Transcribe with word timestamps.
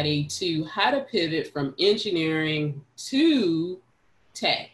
to 0.00 0.64
how 0.64 0.90
to 0.90 1.00
pivot 1.00 1.52
from 1.52 1.74
engineering 1.78 2.82
to 2.96 3.78
tech. 4.32 4.70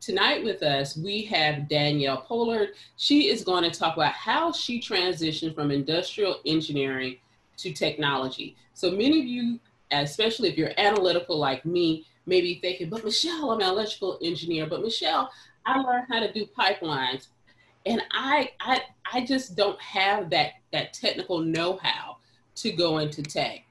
Tonight 0.00 0.44
with 0.44 0.62
us, 0.62 0.96
we 0.96 1.22
have 1.24 1.68
Danielle 1.68 2.20
Pollard. 2.20 2.68
She 2.96 3.28
is 3.28 3.42
going 3.42 3.68
to 3.68 3.76
talk 3.76 3.96
about 3.96 4.12
how 4.12 4.52
she 4.52 4.80
transitioned 4.80 5.56
from 5.56 5.72
industrial 5.72 6.36
engineering 6.46 7.16
to 7.56 7.72
technology. 7.72 8.54
So 8.74 8.92
many 8.92 9.18
of 9.18 9.26
you, 9.26 9.58
especially 9.90 10.48
if 10.48 10.56
you're 10.56 10.70
analytical 10.78 11.38
like 11.38 11.64
me, 11.64 12.06
may 12.24 12.40
be 12.40 12.60
thinking, 12.60 12.88
but 12.88 13.04
Michelle, 13.04 13.50
I'm 13.50 13.60
an 13.60 13.66
electrical 13.66 14.16
engineer, 14.22 14.66
but 14.66 14.80
Michelle, 14.80 15.28
I 15.66 15.80
learned 15.80 16.06
how 16.08 16.20
to 16.20 16.32
do 16.32 16.46
pipelines. 16.56 17.26
And 17.84 18.00
I, 18.12 18.50
I, 18.60 18.82
I 19.12 19.24
just 19.24 19.56
don't 19.56 19.80
have 19.80 20.30
that, 20.30 20.52
that 20.72 20.92
technical 20.92 21.40
know-how 21.40 22.18
to 22.56 22.70
go 22.70 22.98
into 22.98 23.22
tech. 23.24 23.64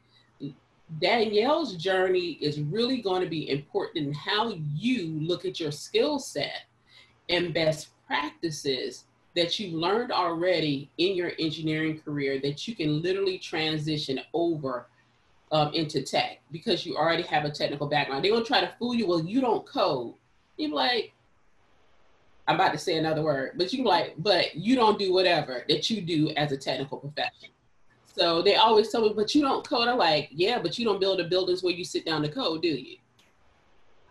Danielle's 1.00 1.76
journey 1.76 2.38
is 2.42 2.62
really 2.62 3.02
going 3.02 3.22
to 3.22 3.30
be 3.30 3.50
important 3.50 4.08
in 4.08 4.14
how 4.14 4.54
you 4.74 5.20
look 5.20 5.46
at 5.46 5.60
your 5.60 5.72
skill 5.72 6.18
set 6.18 6.64
and 7.30 7.54
best 7.54 7.90
practices 8.08 9.06
that 9.36 9.60
you've 9.60 9.74
learned 9.74 10.12
already 10.12 10.90
in 10.98 11.16
your 11.16 11.32
engineering 11.40 12.00
career 12.00 12.40
that 12.40 12.68
you 12.68 12.76
can 12.76 13.02
literally 13.02 13.38
transition 13.38 14.20
over 14.34 14.88
um, 15.52 15.74
into 15.74 16.02
tech 16.02 16.40
because 16.52 16.86
you 16.86 16.96
already 16.96 17.24
have 17.24 17.46
a 17.46 17.52
technical 17.52 17.88
background. 17.88 18.24
They're 18.24 18.32
gonna 18.32 18.46
try 18.46 18.62
to 18.62 18.74
fool 18.80 18.96
you. 18.96 19.08
Well, 19.08 19.24
you 19.24 19.42
don't 19.42 19.66
code. 19.66 20.16
You're 20.58 20.74
like, 20.74 21.14
I'm 22.48 22.56
about 22.56 22.72
to 22.72 22.78
say 22.78 22.98
another 22.98 23.22
word, 23.22 23.54
but 23.58 23.74
you 23.74 23.84
like, 23.84 24.16
but 24.18 24.56
you 24.56 24.76
don't 24.76 24.98
do 24.98 25.14
whatever 25.14 25.64
that 25.68 25.90
you 25.90 26.02
do 26.02 26.30
as 26.32 26.52
a 26.52 26.58
technical 26.58 26.98
professional. 26.98 27.52
So 28.18 28.42
they 28.42 28.56
always 28.56 28.90
tell 28.90 29.02
me, 29.02 29.14
but 29.16 29.36
you 29.36 29.42
don't 29.44 29.68
code. 29.68 29.88
I'm 29.88 29.98
like, 29.98 30.30
yeah, 30.32 30.60
but 30.60 30.80
you 30.80 30.86
don't 30.86 31.00
build 31.00 31.20
the 31.20 31.26
buildings 31.26 31.62
where 31.62 31.74
you 31.74 31.84
sit 31.84 32.06
down 32.06 32.24
to 32.24 32.30
code, 32.30 32.64
do 32.64 32.70
you? 32.70 32.98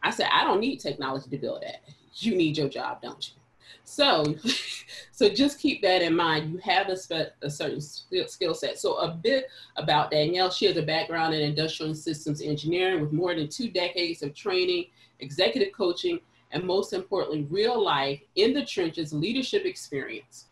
I 0.02 0.10
said, 0.10 0.28
I 0.30 0.44
don't 0.44 0.60
need 0.60 0.78
technology 0.78 1.28
to 1.30 1.38
build 1.38 1.62
that. 1.62 1.82
You 2.14 2.36
need 2.36 2.56
your 2.56 2.68
job, 2.68 3.02
don't 3.02 3.28
you? 3.28 3.34
So, 3.82 4.36
so 5.12 5.28
just 5.28 5.58
keep 5.58 5.82
that 5.82 6.02
in 6.02 6.14
mind. 6.14 6.52
You 6.52 6.58
have 6.58 6.88
a, 6.88 6.96
spe- 6.96 7.34
a 7.42 7.50
certain 7.50 7.80
skill 7.80 8.54
set. 8.54 8.78
So 8.78 8.96
a 8.98 9.10
bit 9.10 9.48
about 9.76 10.12
Danielle. 10.12 10.50
She 10.50 10.66
has 10.66 10.76
a 10.76 10.82
background 10.82 11.34
in 11.34 11.40
industrial 11.40 11.94
systems 11.94 12.40
engineering 12.40 13.00
with 13.00 13.12
more 13.12 13.34
than 13.34 13.48
two 13.48 13.70
decades 13.70 14.22
of 14.22 14.34
training, 14.34 14.86
executive 15.18 15.72
coaching, 15.72 16.20
and 16.52 16.62
most 16.62 16.92
importantly, 16.92 17.46
real 17.50 17.82
life 17.82 18.20
in 18.36 18.52
the 18.52 18.64
trenches 18.64 19.12
leadership 19.12 19.64
experience. 19.64 20.46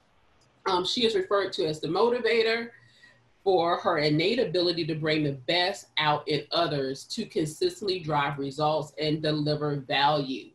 Um, 0.66 0.84
she 0.84 1.04
is 1.04 1.14
referred 1.14 1.52
to 1.54 1.66
as 1.66 1.80
the 1.80 1.88
motivator, 1.88 2.70
for 3.44 3.76
her 3.76 3.98
innate 3.98 4.40
ability 4.40 4.86
to 4.86 4.94
bring 4.94 5.22
the 5.22 5.32
best 5.32 5.88
out 5.98 6.26
in 6.26 6.44
others 6.50 7.04
to 7.04 7.26
consistently 7.26 8.00
drive 8.00 8.38
results 8.38 8.94
and 8.98 9.22
deliver 9.22 9.76
value. 9.76 10.48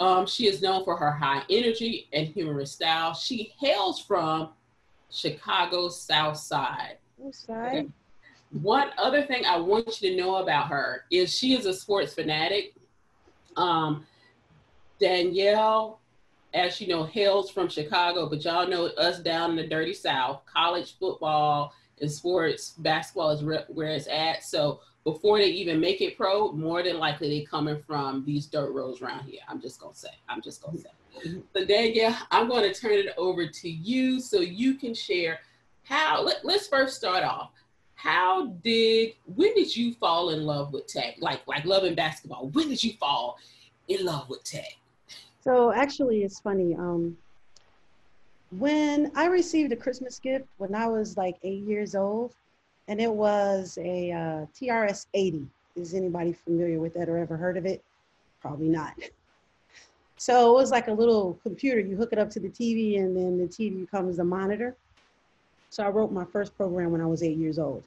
Um, 0.00 0.26
she 0.26 0.48
is 0.48 0.60
known 0.60 0.84
for 0.84 0.96
her 0.96 1.12
high 1.12 1.42
energy 1.48 2.08
and 2.12 2.26
humorous 2.26 2.72
style. 2.72 3.14
She 3.14 3.52
hails 3.60 4.00
from 4.00 4.50
Chicago's 5.10 6.00
South 6.00 6.36
Side. 6.36 6.98
Side. 7.30 7.56
Okay. 7.56 7.88
One 8.50 8.90
other 8.98 9.22
thing 9.22 9.44
I 9.46 9.56
want 9.56 10.00
you 10.00 10.10
to 10.10 10.16
know 10.16 10.36
about 10.36 10.68
her 10.68 11.04
is 11.10 11.36
she 11.36 11.54
is 11.54 11.66
a 11.66 11.74
sports 11.74 12.14
fanatic. 12.14 12.74
Um, 13.56 14.04
Danielle 15.00 16.00
as 16.54 16.80
you 16.80 16.86
know, 16.86 17.04
hails 17.04 17.50
from 17.50 17.68
Chicago, 17.68 18.28
but 18.28 18.44
y'all 18.44 18.68
know 18.68 18.86
us 18.86 19.18
down 19.18 19.50
in 19.50 19.56
the 19.56 19.66
dirty 19.66 19.92
South, 19.92 20.42
college 20.46 20.96
football 20.98 21.74
and 22.00 22.10
sports, 22.10 22.74
basketball 22.78 23.30
is 23.30 23.42
re- 23.42 23.64
where 23.68 23.88
it's 23.88 24.06
at. 24.06 24.44
So 24.44 24.80
before 25.02 25.38
they 25.38 25.48
even 25.48 25.80
make 25.80 26.00
it 26.00 26.16
pro, 26.16 26.52
more 26.52 26.82
than 26.82 26.98
likely 26.98 27.28
they 27.28 27.44
coming 27.44 27.82
from 27.86 28.24
these 28.24 28.46
dirt 28.46 28.70
roads 28.70 29.02
around 29.02 29.24
here. 29.24 29.40
I'm 29.48 29.60
just 29.60 29.80
gonna 29.80 29.94
say. 29.94 30.08
I'm 30.28 30.40
just 30.40 30.62
gonna 30.62 30.78
say. 30.78 31.34
So 31.54 31.64
Danielle, 31.64 32.16
I'm 32.30 32.48
gonna 32.48 32.72
turn 32.72 32.92
it 32.92 33.14
over 33.16 33.46
to 33.46 33.68
you 33.68 34.20
so 34.20 34.40
you 34.40 34.74
can 34.74 34.94
share 34.94 35.40
how. 35.82 36.22
Let, 36.22 36.44
let's 36.44 36.68
first 36.68 36.96
start 36.96 37.24
off. 37.24 37.50
How 37.94 38.46
did 38.62 39.14
when 39.26 39.54
did 39.54 39.76
you 39.76 39.94
fall 39.94 40.30
in 40.30 40.44
love 40.44 40.72
with 40.72 40.86
tech? 40.86 41.16
Like 41.18 41.46
like 41.46 41.64
loving 41.64 41.94
basketball. 41.94 42.48
When 42.48 42.68
did 42.68 42.82
you 42.82 42.94
fall 42.94 43.38
in 43.88 44.04
love 44.04 44.28
with 44.28 44.42
tech? 44.44 44.74
So 45.44 45.74
actually, 45.74 46.24
it's 46.24 46.40
funny. 46.40 46.74
Um, 46.74 47.18
when 48.58 49.12
I 49.14 49.26
received 49.26 49.72
a 49.72 49.76
Christmas 49.76 50.18
gift 50.18 50.46
when 50.56 50.74
I 50.74 50.86
was 50.86 51.18
like 51.18 51.36
eight 51.42 51.64
years 51.64 51.94
old, 51.94 52.32
and 52.88 52.98
it 52.98 53.12
was 53.12 53.78
a 53.78 54.10
uh, 54.10 54.46
TRS 54.58 55.06
80. 55.12 55.46
Is 55.76 55.92
anybody 55.92 56.32
familiar 56.32 56.80
with 56.80 56.94
that 56.94 57.10
or 57.10 57.18
ever 57.18 57.36
heard 57.36 57.58
of 57.58 57.66
it? 57.66 57.84
Probably 58.40 58.68
not. 58.68 58.94
So 60.16 60.52
it 60.52 60.54
was 60.54 60.70
like 60.70 60.88
a 60.88 60.92
little 60.92 61.38
computer. 61.42 61.80
You 61.80 61.96
hook 61.96 62.12
it 62.12 62.18
up 62.18 62.30
to 62.30 62.40
the 62.40 62.48
TV, 62.48 62.98
and 63.00 63.14
then 63.14 63.36
the 63.36 63.46
TV 63.46 63.80
becomes 63.80 64.20
a 64.20 64.24
monitor. 64.24 64.74
So 65.68 65.82
I 65.82 65.88
wrote 65.88 66.12
my 66.12 66.24
first 66.24 66.56
program 66.56 66.90
when 66.92 67.02
I 67.02 67.06
was 67.06 67.22
eight 67.22 67.36
years 67.36 67.58
old. 67.58 67.84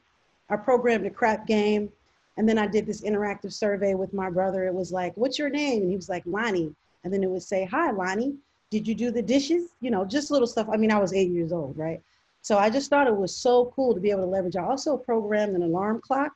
I 0.49 0.57
programmed 0.57 1.07
a 1.07 1.09
crap 1.09 1.47
game, 1.47 1.89
and 2.35 2.47
then 2.47 2.59
I 2.59 2.67
did 2.67 2.85
this 2.85 3.01
interactive 3.01 3.53
survey 3.53 3.95
with 3.95 4.13
my 4.13 4.29
brother. 4.29 4.67
It 4.67 4.73
was 4.73 4.91
like, 4.91 5.15
"What's 5.15 5.39
your 5.39 5.49
name?" 5.49 5.81
And 5.81 5.89
he 5.89 5.95
was 5.95 6.09
like, 6.09 6.23
"Lonnie." 6.27 6.75
And 7.03 7.13
then 7.13 7.23
it 7.23 7.29
would 7.29 7.43
say, 7.43 7.65
Hi, 7.65 7.91
Lonnie, 7.91 8.35
did 8.69 8.87
you 8.87 8.95
do 8.95 9.11
the 9.11 9.21
dishes? 9.21 9.69
You 9.81 9.91
know, 9.91 10.05
just 10.05 10.31
little 10.31 10.47
stuff. 10.47 10.67
I 10.71 10.77
mean, 10.77 10.91
I 10.91 10.99
was 10.99 11.13
eight 11.13 11.31
years 11.31 11.51
old, 11.51 11.77
right? 11.77 12.01
So 12.41 12.57
I 12.57 12.69
just 12.69 12.89
thought 12.89 13.07
it 13.07 13.15
was 13.15 13.35
so 13.35 13.73
cool 13.75 13.93
to 13.93 13.99
be 13.99 14.11
able 14.11 14.23
to 14.23 14.29
leverage. 14.29 14.55
I 14.55 14.63
also 14.63 14.97
programmed 14.97 15.55
an 15.55 15.63
alarm 15.63 16.01
clock. 16.01 16.31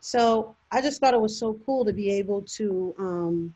So 0.00 0.54
I 0.70 0.80
just 0.80 1.00
thought 1.00 1.14
it 1.14 1.20
was 1.20 1.38
so 1.38 1.58
cool 1.64 1.84
to 1.84 1.92
be 1.92 2.10
able 2.10 2.42
to 2.42 2.94
um, 2.98 3.54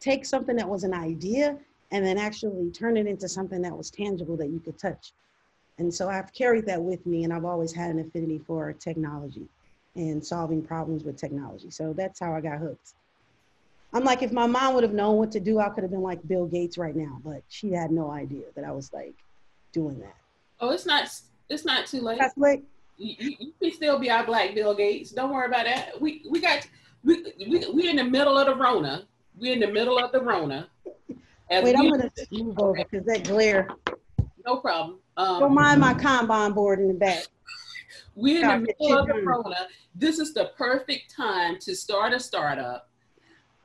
take 0.00 0.24
something 0.24 0.56
that 0.56 0.68
was 0.68 0.84
an 0.84 0.92
idea 0.92 1.56
and 1.92 2.04
then 2.04 2.18
actually 2.18 2.70
turn 2.70 2.96
it 2.96 3.06
into 3.06 3.28
something 3.28 3.62
that 3.62 3.76
was 3.76 3.90
tangible 3.90 4.36
that 4.36 4.48
you 4.48 4.60
could 4.60 4.78
touch. 4.78 5.12
And 5.78 5.92
so 5.92 6.08
I've 6.08 6.32
carried 6.32 6.66
that 6.66 6.82
with 6.82 7.04
me, 7.06 7.24
and 7.24 7.32
I've 7.32 7.44
always 7.44 7.72
had 7.72 7.90
an 7.90 8.00
affinity 8.00 8.38
for 8.38 8.72
technology 8.72 9.46
and 9.94 10.24
solving 10.24 10.62
problems 10.62 11.04
with 11.04 11.16
technology. 11.16 11.70
So 11.70 11.92
that's 11.92 12.20
how 12.20 12.34
I 12.34 12.40
got 12.40 12.58
hooked. 12.58 12.94
I'm 13.96 14.04
like, 14.04 14.22
if 14.22 14.30
my 14.30 14.46
mom 14.46 14.74
would 14.74 14.82
have 14.82 14.92
known 14.92 15.16
what 15.16 15.32
to 15.32 15.40
do, 15.40 15.58
I 15.58 15.70
could 15.70 15.82
have 15.82 15.90
been 15.90 16.02
like 16.02 16.26
Bill 16.28 16.44
Gates 16.44 16.76
right 16.76 16.94
now. 16.94 17.18
But 17.24 17.42
she 17.48 17.72
had 17.72 17.90
no 17.90 18.10
idea 18.10 18.44
that 18.54 18.62
I 18.62 18.70
was 18.70 18.92
like 18.92 19.14
doing 19.72 19.98
that. 20.00 20.16
Oh, 20.60 20.70
it's 20.70 20.84
not. 20.84 21.08
It's 21.48 21.64
not 21.64 21.86
too 21.86 22.02
late. 22.02 22.18
That's 22.20 22.36
late. 22.36 22.64
You, 22.98 23.14
you, 23.18 23.36
you 23.38 23.52
can 23.58 23.72
still 23.72 23.98
be 23.98 24.10
our 24.10 24.26
black 24.26 24.54
Bill 24.54 24.74
Gates. 24.74 25.12
Don't 25.12 25.32
worry 25.32 25.46
about 25.46 25.64
that. 25.64 25.98
We 25.98 26.26
we 26.28 26.42
got 26.42 26.68
we 27.04 27.32
we 27.48 27.66
we 27.72 27.88
in 27.88 27.96
the 27.96 28.04
middle 28.04 28.36
of 28.36 28.46
the 28.46 28.54
Rona. 28.54 29.06
We're 29.38 29.54
in 29.54 29.60
the 29.60 29.72
middle 29.72 29.98
of 29.98 30.12
the 30.12 30.20
Rona. 30.20 30.68
Wait, 30.84 31.64
we, 31.64 31.74
I'm 31.74 31.90
gonna 31.90 32.10
move 32.32 32.58
over 32.58 32.74
because 32.74 33.06
that 33.06 33.24
glare. 33.24 33.66
No 34.44 34.58
problem. 34.58 34.98
Um, 35.16 35.40
Don't 35.40 35.54
mind 35.54 35.80
my 35.80 35.94
Kanban 35.94 36.54
board 36.54 36.80
in 36.80 36.88
the 36.88 36.94
back. 36.94 37.24
We're 38.14 38.42
in 38.42 38.62
the 38.62 38.74
middle 38.78 38.98
of 38.98 39.06
the 39.06 39.22
Rona. 39.22 39.68
This 39.94 40.18
is 40.18 40.34
the 40.34 40.50
perfect 40.58 41.14
time 41.16 41.58
to 41.60 41.74
start 41.74 42.12
a 42.12 42.20
startup 42.20 42.90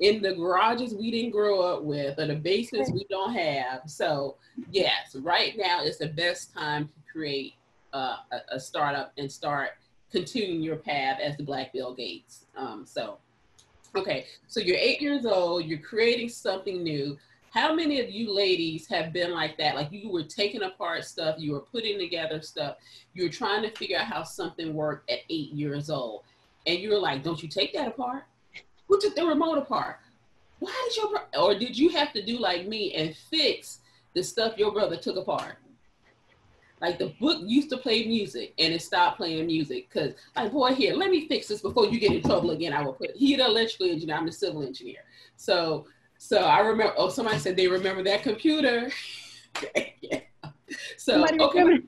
in 0.02 0.20
the 0.22 0.34
garages 0.34 0.96
we 0.96 1.12
didn't 1.12 1.32
grow 1.32 1.62
up 1.62 1.84
with 1.84 2.20
or 2.20 2.26
the 2.26 2.36
basements 2.36 2.92
we 2.92 3.06
don't 3.10 3.34
have. 3.34 3.82
So 3.86 4.36
yes, 4.72 5.16
right 5.16 5.56
now 5.58 5.84
is 5.84 6.00
the 6.00 6.08
best 6.08 6.54
time 6.54 6.88
to 6.88 7.12
create 7.12 7.54
uh, 7.94 8.18
a, 8.32 8.56
a, 8.56 8.60
startup 8.60 9.14
and 9.18 9.32
start 9.32 9.72
continuing 10.12 10.62
your 10.62 10.78
path 10.78 11.20
as 11.22 11.38
the 11.38 11.44
Black 11.44 11.72
Bill 11.72 11.94
Gates. 11.94 12.46
Um, 12.56 12.86
so, 12.86 13.18
okay, 13.96 14.26
so 14.48 14.60
you're 14.60 14.78
eight 14.78 15.02
years 15.02 15.26
old, 15.26 15.66
you're 15.66 15.80
creating 15.80 16.30
something 16.30 16.82
new. 16.82 17.18
How 17.52 17.76
many 17.76 18.00
of 18.00 18.09
you 18.09 18.34
ladies 18.34 18.88
have 18.88 19.12
been 19.12 19.32
like 19.32 19.58
that? 19.58 19.76
Like 19.76 19.92
you 19.92 20.09
were 20.09 20.24
taking 20.24 20.64
apart 20.64 21.04
stuff, 21.04 21.36
you 21.38 21.52
were 21.52 21.59
putting 21.59 22.00
together 22.00 22.42
stuff, 22.42 22.78
you 23.14 23.24
were 23.24 23.30
trying 23.30 23.62
to 23.64 23.70
figure 23.72 24.00
out 24.00 24.06
how 24.06 24.24
something 24.24 24.74
worked 24.74 25.12
at 25.12 25.20
eight 25.30 25.52
years 25.52 25.90
old. 25.90 26.24
And 26.66 26.80
you 26.80 26.92
were 26.92 27.00
like, 27.00 27.24
don't 27.24 27.44
you 27.44 27.50
take 27.50 27.74
that 27.74 27.90
apart? 27.90 28.24
Who 28.91 28.99
took 28.99 29.16
the 29.16 29.26
remote 29.26 29.58
apart? 29.58 29.99
Why 30.59 30.73
did 30.90 30.97
your 30.97 31.09
bro- 31.11 31.41
or 31.41 31.58
did 31.58 31.78
you 31.78 31.88
have 31.91 32.11
to 32.11 32.22
do 32.22 32.38
like 32.38 32.67
me 32.67 32.93
and 32.93 33.16
fix 33.16 33.79
the 34.14 34.22
stuff 34.22 34.58
your 34.58 34.73
brother 34.73 34.97
took 34.97 35.16
apart? 35.16 35.55
Like 36.82 36.99
the 36.99 37.14
book 37.22 37.41
used 37.46 37.70
to 37.70 37.78
play 37.78 38.05
music 38.05 38.53
and 38.59 38.73
it 38.73 38.82
stopped 38.82 39.16
playing 39.16 39.46
music 39.46 39.88
because 39.88 40.16
like 40.35 40.52
boy 40.52 40.73
here, 40.73 40.93
let 40.93 41.09
me 41.09 41.26
fix 41.29 41.47
this 41.47 41.61
before 41.61 41.85
you 41.85 42.02
get 42.02 42.11
in 42.11 42.22
trouble 42.22 42.52
again. 42.52 42.73
I 42.73 42.84
will 42.84 42.91
put 42.91 43.16
he 43.16 43.38
the 43.38 43.46
electrical 43.46 43.90
engineer, 43.90 44.17
I'm 44.17 44.26
the 44.26 44.32
civil 44.34 44.61
engineer. 44.61 45.05
So 45.37 45.85
so 46.17 46.40
I 46.40 46.59
remember 46.59 46.94
oh 46.97 47.08
somebody 47.08 47.40
said 47.40 47.55
they 47.55 47.70
remember 47.70 48.03
that 48.03 48.23
computer. 48.23 48.91
yeah. 50.02 50.20
So 50.97 51.26
okay. 51.41 51.79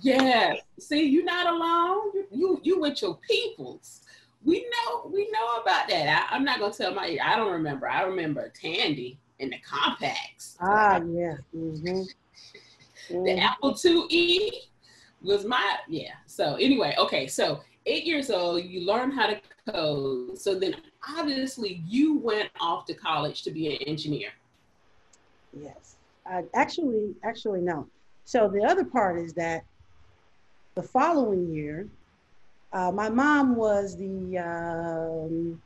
Yeah. 0.00 0.54
See, 0.78 1.04
you're 1.04 1.24
not 1.24 1.46
alone. 1.46 2.12
You, 2.14 2.26
you 2.32 2.60
you 2.62 2.80
with 2.80 3.02
your 3.02 3.18
peoples 3.28 4.03
we 4.44 4.66
know 4.70 5.10
we 5.12 5.30
know 5.30 5.60
about 5.62 5.88
that. 5.88 6.28
I, 6.30 6.36
am 6.36 6.44
not 6.44 6.60
gonna 6.60 6.72
tell 6.72 6.94
my 6.94 7.18
I 7.22 7.36
don't 7.36 7.52
remember. 7.52 7.88
I 7.88 8.02
remember 8.02 8.52
Tandy 8.54 9.18
and 9.40 9.52
the 9.52 9.56
Compaqs. 9.66 10.56
Ah, 10.60 10.96
yeah. 10.96 11.36
Mm-hmm. 11.56 12.02
Mm-hmm. 13.12 13.24
The 13.24 13.38
Apple 13.38 13.72
IIe 13.72 14.50
was 15.22 15.44
my 15.44 15.76
yeah. 15.88 16.12
So 16.26 16.54
anyway, 16.56 16.94
okay. 16.98 17.26
So 17.26 17.60
eight 17.86 18.04
years 18.04 18.30
old, 18.30 18.64
you 18.64 18.86
learn 18.86 19.10
how 19.10 19.26
to 19.26 19.40
code. 19.70 20.38
So 20.38 20.58
then 20.58 20.76
obviously 21.08 21.82
you 21.86 22.18
went 22.18 22.50
off 22.60 22.84
to 22.86 22.94
college 22.94 23.42
to 23.42 23.50
be 23.50 23.74
an 23.74 23.82
engineer. 23.86 24.30
Yes. 25.52 25.96
Uh, 26.30 26.42
actually, 26.54 27.14
actually, 27.22 27.60
no. 27.60 27.86
So 28.24 28.48
the 28.48 28.62
other 28.62 28.84
part 28.84 29.18
is 29.18 29.34
that 29.34 29.64
the 30.74 30.82
following 30.82 31.52
year, 31.52 31.88
uh, 32.74 32.90
my 32.90 33.08
mom 33.08 33.54
was 33.54 33.96
the 33.96 34.38
um, 34.38 35.62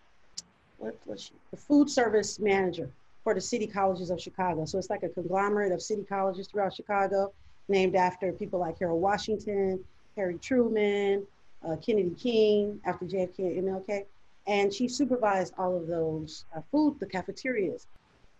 what 0.76 0.94
was 1.06 1.22
she? 1.22 1.32
The 1.50 1.56
food 1.56 1.88
service 1.88 2.38
manager 2.38 2.90
for 3.24 3.34
the 3.34 3.40
city 3.40 3.66
colleges 3.66 4.10
of 4.10 4.20
Chicago. 4.20 4.66
So 4.66 4.78
it's 4.78 4.90
like 4.90 5.02
a 5.02 5.08
conglomerate 5.08 5.72
of 5.72 5.80
city 5.80 6.04
colleges 6.06 6.46
throughout 6.46 6.74
Chicago, 6.74 7.32
named 7.68 7.96
after 7.96 8.30
people 8.32 8.60
like 8.60 8.78
Harold 8.78 9.00
Washington, 9.00 9.82
Harry 10.16 10.38
Truman, 10.38 11.26
uh, 11.66 11.76
Kennedy 11.76 12.14
King, 12.14 12.78
after 12.84 13.06
JFK 13.06 13.58
and 13.58 13.64
MLK. 13.68 14.04
And 14.46 14.72
she 14.72 14.86
supervised 14.86 15.54
all 15.58 15.76
of 15.76 15.86
those 15.86 16.44
uh, 16.54 16.60
food, 16.70 17.00
the 17.00 17.06
cafeterias. 17.06 17.86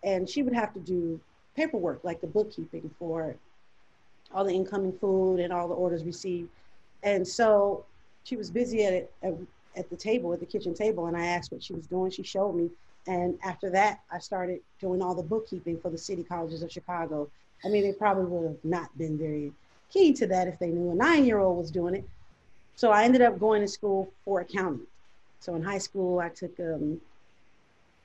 And 0.04 0.28
she 0.28 0.42
would 0.42 0.54
have 0.54 0.74
to 0.74 0.80
do 0.80 1.18
paperwork, 1.56 2.04
like 2.04 2.20
the 2.20 2.26
bookkeeping 2.26 2.90
for 2.98 3.34
all 4.32 4.44
the 4.44 4.52
incoming 4.52 4.92
food 4.98 5.40
and 5.40 5.54
all 5.54 5.68
the 5.68 5.74
orders 5.74 6.04
received. 6.04 6.50
And 7.02 7.26
so 7.26 7.84
she 8.24 8.36
was 8.36 8.50
busy 8.50 8.84
at 8.84 8.92
it 8.92 9.12
at, 9.22 9.34
at 9.76 9.90
the 9.90 9.96
table, 9.96 10.32
at 10.32 10.40
the 10.40 10.46
kitchen 10.46 10.74
table, 10.74 11.06
and 11.06 11.16
I 11.16 11.26
asked 11.26 11.52
what 11.52 11.62
she 11.62 11.72
was 11.72 11.86
doing. 11.86 12.10
She 12.10 12.22
showed 12.22 12.52
me. 12.52 12.70
And 13.06 13.38
after 13.42 13.70
that, 13.70 14.00
I 14.12 14.18
started 14.18 14.60
doing 14.80 15.00
all 15.00 15.14
the 15.14 15.22
bookkeeping 15.22 15.80
for 15.80 15.90
the 15.90 15.96
city 15.96 16.22
colleges 16.22 16.62
of 16.62 16.70
Chicago. 16.70 17.28
I 17.64 17.68
mean, 17.68 17.82
they 17.82 17.92
probably 17.92 18.24
would 18.24 18.46
have 18.46 18.64
not 18.64 18.96
been 18.98 19.16
very 19.16 19.52
keen 19.90 20.14
to 20.14 20.26
that 20.26 20.46
if 20.46 20.58
they 20.58 20.68
knew 20.68 20.90
a 20.90 20.94
nine 20.94 21.24
year 21.24 21.38
old 21.38 21.56
was 21.56 21.70
doing 21.70 21.94
it. 21.94 22.08
So 22.76 22.90
I 22.90 23.04
ended 23.04 23.22
up 23.22 23.38
going 23.38 23.62
to 23.62 23.68
school 23.68 24.12
for 24.24 24.40
accounting. 24.40 24.86
So 25.40 25.54
in 25.54 25.62
high 25.62 25.78
school, 25.78 26.20
I 26.20 26.28
took 26.28 26.58
um, 26.60 27.00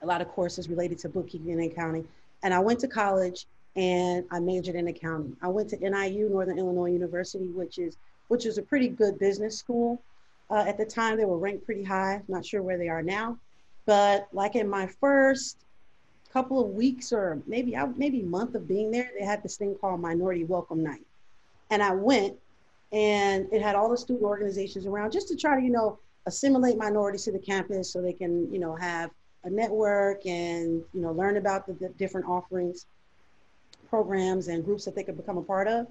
a 0.02 0.06
lot 0.06 0.22
of 0.22 0.30
courses 0.30 0.70
related 0.70 1.00
to 1.00 1.10
bookkeeping 1.10 1.52
and 1.52 1.72
accounting. 1.72 2.08
And 2.42 2.54
I 2.54 2.60
went 2.60 2.80
to 2.80 2.88
college 2.88 3.46
and 3.76 4.26
I 4.32 4.40
majored 4.40 4.76
in 4.76 4.88
accounting. 4.88 5.36
I 5.42 5.48
went 5.48 5.70
to 5.70 5.78
NIU, 5.78 6.30
Northern 6.30 6.60
Illinois 6.60 6.92
University, 6.92 7.48
which 7.48 7.80
is 7.80 7.98
which 8.28 8.46
is 8.46 8.58
a 8.58 8.62
pretty 8.62 8.90
good 8.90 9.20
business 9.20 9.58
school. 9.58 10.02
Uh, 10.50 10.64
at 10.68 10.78
the 10.78 10.86
time, 10.86 11.18
they 11.18 11.26
were 11.26 11.38
ranked 11.38 11.66
pretty 11.66 11.84
high. 11.84 12.22
Not 12.28 12.46
sure 12.46 12.62
where 12.62 12.78
they 12.78 12.90
are 12.90 13.02
now, 13.02 13.38
but 13.86 14.28
like 14.34 14.56
in 14.56 14.70
my 14.70 14.88
first 14.88 15.58
couple 16.32 16.64
of 16.64 16.72
weeks 16.72 17.14
or 17.14 17.42
maybe 17.46 17.76
maybe 17.96 18.22
month 18.22 18.56
of 18.56 18.68
being 18.68 18.92
there, 18.92 19.12
they 19.18 19.26
had 19.26 19.44
this 19.44 19.58
thing 19.58 19.76
called 19.76 20.00
Minority 20.00 20.44
Welcome 20.44 20.84
Night, 20.84 21.06
and 21.70 21.82
I 21.82 21.94
went 21.94 22.38
and 22.94 23.48
it 23.52 23.62
had 23.62 23.76
all 23.76 23.90
the 23.90 23.98
student 23.98 24.24
organizations 24.24 24.86
around 24.86 25.12
just 25.12 25.28
to 25.28 25.36
try 25.36 25.60
to 25.60 25.66
you 25.66 25.72
know 25.72 25.98
assimilate 26.28 26.78
minorities 26.78 27.24
to 27.24 27.32
the 27.32 27.40
campus 27.40 27.92
so 27.92 28.02
they 28.02 28.14
can 28.14 28.52
you 28.54 28.60
know 28.60 28.76
have 28.76 29.10
a 29.44 29.50
network 29.50 30.26
and 30.26 30.84
you 30.94 31.02
know 31.02 31.12
learn 31.12 31.38
about 31.38 31.66
the, 31.66 31.74
the 31.74 31.90
different 31.98 32.26
offerings 32.28 32.86
programs 33.90 34.48
and 34.48 34.64
groups 34.64 34.86
that 34.86 34.96
they 34.96 35.04
could 35.04 35.18
become 35.18 35.38
a 35.38 35.42
part 35.42 35.68
of 35.68 35.88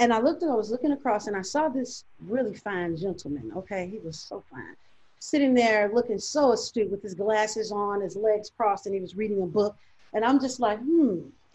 and 0.00 0.12
i 0.12 0.18
looked 0.18 0.42
and 0.42 0.50
i 0.50 0.54
was 0.54 0.70
looking 0.70 0.92
across 0.92 1.28
and 1.28 1.36
i 1.36 1.42
saw 1.42 1.68
this 1.68 2.04
really 2.26 2.54
fine 2.54 2.96
gentleman 2.96 3.52
okay 3.56 3.88
he 3.88 3.98
was 3.98 4.18
so 4.18 4.42
fine 4.50 4.74
sitting 5.20 5.54
there 5.54 5.90
looking 5.94 6.18
so 6.18 6.52
astute 6.52 6.90
with 6.90 7.02
his 7.02 7.14
glasses 7.14 7.70
on 7.70 8.00
his 8.00 8.16
legs 8.16 8.50
crossed 8.56 8.86
and 8.86 8.94
he 8.94 9.00
was 9.00 9.14
reading 9.14 9.42
a 9.42 9.46
book 9.46 9.76
and 10.14 10.24
i'm 10.24 10.40
just 10.40 10.58
like 10.58 10.78
hmm 10.80 11.20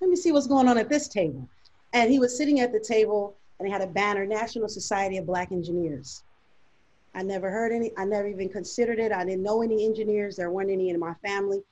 let 0.00 0.10
me 0.10 0.16
see 0.16 0.32
what's 0.32 0.48
going 0.48 0.68
on 0.68 0.78
at 0.78 0.88
this 0.88 1.06
table 1.06 1.48
and 1.92 2.10
he 2.10 2.18
was 2.18 2.36
sitting 2.36 2.60
at 2.60 2.72
the 2.72 2.80
table 2.80 3.36
and 3.58 3.66
he 3.66 3.72
had 3.72 3.82
a 3.82 3.86
banner, 3.86 4.26
National 4.26 4.68
Society 4.68 5.16
of 5.16 5.26
Black 5.26 5.52
Engineers. 5.52 6.22
I 7.14 7.22
never 7.22 7.50
heard 7.50 7.72
any, 7.72 7.90
I 7.96 8.04
never 8.04 8.28
even 8.28 8.50
considered 8.50 8.98
it. 8.98 9.12
I 9.12 9.24
didn't 9.24 9.42
know 9.42 9.62
any 9.62 9.86
engineers. 9.86 10.36
There 10.36 10.50
weren't 10.50 10.70
any 10.70 10.90
in 10.90 11.00
my 11.00 11.14
family. 11.14 11.62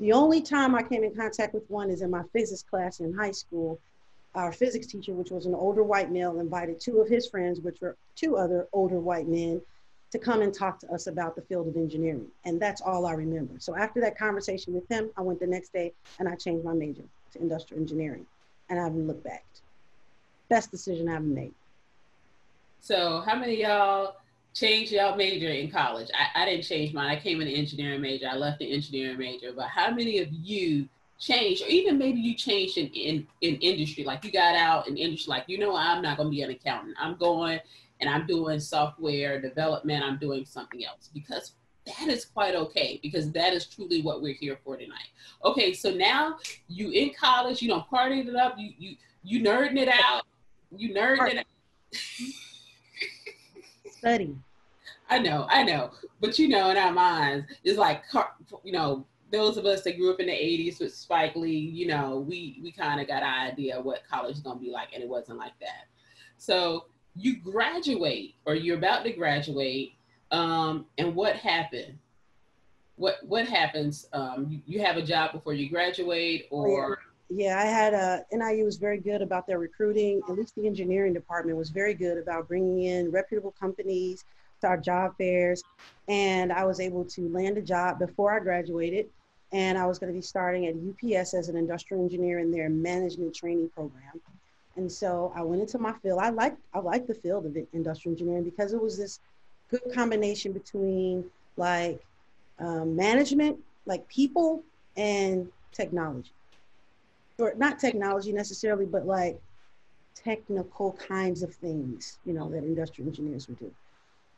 The 0.00 0.12
only 0.12 0.40
time 0.40 0.74
I 0.74 0.82
came 0.82 1.04
in 1.04 1.14
contact 1.14 1.52
with 1.52 1.68
one 1.70 1.90
is 1.90 2.00
in 2.00 2.10
my 2.10 2.22
physics 2.32 2.62
class 2.62 3.00
in 3.00 3.12
high 3.12 3.30
school. 3.32 3.78
Our 4.34 4.52
physics 4.52 4.86
teacher, 4.86 5.12
which 5.12 5.30
was 5.30 5.46
an 5.46 5.54
older 5.54 5.82
white 5.82 6.10
male, 6.10 6.40
invited 6.40 6.80
two 6.80 7.00
of 7.00 7.08
his 7.08 7.28
friends, 7.28 7.60
which 7.60 7.80
were 7.80 7.96
two 8.16 8.36
other 8.36 8.68
older 8.72 8.98
white 8.98 9.28
men, 9.28 9.60
to 10.10 10.18
come 10.18 10.42
and 10.42 10.52
talk 10.54 10.78
to 10.80 10.92
us 10.92 11.06
about 11.06 11.34
the 11.34 11.42
field 11.42 11.68
of 11.68 11.76
engineering. 11.76 12.26
And 12.44 12.60
that's 12.60 12.80
all 12.80 13.06
I 13.06 13.12
remember. 13.12 13.54
So 13.58 13.76
after 13.76 14.00
that 14.00 14.18
conversation 14.18 14.72
with 14.72 14.88
him, 14.88 15.10
I 15.16 15.22
went 15.22 15.40
the 15.40 15.46
next 15.46 15.72
day 15.72 15.92
and 16.18 16.28
I 16.28 16.36
changed 16.36 16.64
my 16.64 16.72
major 16.72 17.02
to 17.32 17.40
industrial 17.40 17.80
engineering. 17.80 18.26
And 18.70 18.78
I 18.78 18.84
haven't 18.84 19.06
looked 19.06 19.24
back 19.24 19.44
best 20.48 20.70
decision 20.70 21.08
I've 21.08 21.22
made. 21.22 21.54
So, 22.80 23.22
how 23.26 23.36
many 23.36 23.62
y'all 23.62 24.16
changed 24.52 24.92
y'all 24.92 25.16
major 25.16 25.48
in 25.48 25.70
college? 25.70 26.08
I, 26.14 26.42
I 26.42 26.44
didn't 26.44 26.64
change 26.64 26.92
mine. 26.92 27.10
I 27.10 27.20
came 27.20 27.40
in 27.40 27.48
the 27.48 27.56
engineering 27.56 28.00
major. 28.00 28.28
I 28.28 28.36
left 28.36 28.58
the 28.58 28.70
engineering 28.70 29.18
major. 29.18 29.52
But 29.52 29.68
how 29.68 29.90
many 29.90 30.18
of 30.18 30.28
you 30.30 30.88
changed, 31.18 31.62
or 31.62 31.68
even 31.68 31.98
maybe 31.98 32.20
you 32.20 32.34
changed 32.34 32.78
in, 32.78 32.88
in, 32.88 33.26
in 33.40 33.56
industry? 33.56 34.04
Like 34.04 34.24
you 34.24 34.32
got 34.32 34.54
out 34.54 34.88
in 34.88 34.96
industry, 34.96 35.30
like, 35.30 35.44
you 35.46 35.58
know, 35.58 35.76
I'm 35.76 36.02
not 36.02 36.16
going 36.16 36.28
to 36.28 36.30
be 36.30 36.42
an 36.42 36.50
accountant. 36.50 36.96
I'm 37.00 37.16
going 37.16 37.60
and 38.00 38.10
I'm 38.10 38.26
doing 38.26 38.60
software 38.60 39.40
development. 39.40 40.04
I'm 40.04 40.18
doing 40.18 40.44
something 40.44 40.84
else 40.84 41.10
because 41.12 41.52
that 41.86 42.08
is 42.08 42.24
quite 42.24 42.54
okay 42.54 42.98
because 43.02 43.30
that 43.32 43.52
is 43.52 43.66
truly 43.66 44.02
what 44.02 44.22
we're 44.22 44.34
here 44.34 44.58
for 44.64 44.76
tonight. 44.76 45.08
Okay, 45.44 45.72
so 45.72 45.90
now 45.90 46.38
you 46.68 46.90
in 46.90 47.12
college, 47.18 47.60
you 47.60 47.68
don't 47.68 47.88
partied 47.88 48.28
it 48.28 48.36
up, 48.36 48.54
you 48.58 48.72
you 48.78 48.96
you 49.22 49.42
nerding 49.42 49.78
it 49.78 49.88
out, 49.88 50.22
you 50.76 50.94
nerd 50.94 51.18
it. 51.34 51.46
Study. 53.92 54.36
I 55.10 55.18
know, 55.18 55.46
I 55.50 55.62
know, 55.62 55.90
but 56.20 56.38
you 56.38 56.48
know, 56.48 56.70
in 56.70 56.78
our 56.78 56.92
minds, 56.92 57.46
it's 57.62 57.78
like 57.78 58.02
you 58.64 58.72
know, 58.72 59.04
those 59.34 59.56
of 59.56 59.66
us 59.66 59.82
that 59.82 59.98
grew 59.98 60.12
up 60.12 60.20
in 60.20 60.26
the 60.26 60.32
'80s 60.32 60.80
with 60.80 60.94
Spike 60.94 61.34
Lee, 61.36 61.50
you 61.50 61.86
know, 61.86 62.24
we 62.26 62.58
we 62.62 62.72
kind 62.72 63.00
of 63.00 63.08
got 63.08 63.22
an 63.22 63.50
idea 63.50 63.80
what 63.80 64.02
college 64.08 64.36
is 64.36 64.40
gonna 64.40 64.60
be 64.60 64.70
like, 64.70 64.88
and 64.94 65.02
it 65.02 65.08
wasn't 65.08 65.38
like 65.38 65.58
that. 65.60 65.86
So 66.38 66.86
you 67.16 67.36
graduate, 67.36 68.36
or 68.44 68.54
you're 68.54 68.78
about 68.78 69.04
to 69.04 69.12
graduate, 69.12 69.94
um, 70.30 70.86
and 70.98 71.14
what 71.14 71.36
happened? 71.36 71.98
What 72.96 73.16
what 73.26 73.46
happens? 73.46 74.06
Um, 74.12 74.46
you, 74.48 74.60
you 74.66 74.84
have 74.84 74.96
a 74.96 75.02
job 75.02 75.32
before 75.32 75.54
you 75.54 75.68
graduate, 75.68 76.46
or 76.50 76.98
yeah 77.30 77.58
I 77.58 77.64
had 77.64 77.94
a 77.94 78.24
NIU 78.32 78.64
was 78.64 78.76
very 78.76 78.98
good 78.98 79.22
about 79.22 79.46
their 79.46 79.58
recruiting. 79.58 80.22
At 80.28 80.36
least 80.36 80.54
the 80.54 80.66
engineering 80.66 81.12
department 81.12 81.56
was 81.56 81.70
very 81.70 81.94
good 81.94 82.18
about 82.18 82.48
bringing 82.48 82.84
in 82.84 83.10
reputable 83.10 83.54
companies 83.58 84.24
to 84.60 84.68
our 84.68 84.76
job 84.76 85.16
fairs, 85.18 85.62
and 86.08 86.52
I 86.52 86.64
was 86.64 86.80
able 86.80 87.04
to 87.06 87.28
land 87.28 87.58
a 87.58 87.62
job 87.62 87.98
before 87.98 88.32
I 88.32 88.40
graduated. 88.40 89.08
And 89.54 89.78
I 89.78 89.86
was 89.86 89.98
going 89.98 90.12
to 90.12 90.16
be 90.16 90.22
starting 90.22 90.66
at 90.66 90.74
UPS 90.74 91.32
as 91.32 91.48
an 91.48 91.56
industrial 91.56 92.02
engineer 92.02 92.40
in 92.40 92.50
their 92.50 92.68
management 92.68 93.34
training 93.34 93.70
program. 93.70 94.20
And 94.76 94.90
so 94.90 95.32
I 95.34 95.42
went 95.42 95.62
into 95.62 95.78
my 95.78 95.92
field. 96.02 96.18
I 96.20 96.30
like 96.30 96.56
I 96.74 96.80
like 96.80 97.06
the 97.06 97.14
field 97.14 97.46
of 97.46 97.56
industrial 97.72 98.14
engineering 98.14 98.44
because 98.44 98.72
it 98.72 98.82
was 98.82 98.98
this 98.98 99.20
good 99.70 99.94
combination 99.94 100.52
between 100.52 101.24
like 101.56 102.04
um, 102.58 102.94
management, 102.94 103.56
like 103.86 104.06
people, 104.08 104.62
and 104.96 105.48
technology 105.72 106.30
or 107.38 107.54
not 107.56 107.78
technology 107.78 108.32
necessarily, 108.32 108.86
but 108.86 109.06
like 109.06 109.40
technical 110.14 110.92
kinds 110.92 111.42
of 111.42 111.54
things, 111.54 112.18
you 112.24 112.32
know, 112.32 112.48
that 112.50 112.64
industrial 112.64 113.08
engineers 113.08 113.48
would 113.48 113.58
do. 113.58 113.70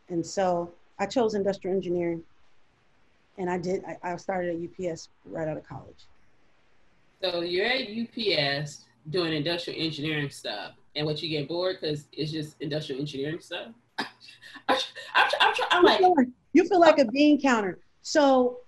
And 0.08 0.24
so 0.24 0.72
I 0.98 1.06
chose 1.06 1.34
industrial 1.34 1.76
engineering 1.76 2.22
and 3.38 3.50
I 3.50 3.58
did, 3.58 3.84
I, 3.84 4.12
I 4.12 4.16
started 4.16 4.56
at 4.56 4.86
UPS 4.90 5.08
right 5.24 5.48
out 5.48 5.56
of 5.56 5.66
college. 5.66 6.06
So 7.22 7.40
you're 7.40 7.66
at 7.66 7.88
UPS 7.88 8.84
doing 9.10 9.32
industrial 9.32 9.80
engineering 9.80 10.30
stuff 10.30 10.72
and 10.94 11.06
what 11.06 11.22
you 11.22 11.28
get 11.28 11.48
bored 11.48 11.78
because 11.80 12.06
it's 12.12 12.32
just 12.32 12.56
industrial 12.60 13.00
engineering 13.00 13.40
stuff. 13.40 13.68
I'm, 13.98 14.06
I'm, 15.14 15.30
I'm, 15.40 15.54
I'm 15.70 15.84
like, 15.84 16.00
you 16.00 16.06
feel 16.06 16.14
like, 16.16 16.28
you 16.52 16.64
feel 16.68 16.80
like 16.80 16.98
a 16.98 17.04
bean 17.06 17.40
counter. 17.40 17.78
So 18.02 18.58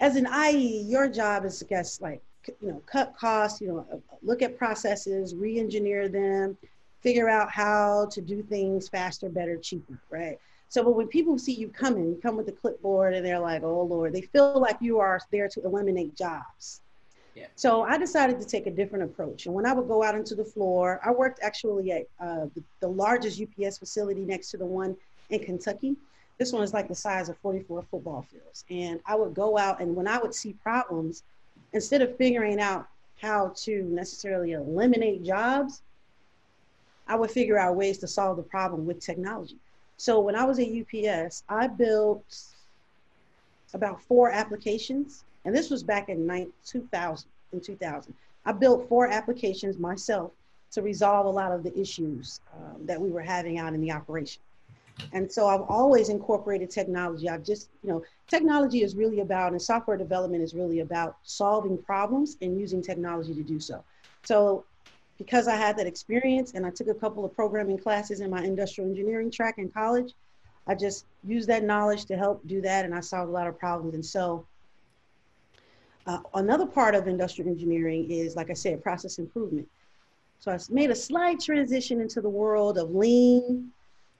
as 0.00 0.16
an 0.16 0.26
IE, 0.26 0.82
your 0.82 1.08
job 1.08 1.44
is, 1.44 1.62
I 1.62 1.66
guess, 1.66 2.00
like 2.00 2.22
you 2.60 2.68
know, 2.68 2.82
cut 2.86 3.14
costs, 3.16 3.60
you 3.60 3.68
know, 3.68 3.86
uh, 3.92 3.96
look 4.22 4.42
at 4.42 4.58
processes, 4.58 5.34
re-engineer 5.34 6.08
them, 6.08 6.56
figure 7.00 7.28
out 7.28 7.50
how 7.50 8.06
to 8.10 8.20
do 8.20 8.42
things 8.42 8.88
faster, 8.88 9.28
better, 9.28 9.56
cheaper, 9.56 9.98
right? 10.10 10.38
So, 10.74 10.82
but 10.82 10.96
when 10.96 11.06
people 11.06 11.38
see 11.38 11.52
you 11.52 11.68
coming, 11.68 12.08
you 12.08 12.18
come 12.20 12.36
with 12.36 12.48
a 12.48 12.52
clipboard 12.52 13.14
and 13.14 13.24
they're 13.24 13.38
like, 13.38 13.62
oh 13.62 13.82
Lord, 13.82 14.12
they 14.12 14.22
feel 14.22 14.58
like 14.58 14.76
you 14.80 14.98
are 14.98 15.20
there 15.30 15.46
to 15.50 15.64
eliminate 15.64 16.16
jobs. 16.16 16.80
Yeah. 17.36 17.46
So 17.54 17.82
I 17.82 17.96
decided 17.96 18.40
to 18.40 18.44
take 18.44 18.66
a 18.66 18.72
different 18.72 19.04
approach. 19.04 19.46
And 19.46 19.54
when 19.54 19.66
I 19.66 19.72
would 19.72 19.86
go 19.86 20.02
out 20.02 20.16
into 20.16 20.34
the 20.34 20.44
floor, 20.44 20.98
I 21.04 21.12
worked 21.12 21.38
actually 21.44 21.92
at 21.92 22.08
uh, 22.18 22.46
the, 22.56 22.62
the 22.80 22.88
largest 22.88 23.40
UPS 23.40 23.78
facility 23.78 24.22
next 24.22 24.50
to 24.50 24.56
the 24.56 24.66
one 24.66 24.96
in 25.30 25.44
Kentucky. 25.44 25.94
This 26.38 26.52
one 26.52 26.64
is 26.64 26.74
like 26.74 26.88
the 26.88 26.94
size 26.96 27.28
of 27.28 27.38
44 27.38 27.84
football 27.88 28.22
fields. 28.22 28.64
And 28.68 28.98
I 29.06 29.14
would 29.14 29.32
go 29.32 29.56
out 29.56 29.80
and 29.80 29.94
when 29.94 30.08
I 30.08 30.18
would 30.18 30.34
see 30.34 30.54
problems, 30.54 31.22
instead 31.72 32.02
of 32.02 32.16
figuring 32.16 32.58
out 32.58 32.88
how 33.22 33.52
to 33.58 33.84
necessarily 33.84 34.54
eliminate 34.54 35.22
jobs, 35.22 35.82
I 37.06 37.14
would 37.14 37.30
figure 37.30 37.60
out 37.60 37.76
ways 37.76 37.98
to 37.98 38.08
solve 38.08 38.38
the 38.38 38.42
problem 38.42 38.86
with 38.86 38.98
technology. 38.98 39.60
So 39.96 40.20
when 40.20 40.36
I 40.36 40.44
was 40.44 40.58
at 40.58 40.66
UPS, 40.68 41.44
I 41.48 41.66
built 41.66 42.24
about 43.72 44.02
four 44.02 44.30
applications, 44.30 45.24
and 45.44 45.54
this 45.54 45.70
was 45.70 45.82
back 45.82 46.08
in 46.08 46.52
2000. 46.64 47.28
In 47.52 47.60
2000, 47.60 48.12
I 48.46 48.52
built 48.52 48.88
four 48.88 49.06
applications 49.06 49.78
myself 49.78 50.32
to 50.72 50.82
resolve 50.82 51.26
a 51.26 51.30
lot 51.30 51.52
of 51.52 51.62
the 51.62 51.78
issues 51.78 52.40
um, 52.52 52.84
that 52.84 53.00
we 53.00 53.10
were 53.10 53.22
having 53.22 53.58
out 53.60 53.74
in 53.74 53.80
the 53.80 53.92
operation. 53.92 54.42
And 55.12 55.30
so 55.30 55.46
I've 55.46 55.62
always 55.62 56.08
incorporated 56.08 56.70
technology. 56.70 57.28
I've 57.28 57.44
just, 57.44 57.68
you 57.82 57.90
know, 57.90 58.02
technology 58.28 58.82
is 58.82 58.96
really 58.96 59.20
about, 59.20 59.52
and 59.52 59.62
software 59.62 59.96
development 59.96 60.42
is 60.42 60.54
really 60.54 60.80
about 60.80 61.16
solving 61.22 61.78
problems 61.78 62.36
and 62.42 62.58
using 62.58 62.82
technology 62.82 63.34
to 63.34 63.42
do 63.42 63.60
so. 63.60 63.84
So 64.24 64.64
because 65.24 65.48
I 65.48 65.56
had 65.56 65.78
that 65.78 65.86
experience 65.86 66.52
and 66.52 66.66
I 66.66 66.70
took 66.70 66.88
a 66.88 66.94
couple 66.94 67.24
of 67.24 67.34
programming 67.34 67.78
classes 67.78 68.20
in 68.20 68.28
my 68.30 68.42
industrial 68.44 68.90
engineering 68.90 69.30
track 69.30 69.54
in 69.56 69.70
college, 69.70 70.12
I 70.66 70.74
just 70.74 71.06
used 71.24 71.48
that 71.48 71.64
knowledge 71.64 72.04
to 72.06 72.16
help 72.16 72.46
do 72.46 72.60
that 72.60 72.84
and 72.84 72.94
I 72.94 73.00
solved 73.00 73.30
a 73.30 73.32
lot 73.32 73.46
of 73.46 73.58
problems. 73.58 73.94
And 73.94 74.04
so 74.04 74.46
uh, 76.06 76.18
another 76.34 76.66
part 76.66 76.94
of 76.94 77.08
industrial 77.08 77.50
engineering 77.50 78.10
is, 78.10 78.36
like 78.36 78.50
I 78.50 78.52
said, 78.52 78.82
process 78.82 79.18
improvement. 79.18 79.66
So 80.40 80.52
I 80.52 80.58
made 80.68 80.90
a 80.90 80.94
slight 80.94 81.40
transition 81.40 82.02
into 82.02 82.20
the 82.20 82.28
world 82.28 82.76
of 82.76 82.94
lean, 82.94 83.70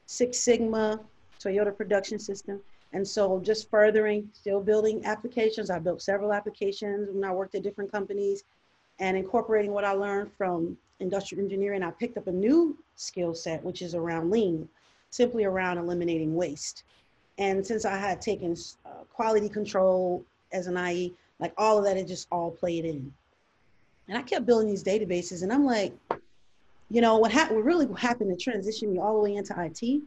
Six 0.07 0.39
Sigma, 0.39 1.01
Toyota 1.39 1.77
production 1.77 2.19
system. 2.19 2.63
And 2.95 3.07
so 3.07 3.41
just 3.41 3.69
furthering, 3.69 4.31
still 4.33 4.63
building 4.63 5.05
applications. 5.05 5.69
I 5.69 5.81
built 5.81 6.01
several 6.01 6.33
applications 6.33 7.11
when 7.13 7.25
I 7.25 7.33
worked 7.33 7.55
at 7.57 7.63
different 7.63 7.93
companies 7.93 8.45
and 9.01 9.19
incorporating 9.19 9.73
what 9.73 9.85
I 9.85 9.93
learned 9.93 10.31
from 10.39 10.79
industrial 11.01 11.43
engineering. 11.43 11.83
I 11.83 11.91
picked 11.91 12.17
up 12.17 12.27
a 12.27 12.33
new 12.33 12.77
skill 12.97 13.35
set, 13.35 13.63
which 13.65 13.83
is 13.83 13.95
around 13.95 14.31
lean, 14.31 14.69
simply 15.11 15.45
around 15.45 15.79
eliminating 15.79 16.35
waste. 16.35 16.85
And 17.39 17.67
since 17.67 17.85
I 17.85 17.97
had 17.97 18.21
taken 18.21 18.57
uh, 18.87 19.05
quality 19.13 19.49
control 19.49 20.25
as 20.53 20.67
an 20.67 20.77
IE, 20.77 21.15
like 21.41 21.53
all 21.59 21.79
of 21.79 21.85
that, 21.85 21.97
it 21.97 22.07
just 22.07 22.29
all 22.31 22.51
played 22.51 22.85
in. 22.85 23.13
And 24.09 24.17
I 24.19 24.23
kept 24.23 24.47
building 24.47 24.69
these 24.69 24.85
databases, 24.85 25.43
and 25.43 25.53
I'm 25.53 25.65
like, 25.65 25.95
you 26.91 27.01
know, 27.01 27.17
what, 27.17 27.33
ha- 27.33 27.49
what 27.51 27.65
really 27.65 27.89
happened 27.97 28.31
to 28.31 28.43
transition 28.43 28.93
me 28.93 28.99
all 28.99 29.15
the 29.15 29.21
way 29.21 29.37
into 29.37 29.55
IT 29.59 30.03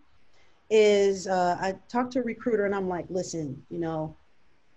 is 0.69 1.27
uh, 1.27 1.57
I 1.59 1.75
talked 1.89 2.13
to 2.13 2.19
a 2.19 2.23
recruiter, 2.23 2.65
and 2.65 2.75
I'm 2.75 2.87
like, 2.87 3.05
listen, 3.09 3.61
you 3.69 3.79
know, 3.79 4.15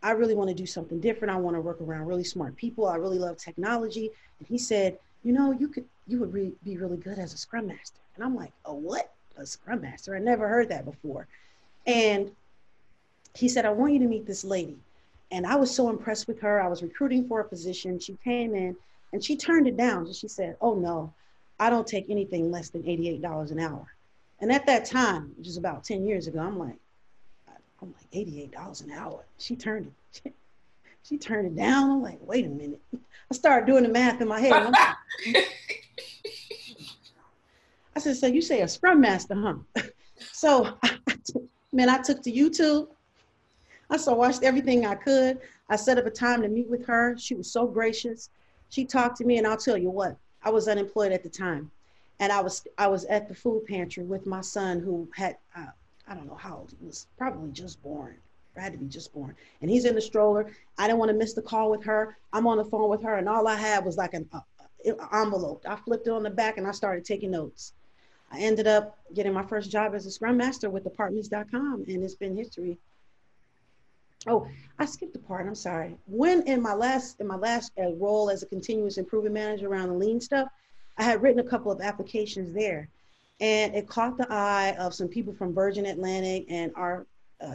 I 0.02 0.12
really 0.12 0.35
want 0.35 0.49
to 0.49 0.55
do 0.55 0.67
something 0.67 0.99
different. 1.00 1.35
I 1.35 1.37
want 1.37 1.57
to 1.57 1.61
work 1.61 1.81
around 1.81 2.07
really 2.07 2.25
smart 2.25 2.57
people. 2.57 2.87
I 2.87 2.97
really 2.97 3.19
love 3.19 3.37
technology. 3.37 4.11
And 4.38 4.49
he 4.49 4.57
said, 4.57 4.99
you 5.23 5.33
know, 5.33 5.53
you 5.53 5.69
could, 5.69 5.85
you 6.07 6.19
would 6.19 6.33
re- 6.33 6.53
be 6.65 6.77
really 6.77 6.97
good 6.97 7.19
as 7.19 7.35
a 7.35 7.39
scrum 7.39 7.67
master. 7.67 8.00
And 8.17 8.25
I'm 8.25 8.35
like, 8.35 8.53
a 8.65 8.75
what? 8.75 9.12
A 9.37 9.47
scrum 9.47 9.83
master? 9.83 10.17
I 10.17 10.19
never 10.19 10.49
heard 10.49 10.69
that 10.69 10.85
before. 10.85 11.27
And 11.87 12.31
he 13.35 13.49
said, 13.49 13.65
I 13.65 13.71
want 13.71 13.93
you 13.93 13.99
to 14.00 14.07
meet 14.07 14.27
this 14.27 14.45
lady. 14.45 14.79
And 15.31 15.47
I 15.47 15.57
was 15.57 15.75
so 15.75 15.89
impressed 15.89 16.27
with 16.27 16.41
her. 16.41 16.61
I 16.61 16.69
was 16.69 16.83
recruiting 16.83 17.29
for 17.29 17.41
a 17.41 17.45
position. 17.45 17.99
She 17.99 18.19
came 18.25 18.55
in 18.55 18.77
and 19.12 19.23
she 19.23 19.37
turned 19.37 19.69
it 19.69 19.77
down. 19.77 20.07
And 20.07 20.15
she 20.15 20.29
said, 20.29 20.57
Oh 20.61 20.75
no, 20.75 21.12
I 21.59 21.71
don't 21.71 21.87
take 21.87 22.11
anything 22.11 22.50
less 22.50 22.71
than 22.71 22.83
$88 22.83 23.53
an 23.53 23.61
hour. 23.61 23.87
And 24.41 24.50
at 24.50 24.67
that 24.67 24.87
time, 24.87 25.33
which 25.37 25.47
is 25.47 25.57
about 25.57 25.85
10 25.85 26.05
years 26.05 26.27
ago, 26.27 26.41
I'm 26.41 26.59
like, 26.59 26.79
I'm 27.83 27.95
like, 27.95 28.27
$88 28.27 28.85
an 28.85 28.91
hour. 28.93 29.25
She 29.39 29.57
turned 29.57 29.93
it, 30.25 30.35
she, 31.02 31.19
turned 31.19 31.47
it 31.47 31.57
down. 31.57 31.90
I'm 31.90 32.02
like, 32.02 32.19
wait 32.21 32.47
a 32.47 32.49
minute. 32.49 32.80
I 32.95 33.35
started 33.35 33.66
doing 33.66 33.83
the 33.83 33.88
math 33.88 34.21
in 34.21 34.28
my 34.28 34.40
head. 34.40 34.50
Like, 34.50 35.47
I 37.97 38.00
said, 38.00 38.16
so 38.16 38.26
you 38.26 38.40
say 38.40 38.62
a 38.62 38.69
scrum 38.69 39.00
master, 39.00 39.35
huh? 39.35 39.83
so 40.33 40.78
man, 41.73 41.88
I 41.88 41.99
took 41.99 42.23
to 42.23 42.33
YouTube 42.33 42.88
I 43.90 43.97
so 43.97 44.14
watched 44.14 44.45
everything 44.45 44.87
I 44.87 44.95
could. 44.95 45.40
I 45.69 45.76
set 45.76 45.99
up 45.99 46.07
a 46.07 46.11
time 46.11 46.42
to 46.42 46.49
meet 46.49 46.69
with 46.69 46.87
her. 46.87 47.16
She 47.19 47.35
was 47.35 47.50
so 47.50 47.66
gracious. 47.66 48.30
She 48.69 48.85
talked 48.85 49.16
to 49.16 49.25
me, 49.25 49.38
and 49.38 49.47
I'll 49.47 49.57
tell 49.57 49.76
you 49.76 49.90
what, 49.90 50.16
I 50.45 50.50
was 50.50 50.69
unemployed 50.69 51.11
at 51.11 51.25
the 51.25 51.28
time, 51.28 51.71
and 52.21 52.33
I 52.33 52.40
was 52.40 52.64
I 52.78 52.87
was 52.87 53.04
at 53.07 53.28
the 53.28 53.35
food 53.35 53.66
pantry 53.66 54.04
with 54.04 54.26
my 54.26 54.42
son 54.42 54.78
who 54.78 55.09
had 55.14 55.37
uh, 55.57 55.66
I 56.07 56.14
don't 56.14 56.26
know 56.26 56.37
how 56.37 56.59
old 56.59 56.73
he 56.78 56.87
was, 56.87 57.09
probably 57.19 57.50
just 57.50 57.83
born. 57.83 58.16
I 58.57 58.61
had 58.61 58.73
to 58.73 58.78
be 58.78 58.87
just 58.87 59.12
born, 59.12 59.35
and 59.61 59.71
he's 59.71 59.85
in 59.85 59.95
the 59.95 60.00
stroller. 60.00 60.50
I 60.78 60.87
didn't 60.87 60.99
want 60.99 61.11
to 61.11 61.16
miss 61.16 61.35
the 61.35 61.42
call 61.42 61.71
with 61.71 61.85
her. 61.85 62.16
I'm 62.33 62.47
on 62.47 62.59
the 62.59 62.64
phone 62.64 62.88
with 62.88 63.02
her, 63.02 63.16
and 63.16 63.28
all 63.28 63.47
I 63.47 63.57
had 63.57 63.85
was 63.85 63.97
like 63.97 64.14
an 64.14 64.28
uh, 64.33 64.40
uh 64.87 65.23
envelope. 65.23 65.64
I 65.69 65.76
flipped 65.76 66.07
it 66.07 66.12
on 66.12 66.23
the 66.23 66.30
back, 66.30 66.59
and 66.59 66.66
I 66.66 66.73
started 66.73 67.04
taking 67.04 67.30
notes. 67.30 67.73
I 68.33 68.40
ended 68.40 68.66
up 68.66 68.99
getting 69.14 69.33
my 69.33 69.45
first 69.45 69.71
job 69.71 69.95
as 69.95 70.07
a 70.07 70.11
scrum 70.11 70.37
master 70.37 70.71
with 70.71 70.87
apartments.com, 70.87 71.85
and 71.88 72.04
it's 72.04 72.14
been 72.14 72.37
history 72.37 72.78
Oh, 74.26 74.47
I 74.78 74.85
skipped 74.85 75.16
a 75.16 75.19
part. 75.19 75.47
I'm 75.47 75.54
sorry. 75.54 75.97
When 76.07 76.42
in 76.42 76.61
my 76.61 76.75
last 76.75 77.21
in 77.21 77.26
my 77.26 77.37
last 77.37 77.73
uh, 77.78 77.92
role 77.95 78.28
as 78.28 78.42
a 78.42 78.47
continuous 78.47 78.99
improvement 78.99 79.35
manager 79.35 79.69
around 79.69 79.88
the 79.88 79.95
lean 79.95 80.21
stuff, 80.21 80.49
I 80.99 81.04
had 81.04 81.23
written 81.23 81.40
a 81.40 81.49
couple 81.49 81.73
of 81.73 81.80
applications 81.80 82.52
there, 82.52 82.88
and 83.40 83.75
it 83.75 83.88
caught 83.88 84.19
the 84.19 84.26
eye 84.30 84.76
of 84.78 84.95
some 84.95 85.09
people 85.09 85.33
from 85.33 85.54
Virgin 85.54 85.87
Atlantic 85.87 86.45
and 86.50 86.71
our 86.76 87.07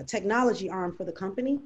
technology 0.05 0.69
arm 0.69 0.95
for 0.95 1.03
the 1.03 1.11
company, 1.11 1.59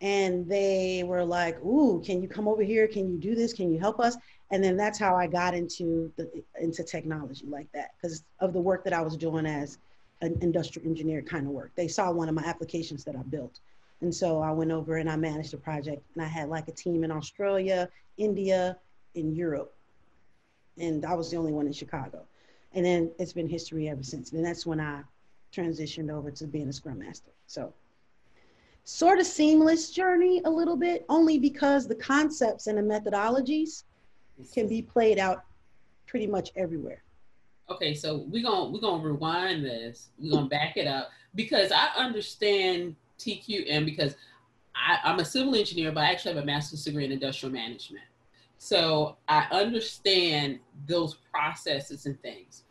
and 0.00 0.46
they 0.48 1.04
were 1.06 1.24
like, 1.24 1.62
"Ooh, 1.64 2.02
can 2.04 2.20
you 2.20 2.28
come 2.28 2.48
over 2.48 2.62
here? 2.62 2.86
Can 2.86 3.10
you 3.10 3.18
do 3.18 3.34
this? 3.34 3.52
Can 3.52 3.72
you 3.72 3.78
help 3.78 4.00
us?" 4.00 4.16
And 4.50 4.62
then 4.62 4.76
that's 4.76 4.98
how 4.98 5.16
I 5.16 5.26
got 5.26 5.54
into 5.54 6.12
the 6.16 6.30
into 6.60 6.84
technology 6.84 7.46
like 7.46 7.70
that 7.72 7.92
because 7.96 8.24
of 8.40 8.52
the 8.52 8.60
work 8.60 8.84
that 8.84 8.92
I 8.92 9.00
was 9.00 9.16
doing 9.16 9.46
as 9.46 9.78
an 10.22 10.38
industrial 10.40 10.88
engineer 10.88 11.22
kind 11.22 11.46
of 11.46 11.52
work. 11.52 11.72
They 11.74 11.88
saw 11.88 12.10
one 12.10 12.28
of 12.28 12.34
my 12.34 12.44
applications 12.44 13.04
that 13.04 13.16
I 13.16 13.22
built. 13.22 13.60
And 14.00 14.14
so 14.14 14.40
I 14.40 14.50
went 14.50 14.70
over 14.70 14.96
and 14.96 15.10
I 15.10 15.16
managed 15.16 15.52
the 15.52 15.58
project 15.58 16.02
and 16.14 16.24
I 16.24 16.28
had 16.28 16.48
like 16.48 16.68
a 16.68 16.72
team 16.72 17.04
in 17.04 17.10
Australia, 17.10 17.88
India, 18.18 18.78
in 19.14 19.34
Europe. 19.34 19.74
And 20.78 21.04
I 21.04 21.14
was 21.14 21.30
the 21.30 21.36
only 21.36 21.52
one 21.52 21.66
in 21.66 21.72
Chicago. 21.72 22.22
And 22.74 22.84
then 22.84 23.10
it's 23.18 23.32
been 23.32 23.48
history 23.48 23.88
ever 23.88 24.02
since. 24.02 24.32
And 24.32 24.44
that's 24.44 24.66
when 24.66 24.80
I 24.80 25.02
transitioned 25.56 26.10
over 26.10 26.30
to 26.30 26.46
being 26.46 26.68
a 26.68 26.72
scrum 26.72 26.98
master. 26.98 27.30
So 27.46 27.72
sort 28.84 29.18
of 29.18 29.26
seamless 29.26 29.90
journey 29.90 30.42
a 30.44 30.50
little 30.50 30.76
bit, 30.76 31.04
only 31.08 31.38
because 31.38 31.88
the 31.88 31.94
concepts 31.94 32.66
and 32.66 32.78
the 32.78 32.82
methodologies 32.82 33.84
can 34.52 34.68
be 34.68 34.82
played 34.82 35.18
out 35.18 35.44
pretty 36.06 36.26
much 36.26 36.50
everywhere. 36.56 37.02
Okay, 37.68 37.94
so 37.94 38.24
we're 38.28 38.44
gonna 38.44 38.70
we're 38.70 38.80
gonna 38.80 39.02
rewind 39.02 39.64
this. 39.64 40.10
We're 40.18 40.30
gonna 40.30 40.48
back 40.48 40.76
it 40.76 40.86
up 40.86 41.10
because 41.34 41.72
I 41.72 41.88
understand 41.96 42.94
TQM 43.18 43.84
because 43.84 44.14
I, 44.74 44.98
I'm 45.02 45.18
a 45.18 45.24
civil 45.24 45.56
engineer, 45.56 45.90
but 45.90 46.04
I 46.04 46.10
actually 46.10 46.34
have 46.34 46.42
a 46.42 46.46
master's 46.46 46.84
degree 46.84 47.04
in 47.04 47.12
industrial 47.12 47.52
management. 47.52 48.04
So 48.58 49.16
I 49.28 49.46
understand 49.50 50.60
those 50.86 51.16
processes 51.32 52.06
and 52.06 52.20
things. 52.22 52.64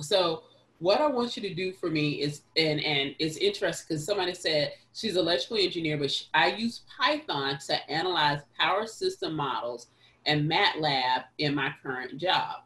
So 0.00 0.42
what 0.78 1.00
I 1.00 1.06
want 1.06 1.36
you 1.36 1.42
to 1.42 1.54
do 1.54 1.72
for 1.72 1.90
me 1.90 2.22
is, 2.22 2.42
and 2.56 2.80
and 2.80 3.14
it's 3.18 3.36
interesting 3.36 3.86
because 3.88 4.04
somebody 4.04 4.34
said 4.34 4.72
she's 4.94 5.16
an 5.16 5.22
electrical 5.22 5.56
engineer, 5.56 5.96
but 5.96 6.10
she, 6.10 6.26
I 6.34 6.48
use 6.48 6.82
Python 6.96 7.58
to 7.66 7.90
analyze 7.90 8.40
power 8.58 8.86
system 8.86 9.34
models 9.34 9.88
and 10.26 10.48
MATLAB 10.50 11.24
in 11.38 11.54
my 11.54 11.74
current 11.82 12.18
job. 12.18 12.56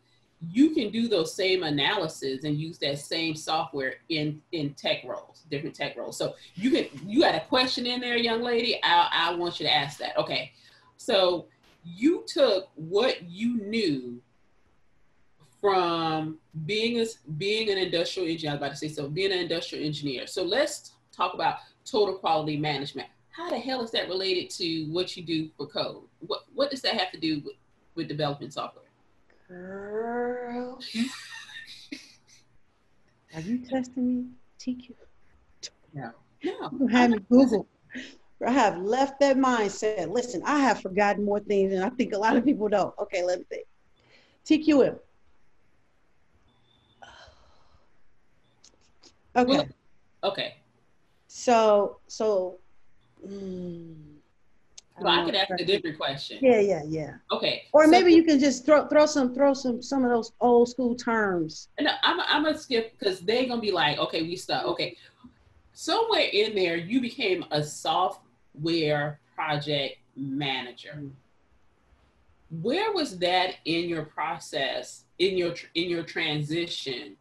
You 0.51 0.71
can 0.71 0.91
do 0.91 1.07
those 1.09 1.35
same 1.35 1.63
analysis 1.63 2.45
and 2.45 2.59
use 2.59 2.79
that 2.79 2.99
same 2.99 3.35
software 3.35 3.95
in 4.09 4.43
in 4.53 4.75
tech 4.75 5.05
roles 5.05 5.43
different 5.53 5.77
tech 5.77 5.97
roles. 5.97 6.17
So 6.17 6.35
you 6.57 6.71
can 6.73 6.87
you 7.07 7.23
had 7.23 7.37
a 7.37 7.45
question 7.45 7.87
in 7.87 8.01
there 8.01 8.17
young 8.17 8.43
lady? 8.43 8.81
I, 8.83 9.09
I 9.13 9.35
want 9.37 9.61
you 9.61 9.67
to 9.67 9.73
ask 9.73 9.99
that. 9.99 10.17
Okay. 10.19 10.51
So 10.97 11.47
you 11.85 12.25
took 12.27 12.69
what 12.75 13.23
you 13.23 13.63
knew 13.63 14.21
from 15.63 16.39
being 16.67 17.01
a, 17.01 17.07
being 17.39 17.71
an 17.71 17.79
industrial 17.79 18.29
engineer 18.29 18.51
i 18.51 18.55
was 18.55 18.61
about 18.61 18.71
to 18.73 18.77
say 18.77 18.89
so 18.89 19.09
being 19.09 19.33
an 19.33 19.39
industrial 19.39 19.83
engineer 19.83 20.27
so 20.27 20.43
let's 20.43 20.93
talk 21.17 21.33
about 21.33 21.57
total 21.87 22.17
quality 22.17 22.59
management 22.59 23.09
how 23.31 23.49
the 23.49 23.59
hell 23.59 23.83
is 23.83 23.91
that 23.91 24.09
related 24.09 24.51
to 24.51 24.85
what 24.91 25.17
you 25.17 25.23
do 25.23 25.49
for 25.57 25.67
code 25.67 26.03
what 26.27 26.43
what 26.55 26.71
does 26.71 26.83
that 26.83 26.95
have 26.95 27.11
to 27.11 27.19
do 27.19 27.41
with, 27.45 27.55
with 27.95 28.09
development 28.09 28.53
software 28.53 28.85
Girl. 29.53 30.79
Are 33.35 33.41
you 33.41 33.59
testing 33.59 34.07
me? 34.07 34.25
TQ. 34.59 34.93
No. 35.93 36.11
No. 36.43 36.71
You 36.81 36.87
have 36.87 37.11
me 37.11 37.19
Google. 37.31 37.67
I 38.47 38.51
have 38.51 38.79
left 38.79 39.21
that 39.21 39.37
mindset. 39.37 40.09
Listen, 40.09 40.43
I 40.45 40.59
have 40.59 40.81
forgotten 40.81 41.25
more 41.25 41.41
things 41.41 41.73
than 41.73 41.83
I 41.83 41.91
think 41.91 42.15
a 42.15 42.19
lot 42.19 42.37
of 42.37 42.45
people 42.47 42.69
don't. 42.69 42.95
Okay, 42.99 43.23
let 43.23 43.41
me 43.41 43.45
think. 43.49 43.67
TQM. 44.47 44.99
Okay. 50.25 50.57
So, 51.29 51.99
so. 52.07 52.59
Mm, 53.27 53.95
So 55.01 55.07
I, 55.07 55.23
I 55.23 55.25
could 55.25 55.35
ask 55.35 55.51
a 55.59 55.65
different 55.65 55.97
question. 55.97 56.39
Yeah, 56.43 56.61
yeah, 56.61 56.83
yeah. 56.87 57.15
Okay. 57.31 57.65
Or 57.73 57.85
so, 57.85 57.91
maybe 57.91 58.13
you 58.13 58.25
can 58.25 58.39
just 58.39 58.67
throw 58.67 58.87
throw 58.89 59.07
some 59.07 59.35
throw 59.35 59.55
some 59.55 59.81
some 59.83 60.05
of 60.05 60.11
those 60.11 60.33
old 60.41 60.69
school 60.69 60.95
terms. 60.95 61.69
No, 61.81 61.91
I'm 62.03 62.21
I'm 62.21 62.45
gonna 62.45 62.59
skip 62.59 62.99
because 62.99 63.21
they're 63.21 63.47
gonna 63.47 63.61
be 63.61 63.73
like, 63.73 63.99
okay, 63.99 64.23
we 64.23 64.37
stop. 64.37 64.67
Okay, 64.67 64.97
somewhere 65.73 66.29
in 66.33 66.55
there, 66.55 66.77
you 66.77 67.01
became 67.01 67.45
a 67.51 67.63
software 67.63 69.21
project 69.35 69.97
manager. 70.17 70.95
Mm-hmm. 70.97 71.09
Where 72.61 72.93
was 72.93 73.19
that 73.21 73.55
in 73.65 73.89
your 73.89 74.05
process, 74.05 75.05
in 75.19 75.39
your 75.39 75.55
in 75.75 75.89
your 75.89 76.03
transition, 76.03 77.17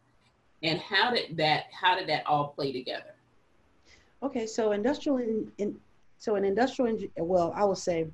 and 0.62 0.78
how 0.78 1.10
did 1.12 1.36
that 1.36 1.64
how 1.72 1.96
did 1.96 2.08
that 2.08 2.26
all 2.26 2.48
play 2.48 2.72
together? 2.72 3.14
Okay, 4.22 4.46
so 4.46 4.72
industrial 4.72 5.18
in, 5.18 5.50
in 5.58 5.76
so 6.18 6.36
an 6.36 6.44
industrial 6.44 6.96
well, 7.16 7.52
I 7.56 7.64
would 7.64 7.78
say 7.78 8.06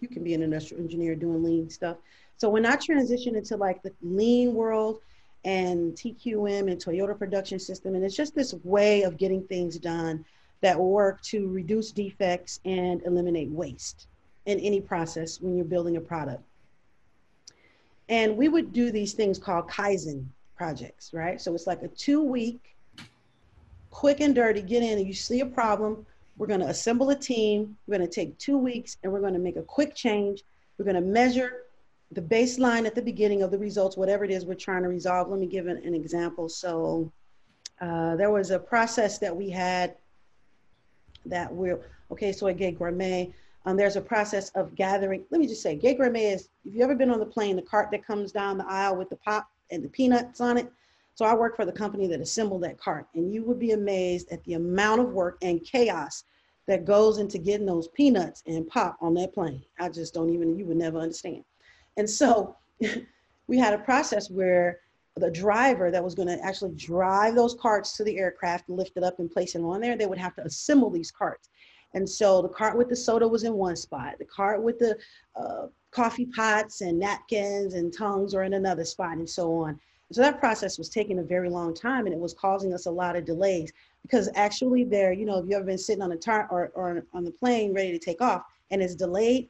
you 0.00 0.08
can 0.08 0.24
be 0.24 0.34
an 0.34 0.42
industrial 0.42 0.82
engineer 0.82 1.14
doing 1.14 1.42
lean 1.42 1.68
stuff. 1.68 1.96
So 2.36 2.48
when 2.48 2.66
I 2.66 2.76
transitioned 2.76 3.36
into 3.36 3.56
like 3.56 3.82
the 3.82 3.92
lean 4.02 4.54
world 4.54 5.00
and 5.44 5.92
TQM 5.92 6.70
and 6.70 6.82
Toyota 6.82 7.16
production 7.18 7.58
system, 7.58 7.94
and 7.94 8.04
it's 8.04 8.16
just 8.16 8.34
this 8.34 8.54
way 8.64 9.02
of 9.02 9.16
getting 9.18 9.42
things 9.44 9.78
done 9.78 10.24
that 10.62 10.78
work 10.78 11.20
to 11.22 11.48
reduce 11.48 11.92
defects 11.92 12.60
and 12.64 13.02
eliminate 13.02 13.50
waste 13.50 14.06
in 14.46 14.58
any 14.60 14.80
process 14.80 15.40
when 15.40 15.56
you're 15.56 15.64
building 15.64 15.96
a 15.96 16.00
product. 16.00 16.42
And 18.08 18.36
we 18.36 18.48
would 18.48 18.72
do 18.72 18.90
these 18.90 19.12
things 19.12 19.38
called 19.38 19.68
Kaizen 19.68 20.26
projects, 20.56 21.12
right? 21.12 21.40
So 21.40 21.54
it's 21.54 21.66
like 21.66 21.82
a 21.82 21.88
two 21.88 22.22
week, 22.22 22.76
quick 23.90 24.20
and 24.20 24.34
dirty, 24.34 24.62
get 24.62 24.82
in 24.82 24.98
and 24.98 25.06
you 25.06 25.14
see 25.14 25.40
a 25.40 25.46
problem. 25.46 26.04
We're 26.36 26.46
going 26.46 26.60
to 26.60 26.68
assemble 26.68 27.10
a 27.10 27.16
team. 27.16 27.76
We're 27.86 27.98
going 27.98 28.08
to 28.08 28.14
take 28.14 28.36
two 28.38 28.58
weeks 28.58 28.96
and 29.02 29.12
we're 29.12 29.20
going 29.20 29.34
to 29.34 29.38
make 29.38 29.56
a 29.56 29.62
quick 29.62 29.94
change. 29.94 30.42
We're 30.78 30.84
going 30.84 30.96
to 30.96 31.00
measure 31.00 31.62
the 32.12 32.22
baseline 32.22 32.86
at 32.86 32.94
the 32.94 33.02
beginning 33.02 33.42
of 33.42 33.50
the 33.50 33.58
results, 33.58 33.96
whatever 33.96 34.24
it 34.24 34.30
is 34.30 34.44
we're 34.44 34.54
trying 34.54 34.82
to 34.82 34.88
resolve. 34.88 35.28
Let 35.28 35.40
me 35.40 35.46
give 35.46 35.66
an, 35.66 35.78
an 35.78 35.94
example. 35.94 36.48
So 36.48 37.12
uh, 37.80 38.16
there 38.16 38.30
was 38.30 38.50
a 38.50 38.58
process 38.58 39.18
that 39.18 39.34
we 39.34 39.50
had 39.50 39.96
that 41.26 41.52
we're, 41.52 41.80
okay, 42.10 42.32
so 42.32 42.46
at 42.48 42.56
Gate 42.56 42.78
Gourmet, 42.78 43.32
um, 43.66 43.76
there's 43.76 43.96
a 43.96 44.00
process 44.00 44.50
of 44.50 44.74
gathering. 44.74 45.24
Let 45.30 45.40
me 45.40 45.46
just 45.46 45.62
say, 45.62 45.74
Gate 45.74 45.98
Gourmet 45.98 46.26
is, 46.26 46.48
if 46.64 46.74
you've 46.74 46.82
ever 46.82 46.94
been 46.94 47.10
on 47.10 47.18
the 47.18 47.26
plane, 47.26 47.56
the 47.56 47.62
cart 47.62 47.90
that 47.92 48.06
comes 48.06 48.30
down 48.30 48.58
the 48.58 48.66
aisle 48.66 48.96
with 48.96 49.08
the 49.08 49.16
pop 49.16 49.48
and 49.74 49.84
the 49.84 49.88
peanuts 49.88 50.40
on 50.40 50.56
it. 50.56 50.72
So 51.14 51.24
I 51.24 51.34
work 51.34 51.54
for 51.56 51.64
the 51.64 51.72
company 51.72 52.06
that 52.08 52.20
assembled 52.20 52.62
that 52.62 52.78
cart, 52.78 53.06
and 53.14 53.32
you 53.32 53.44
would 53.44 53.58
be 53.58 53.72
amazed 53.72 54.32
at 54.32 54.42
the 54.44 54.54
amount 54.54 55.00
of 55.00 55.12
work 55.12 55.38
and 55.42 55.62
chaos 55.62 56.24
that 56.66 56.84
goes 56.84 57.18
into 57.18 57.38
getting 57.38 57.66
those 57.66 57.88
peanuts 57.88 58.42
and 58.46 58.66
pop 58.68 58.96
on 59.00 59.14
that 59.14 59.34
plane. 59.34 59.62
I 59.78 59.88
just 59.90 60.14
don't 60.14 60.30
even, 60.30 60.58
you 60.58 60.64
would 60.66 60.76
never 60.76 60.98
understand. 60.98 61.44
And 61.96 62.08
so 62.08 62.56
we 63.46 63.58
had 63.58 63.74
a 63.74 63.78
process 63.78 64.30
where 64.30 64.80
the 65.16 65.30
driver 65.30 65.90
that 65.90 66.02
was 66.02 66.14
going 66.14 66.28
to 66.28 66.44
actually 66.44 66.72
drive 66.72 67.34
those 67.34 67.54
carts 67.54 67.96
to 67.96 68.04
the 68.04 68.18
aircraft, 68.18 68.68
lift 68.68 68.96
it 68.96 69.04
up 69.04 69.18
and 69.20 69.30
place 69.30 69.54
it 69.54 69.60
on 69.60 69.80
there, 69.80 69.96
they 69.96 70.06
would 70.06 70.18
have 70.18 70.34
to 70.36 70.42
assemble 70.42 70.90
these 70.90 71.10
carts. 71.10 71.50
And 71.94 72.08
so 72.08 72.42
the 72.42 72.48
cart 72.48 72.76
with 72.76 72.88
the 72.88 72.96
soda 72.96 73.26
was 73.26 73.44
in 73.44 73.54
one 73.54 73.76
spot. 73.76 74.18
The 74.18 74.24
cart 74.24 74.62
with 74.62 74.78
the 74.78 74.98
uh, 75.36 75.66
coffee 75.90 76.26
pots 76.26 76.80
and 76.80 76.98
napkins 76.98 77.74
and 77.74 77.96
tongues 77.96 78.34
are 78.34 78.42
in 78.42 78.54
another 78.54 78.84
spot 78.84 79.16
and 79.16 79.28
so 79.28 79.52
on. 79.52 79.80
So 80.12 80.20
that 80.20 80.38
process 80.38 80.76
was 80.78 80.88
taking 80.88 81.18
a 81.18 81.22
very 81.22 81.48
long 81.48 81.74
time 81.74 82.06
and 82.06 82.14
it 82.14 82.20
was 82.20 82.34
causing 82.34 82.74
us 82.74 82.86
a 82.86 82.90
lot 82.90 83.16
of 83.16 83.24
delays 83.24 83.72
because 84.02 84.28
actually 84.34 84.84
there, 84.84 85.12
you 85.12 85.24
know, 85.24 85.38
if 85.38 85.44
you've 85.44 85.54
ever 85.54 85.64
been 85.64 85.78
sitting 85.78 86.02
on 86.02 86.12
a 86.12 86.16
tar 86.16 86.46
or, 86.50 86.70
or 86.74 87.04
on 87.14 87.24
the 87.24 87.30
plane 87.30 87.72
ready 87.72 87.90
to 87.90 87.98
take 87.98 88.20
off 88.20 88.44
and 88.70 88.82
it's 88.82 88.94
delayed, 88.94 89.48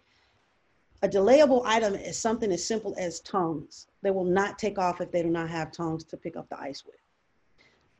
a 1.03 1.09
delayable 1.09 1.63
item 1.67 1.95
is 1.95 2.19
something 2.19 2.50
as 2.50 2.65
simple 2.65 2.95
as 2.99 3.21
tongues. 3.21 3.89
They 4.02 4.11
will 4.11 4.25
not 4.25 4.59
take 4.59 4.78
off 4.78 5.00
if 5.00 5.11
they 5.11 5.23
do 5.23 5.28
not 5.28 5.50
have 5.50 5.71
tongues 5.71 6.04
to 6.04 6.17
pick 6.17 6.37
up 6.37 6.49
the 6.49 6.59
ice 6.59 6.85
with. 6.87 6.97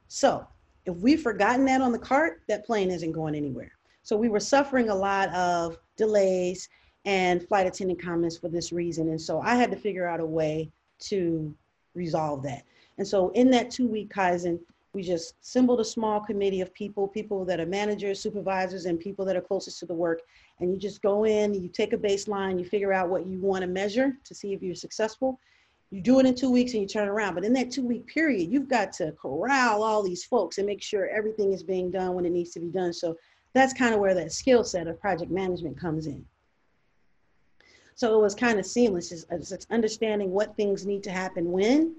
So 0.09 0.47
if 0.87 0.97
we've 0.97 1.21
forgotten 1.21 1.65
that 1.67 1.81
on 1.81 1.93
the 1.93 1.99
cart, 1.99 2.43
that 2.49 2.65
plane 2.65 2.91
isn't 2.91 3.13
going 3.13 3.35
anywhere. 3.35 3.73
So 4.05 4.17
we 4.17 4.29
were 4.29 4.41
suffering 4.41 4.91
a 4.91 4.95
lot 4.95 5.31
of 5.31 5.79
delays 5.97 6.69
and 7.07 7.47
flight 7.49 7.67
attendant 7.67 8.01
comments 8.01 8.37
for 8.37 8.49
this 8.49 8.71
reason. 8.71 9.09
And 9.09 9.21
so 9.21 9.41
I 9.41 9.57
had 9.57 9.71
to 9.71 9.77
figure 9.77 10.07
out 10.07 10.21
a 10.21 10.27
way 10.27 10.71
to 11.01 11.55
resolve 11.95 12.43
that. 12.45 12.65
And 12.99 13.07
so 13.07 13.31
in 13.31 13.51
that 13.51 13.71
two 13.71 13.89
week 13.89 14.13
Kaizen, 14.13 14.61
we 14.93 15.03
just 15.03 15.35
assembled 15.43 15.81
a 15.81 15.85
small 15.85 16.21
committee 16.21 16.61
of 16.61 16.73
people, 16.73 17.09
people 17.09 17.45
that 17.47 17.59
are 17.59 17.67
managers, 17.67 18.21
supervisors, 18.21 18.85
and 18.85 19.01
people 19.01 19.25
that 19.25 19.37
are 19.37 19.41
closest 19.41 19.81
to 19.81 19.87
the 19.87 19.95
work. 19.95 20.21
And 20.61 20.71
you 20.71 20.79
just 20.79 21.03
go 21.03 21.25
in, 21.25 21.53
you 21.55 21.69
take 21.69 21.93
a 21.93 21.99
baseline, 21.99 22.59
you 22.59 22.65
figure 22.65 22.93
out 22.93 23.09
what 23.09 23.27
you 23.27 23.41
want 23.41 23.63
to 23.63 23.67
measure 23.67 24.17
to 24.23 24.35
see 24.35 24.53
if 24.53 24.63
you're 24.63 24.75
successful. 24.75 25.41
You 25.91 26.01
do 26.01 26.21
it 26.21 26.27
in 26.27 26.35
two 26.35 26.51
weeks 26.51 26.73
and 26.73 26.83
you 26.83 26.89
turn 26.89 27.09
around. 27.09 27.35
But 27.35 27.45
in 27.45 27.53
that 27.55 27.71
two 27.71 27.85
week 27.85 28.07
period, 28.07 28.51
you've 28.51 28.69
got 28.69 28.93
to 28.95 29.13
corral 29.13 29.83
all 29.83 30.03
these 30.03 30.25
folks 30.25 30.59
and 30.59 30.67
make 30.67 30.83
sure 30.83 31.09
everything 31.09 31.53
is 31.53 31.63
being 31.63 31.91
done 31.91 32.15
when 32.15 32.25
it 32.25 32.33
needs 32.33 32.51
to 32.51 32.61
be 32.61 32.69
done. 32.69 32.93
So 32.93 33.17
that's 33.55 33.73
kind 33.73 33.95
of 33.95 34.01
where 34.01 34.15
that 34.15 34.33
skill 34.33 34.65
set 34.65 34.87
of 34.89 35.01
project 35.01 35.31
management 35.31 35.79
comes 35.79 36.07
in. 36.07 36.25
So 37.95 38.19
it 38.19 38.21
was 38.21 38.35
kind 38.35 38.59
of 38.59 38.67
seamless. 38.67 39.13
It's, 39.13 39.25
uh, 39.31 39.55
it's 39.55 39.67
understanding 39.71 40.33
what 40.33 40.57
things 40.57 40.85
need 40.85 41.05
to 41.05 41.11
happen 41.11 41.51
when 41.51 41.95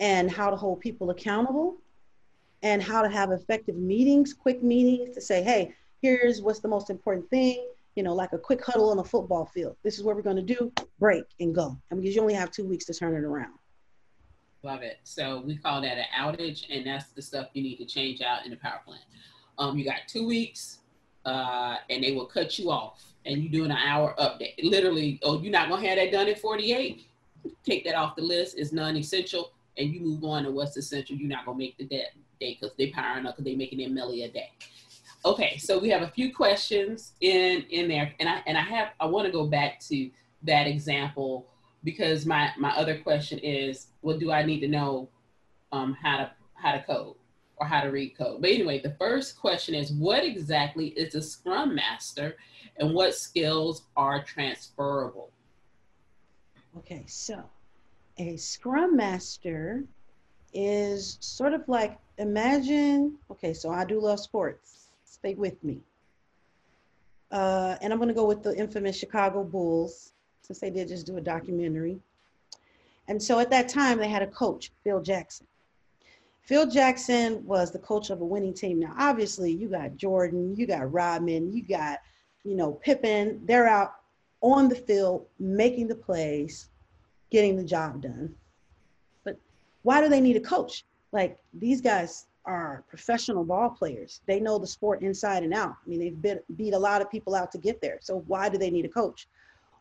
and 0.00 0.30
how 0.30 0.50
to 0.50 0.56
hold 0.56 0.80
people 0.80 1.10
accountable 1.10 1.78
and 2.62 2.82
how 2.82 3.02
to 3.02 3.08
have 3.08 3.32
effective 3.32 3.76
meetings, 3.76 4.34
quick 4.34 4.62
meetings 4.62 5.14
to 5.14 5.20
say, 5.20 5.42
hey, 5.42 5.74
here's 6.02 6.42
what's 6.42 6.60
the 6.60 6.68
most 6.68 6.90
important 6.90 7.28
thing, 7.30 7.66
you 7.96 8.02
know, 8.02 8.14
like 8.14 8.32
a 8.32 8.38
quick 8.38 8.62
huddle 8.64 8.90
on 8.90 8.98
a 8.98 9.04
football 9.04 9.46
field. 9.46 9.76
This 9.82 9.98
is 9.98 10.04
what 10.04 10.14
we're 10.14 10.22
going 10.22 10.36
to 10.36 10.42
do, 10.42 10.70
break 10.98 11.24
and 11.40 11.54
go. 11.54 11.76
And 11.90 12.00
because 12.00 12.14
you 12.14 12.20
only 12.20 12.34
have 12.34 12.50
two 12.50 12.64
weeks 12.64 12.84
to 12.86 12.94
turn 12.94 13.14
it 13.14 13.24
around. 13.24 13.54
Love 14.62 14.82
it. 14.82 14.98
So 15.04 15.40
we 15.46 15.56
call 15.56 15.80
that 15.82 15.96
an 15.98 16.04
outage, 16.18 16.66
and 16.68 16.84
that's 16.84 17.10
the 17.10 17.22
stuff 17.22 17.48
you 17.54 17.62
need 17.62 17.76
to 17.76 17.86
change 17.86 18.20
out 18.20 18.44
in 18.44 18.50
the 18.50 18.56
power 18.56 18.80
plant. 18.84 19.02
Um, 19.58 19.76
you 19.76 19.84
got 19.84 20.06
two 20.06 20.26
weeks, 20.26 20.78
uh, 21.24 21.76
and 21.90 22.02
they 22.02 22.12
will 22.12 22.26
cut 22.26 22.58
you 22.58 22.70
off, 22.70 23.04
and 23.26 23.42
you 23.42 23.48
do 23.48 23.64
an 23.64 23.72
hour 23.72 24.14
update. 24.18 24.54
Literally, 24.62 25.18
oh, 25.22 25.40
you're 25.40 25.52
not 25.52 25.68
gonna 25.68 25.86
have 25.86 25.96
that 25.96 26.12
done 26.12 26.28
in 26.28 26.36
48. 26.36 27.04
Take 27.64 27.84
that 27.84 27.94
off 27.94 28.16
the 28.16 28.22
list. 28.22 28.58
It's 28.58 28.72
non-essential, 28.72 29.52
and 29.76 29.92
you 29.92 30.00
move 30.00 30.24
on 30.24 30.44
to 30.44 30.50
what's 30.50 30.76
essential. 30.76 31.16
You're 31.16 31.28
not 31.28 31.44
gonna 31.44 31.58
make 31.58 31.76
the 31.76 31.84
day 31.84 32.06
because 32.38 32.70
they're 32.78 32.92
powering 32.92 33.26
up 33.26 33.34
because 33.34 33.44
they're 33.44 33.56
making 33.56 33.78
their 33.78 33.88
milli 33.88 34.24
a 34.24 34.28
day. 34.28 34.50
Okay, 35.24 35.58
so 35.58 35.78
we 35.78 35.88
have 35.90 36.02
a 36.02 36.08
few 36.08 36.32
questions 36.32 37.12
in 37.20 37.62
in 37.70 37.88
there, 37.88 38.14
and 38.20 38.28
I 38.28 38.42
and 38.46 38.56
I 38.56 38.62
have 38.62 38.90
I 39.00 39.06
want 39.06 39.26
to 39.26 39.32
go 39.32 39.46
back 39.46 39.80
to 39.88 40.10
that 40.44 40.66
example 40.66 41.48
because 41.82 42.24
my 42.24 42.52
my 42.56 42.70
other 42.70 42.98
question 42.98 43.38
is, 43.40 43.88
what 44.00 44.20
do 44.20 44.30
I 44.30 44.44
need 44.44 44.60
to 44.60 44.68
know 44.68 45.08
um, 45.72 45.94
how 46.00 46.18
to 46.18 46.30
how 46.54 46.72
to 46.72 46.82
code 46.82 47.16
or 47.60 47.66
how 47.66 47.80
to 47.80 47.88
read 47.88 48.16
code? 48.16 48.40
But 48.40 48.50
anyway, 48.50 48.80
the 48.80 48.94
first 48.98 49.38
question 49.38 49.74
is, 49.74 49.92
what 49.92 50.24
exactly 50.24 50.88
is 50.88 51.14
a 51.14 51.22
Scrum 51.22 51.74
Master, 51.74 52.36
and 52.76 52.94
what 52.94 53.14
skills 53.14 53.82
are 53.96 54.22
transferable? 54.22 55.30
Okay, 56.78 57.04
so 57.06 57.42
a 58.18 58.36
Scrum 58.36 58.96
Master 58.96 59.84
is 60.54 61.18
sort 61.20 61.52
of 61.52 61.68
like 61.68 61.98
imagine. 62.18 63.16
Okay, 63.30 63.52
so 63.52 63.70
I 63.70 63.84
do 63.84 64.00
love 64.00 64.20
sports. 64.20 64.88
Stay 65.04 65.34
with 65.34 65.62
me. 65.64 65.80
Uh, 67.30 67.76
and 67.82 67.92
I'm 67.92 67.98
going 67.98 68.08
to 68.08 68.14
go 68.14 68.24
with 68.24 68.42
the 68.42 68.56
infamous 68.56 68.96
Chicago 68.96 69.44
Bulls 69.44 70.12
since 70.42 70.60
they 70.60 70.70
did 70.70 70.88
just 70.88 71.06
do 71.06 71.18
a 71.18 71.20
documentary. 71.20 71.98
And 73.08 73.22
so 73.22 73.38
at 73.38 73.50
that 73.50 73.68
time, 73.68 73.98
they 73.98 74.08
had 74.08 74.22
a 74.22 74.26
coach, 74.26 74.70
Phil 74.84 75.02
Jackson. 75.02 75.46
Phil 76.48 76.66
Jackson 76.66 77.44
was 77.44 77.70
the 77.70 77.78
coach 77.78 78.08
of 78.08 78.22
a 78.22 78.24
winning 78.24 78.54
team. 78.54 78.80
Now, 78.80 78.94
obviously, 78.98 79.52
you 79.52 79.68
got 79.68 79.98
Jordan, 79.98 80.56
you 80.56 80.66
got 80.66 80.90
Rodman, 80.90 81.52
you 81.52 81.62
got, 81.62 81.98
you 82.42 82.56
know, 82.56 82.72
Pippen. 82.72 83.42
They're 83.44 83.68
out 83.68 83.96
on 84.40 84.70
the 84.70 84.74
field 84.74 85.26
making 85.38 85.88
the 85.88 85.94
plays, 85.94 86.70
getting 87.30 87.54
the 87.54 87.64
job 87.64 88.00
done. 88.00 88.34
But 89.24 89.36
why 89.82 90.00
do 90.00 90.08
they 90.08 90.22
need 90.22 90.36
a 90.36 90.40
coach? 90.40 90.86
Like 91.12 91.38
these 91.52 91.82
guys 91.82 92.28
are 92.46 92.82
professional 92.88 93.44
ball 93.44 93.68
players. 93.68 94.22
They 94.26 94.40
know 94.40 94.58
the 94.58 94.66
sport 94.66 95.02
inside 95.02 95.42
and 95.42 95.52
out. 95.52 95.74
I 95.84 95.86
mean, 95.86 96.00
they've 96.00 96.22
been, 96.22 96.40
beat 96.56 96.72
a 96.72 96.78
lot 96.78 97.02
of 97.02 97.10
people 97.10 97.34
out 97.34 97.52
to 97.52 97.58
get 97.58 97.82
there. 97.82 97.98
So 98.00 98.24
why 98.26 98.48
do 98.48 98.56
they 98.56 98.70
need 98.70 98.86
a 98.86 98.88
coach? 98.88 99.28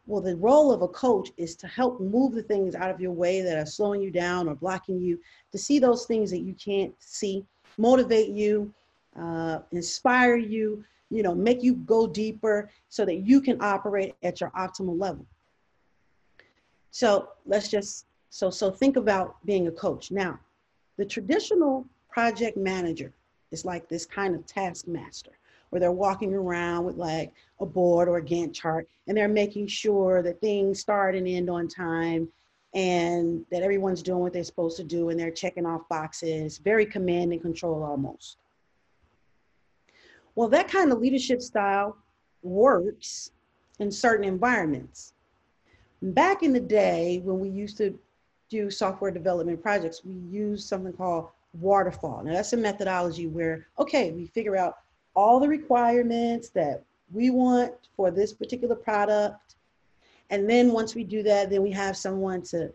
Well, 0.07 0.21
the 0.21 0.37
role 0.37 0.71
of 0.71 0.81
a 0.81 0.87
coach 0.87 1.31
is 1.35 1.55
to 1.57 1.67
help 1.67 1.99
move 1.99 2.33
the 2.33 2.41
things 2.41 2.75
out 2.75 2.89
of 2.89 3.01
your 3.01 3.11
way 3.11 3.41
that 3.41 3.57
are 3.57 3.65
slowing 3.65 4.01
you 4.01 4.09
down 4.09 4.47
or 4.47 4.55
blocking 4.55 5.01
you, 5.01 5.19
to 5.51 5.57
see 5.57 5.79
those 5.79 6.05
things 6.05 6.31
that 6.31 6.39
you 6.39 6.53
can't 6.53 6.93
see, 6.99 7.45
motivate 7.77 8.29
you, 8.29 8.73
uh, 9.19 9.59
inspire 9.73 10.37
you, 10.37 10.83
you 11.09 11.23
know, 11.23 11.35
make 11.35 11.61
you 11.61 11.75
go 11.75 12.07
deeper 12.07 12.69
so 12.87 13.03
that 13.03 13.17
you 13.17 13.41
can 13.41 13.61
operate 13.61 14.15
at 14.23 14.39
your 14.39 14.49
optimal 14.51 14.97
level. 14.99 15.25
So 16.91 17.29
let's 17.45 17.67
just, 17.67 18.05
so, 18.29 18.49
so 18.49 18.71
think 18.71 18.95
about 18.95 19.35
being 19.45 19.67
a 19.67 19.71
coach. 19.71 20.09
Now, 20.09 20.39
the 20.95 21.05
traditional 21.05 21.85
project 22.09 22.55
manager 22.55 23.11
is 23.51 23.65
like 23.65 23.89
this 23.89 24.05
kind 24.05 24.35
of 24.35 24.45
taskmaster 24.45 25.31
where 25.69 25.79
they're 25.79 25.91
walking 25.91 26.33
around 26.33 26.85
with 26.85 26.95
like 26.95 27.31
a 27.59 27.65
board 27.65 28.07
or 28.07 28.17
a 28.17 28.23
Gantt 28.23 28.53
chart 28.53 28.87
and 29.07 29.17
they're 29.17 29.27
making 29.27 29.67
sure 29.67 30.21
that 30.21 30.39
things 30.41 30.79
start 30.79 31.15
and 31.15 31.27
end 31.27 31.49
on 31.49 31.67
time 31.67 32.27
and 32.73 33.45
that 33.51 33.63
everyone's 33.63 34.03
doing 34.03 34.19
what 34.19 34.33
they're 34.33 34.43
supposed 34.43 34.77
to 34.77 34.83
do 34.83 35.09
and 35.09 35.19
they're 35.19 35.31
checking 35.31 35.65
off 35.65 35.87
boxes, 35.89 36.57
very 36.57 36.85
command 36.85 37.31
and 37.31 37.41
control 37.41 37.83
almost. 37.83 38.37
Well, 40.35 40.47
that 40.49 40.67
kind 40.67 40.91
of 40.91 40.99
leadership 40.99 41.41
style 41.41 41.97
works 42.43 43.31
in 43.79 43.91
certain 43.91 44.25
environments. 44.25 45.13
Back 46.01 46.43
in 46.43 46.53
the 46.53 46.59
day, 46.59 47.21
when 47.23 47.39
we 47.39 47.49
used 47.49 47.77
to 47.77 47.97
do 48.49 48.69
software 48.69 49.11
development 49.11 49.61
projects, 49.61 50.05
we 50.05 50.13
used 50.13 50.67
something 50.67 50.93
called 50.93 51.29
waterfall. 51.53 52.23
Now, 52.23 52.33
that's 52.33 52.53
a 52.53 52.57
methodology 52.57 53.27
where, 53.27 53.67
okay, 53.79 54.11
we 54.11 54.27
figure 54.27 54.55
out 54.55 54.77
all 55.17 55.39
the 55.39 55.47
requirements 55.47 56.49
that 56.49 56.83
we 57.11 57.31
want 57.31 57.73
for 57.95 58.11
this 58.11 58.33
particular 58.33 58.75
product. 58.75 59.55
And 60.29 60.47
then 60.47 60.71
once 60.71 60.93
we 60.93 61.03
do 61.03 61.23
that, 61.23 61.49
then 61.49 61.63
we 61.63 61.71
have 61.71 61.97
someone 61.97 62.43
to 62.43 62.71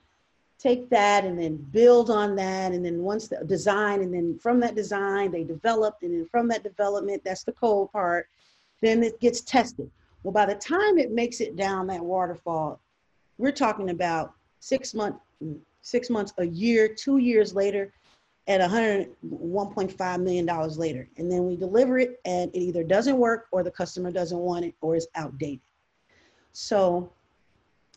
take 0.58 0.90
that 0.90 1.24
and 1.24 1.38
then 1.38 1.56
build 1.56 2.10
on 2.10 2.34
that. 2.34 2.72
And 2.72 2.84
then 2.84 2.98
once 3.02 3.28
the 3.28 3.44
design, 3.44 4.02
and 4.02 4.12
then 4.12 4.40
from 4.40 4.58
that 4.58 4.74
design, 4.74 5.30
they 5.30 5.44
developed. 5.44 6.02
And 6.02 6.12
then 6.12 6.26
from 6.26 6.48
that 6.48 6.64
development, 6.64 7.22
that's 7.24 7.44
the 7.44 7.52
code 7.52 7.92
part, 7.92 8.28
then 8.80 9.04
it 9.04 9.20
gets 9.20 9.42
tested. 9.42 9.88
Well, 10.24 10.32
by 10.32 10.46
the 10.46 10.56
time 10.56 10.98
it 10.98 11.12
makes 11.12 11.40
it 11.40 11.54
down 11.54 11.86
that 11.86 12.04
waterfall, 12.04 12.80
we're 13.38 13.52
talking 13.52 13.90
about 13.90 14.34
six 14.58 14.94
months, 14.94 15.20
six 15.82 16.10
months, 16.10 16.32
a 16.38 16.46
year, 16.46 16.88
two 16.88 17.18
years 17.18 17.54
later, 17.54 17.92
at 18.48 18.60
101.5 18.60 20.22
million 20.22 20.46
dollars 20.46 20.78
later. 20.78 21.08
And 21.16 21.30
then 21.30 21.46
we 21.46 21.56
deliver 21.56 21.98
it 21.98 22.20
and 22.24 22.50
it 22.54 22.58
either 22.58 22.82
doesn't 22.82 23.16
work 23.16 23.46
or 23.52 23.62
the 23.62 23.70
customer 23.70 24.10
doesn't 24.10 24.38
want 24.38 24.64
it 24.64 24.74
or 24.80 24.96
is 24.96 25.06
outdated. 25.14 25.60
So 26.52 27.12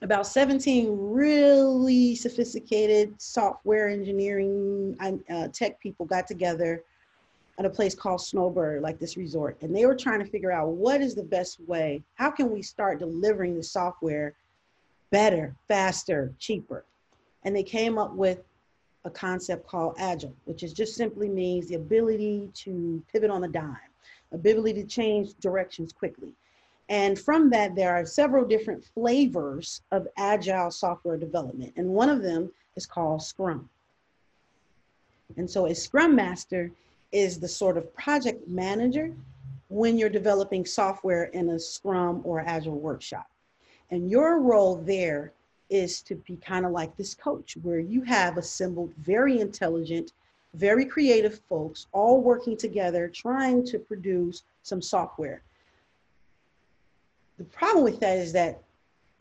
about 0.02 0.28
17 0.28 0.90
really 0.92 2.16
sophisticated 2.16 3.20
software 3.20 3.90
engineering 3.90 4.96
uh, 5.30 5.48
tech 5.48 5.80
people 5.80 6.06
got 6.06 6.28
together 6.28 6.84
at 7.58 7.66
a 7.66 7.70
place 7.70 7.96
called 7.96 8.22
snowbird 8.22 8.82
like 8.82 9.00
this 9.00 9.18
resort. 9.18 9.58
And 9.62 9.76
they 9.76 9.86
were 9.86 9.96
trying 9.96 10.20
to 10.20 10.26
figure 10.30 10.52
out 10.52 10.70
what 10.70 11.02
is 11.02 11.16
the 11.16 11.24
best 11.24 11.60
way 11.62 12.04
how 12.16 12.30
can 12.30 12.52
we 12.52 12.62
start 12.62 13.00
delivering 13.00 13.56
the 13.56 13.64
software 13.64 14.36
better 15.12 15.56
faster 15.68 16.34
cheaper? 16.38 16.86
And 17.44 17.56
they 17.56 17.64
came 17.64 17.98
up 17.98 18.14
with 18.14 18.40
a 19.06 19.10
concept 19.10 19.68
called 19.68 19.96
agile, 19.98 20.36
which 20.46 20.64
is 20.64 20.74
just 20.74 20.96
simply 20.96 21.30
means 21.30 21.68
the 21.68 21.76
ability 21.76 22.50
to 22.54 23.02
pivot 23.12 23.30
on 23.30 23.44
a 23.44 23.48
dime, 23.48 23.78
ability 24.32 24.74
to 24.82 24.88
change 24.88 25.36
directions 25.40 25.94
quickly. 25.94 26.34
And 26.90 27.18
from 27.18 27.50
that, 27.52 27.76
there 27.76 27.96
are 27.96 28.06
several 28.06 28.46
different 28.46 28.84
flavors 28.84 29.82
of 29.92 30.08
agile 30.18 30.70
software 30.70 31.18
development. 31.18 31.74
And 31.78 31.88
one 31.88 32.10
of 32.10 32.22
them 32.22 32.52
is 32.76 32.86
called 32.86 33.24
Scrum. 33.24 33.70
And 35.38 35.50
so 35.50 35.68
a 35.68 35.74
Scrum 35.74 36.16
Master 36.16 36.72
is 37.12 37.40
the 37.40 37.48
sort 37.48 37.78
of 37.78 37.94
project 37.96 38.48
manager 38.48 39.16
when 39.70 39.98
you're 39.98 40.10
developing 40.10 40.66
software 40.66 41.26
in 41.26 41.50
a 41.50 41.60
Scrum 41.60 42.22
or 42.24 42.42
Agile 42.42 42.80
workshop. 42.80 43.28
And 43.90 44.10
your 44.10 44.40
role 44.40 44.76
there 44.76 45.32
is 45.70 46.02
to 46.02 46.16
be 46.16 46.38
kind 46.38 46.66
of 46.66 46.72
like 46.72 46.96
this 46.96 47.14
coach, 47.14 47.58
where 47.62 47.80
you 47.80 48.02
have 48.04 48.38
assembled 48.38 48.94
very 48.98 49.40
intelligent, 49.40 50.14
very 50.54 50.86
creative 50.86 51.40
folks 51.50 51.88
all 51.92 52.22
working 52.22 52.56
together, 52.56 53.08
trying 53.08 53.66
to 53.66 53.80
produce 53.80 54.44
some 54.64 54.82
software. 54.82 55.42
The 57.38 57.44
problem 57.46 57.84
with 57.84 58.00
that 58.00 58.18
is 58.18 58.32
that 58.34 58.62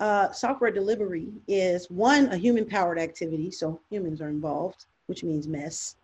uh, 0.00 0.30
software 0.33 0.70
delivery 0.70 1.28
is 1.48 1.90
one, 1.90 2.26
a 2.28 2.37
human 2.37 2.64
powered 2.66 2.98
activity, 2.98 3.50
so 3.50 3.80
humans 3.90 4.20
are 4.20 4.28
involved, 4.28 4.87
which 5.07 5.24
means 5.24 5.48
mess. 5.48 5.96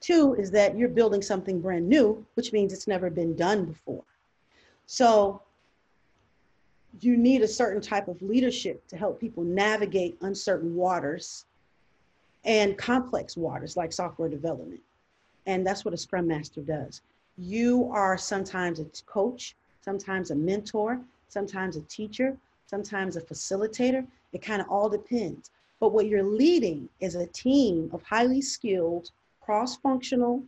Two 0.00 0.34
is 0.34 0.50
that 0.50 0.76
you're 0.76 0.88
building 0.88 1.22
something 1.22 1.60
brand 1.60 1.88
new, 1.88 2.26
which 2.34 2.52
means 2.52 2.72
it's 2.72 2.86
never 2.86 3.08
been 3.08 3.34
done 3.34 3.64
before. 3.64 4.04
So 4.86 5.40
you 7.00 7.16
need 7.16 7.42
a 7.42 7.48
certain 7.48 7.80
type 7.80 8.08
of 8.08 8.20
leadership 8.22 8.86
to 8.88 8.96
help 8.96 9.20
people 9.20 9.42
navigate 9.42 10.16
uncertain 10.22 10.74
waters 10.74 11.44
and 12.44 12.76
complex 12.76 13.36
waters 13.36 13.76
like 13.76 13.92
software 13.92 14.28
development. 14.28 14.80
And 15.46 15.66
that's 15.66 15.84
what 15.84 15.94
a 15.94 15.96
scrum 15.96 16.26
master 16.26 16.60
does. 16.60 17.02
You 17.36 17.90
are 17.92 18.16
sometimes 18.16 18.80
a 18.80 18.86
coach, 19.06 19.56
sometimes 19.82 20.30
a 20.30 20.34
mentor, 20.34 21.00
sometimes 21.28 21.76
a 21.76 21.82
teacher, 21.82 22.36
sometimes 22.66 23.16
a 23.16 23.20
facilitator. 23.20 24.06
It 24.32 24.42
kind 24.42 24.60
of 24.60 24.68
all 24.68 24.88
depends. 24.88 25.50
But 25.80 25.92
what 25.92 26.06
you're 26.06 26.22
leading 26.22 26.88
is 27.00 27.14
a 27.14 27.26
team 27.26 27.90
of 27.92 28.02
highly 28.02 28.40
skilled, 28.40 29.10
cross 29.40 29.76
functional 29.76 30.42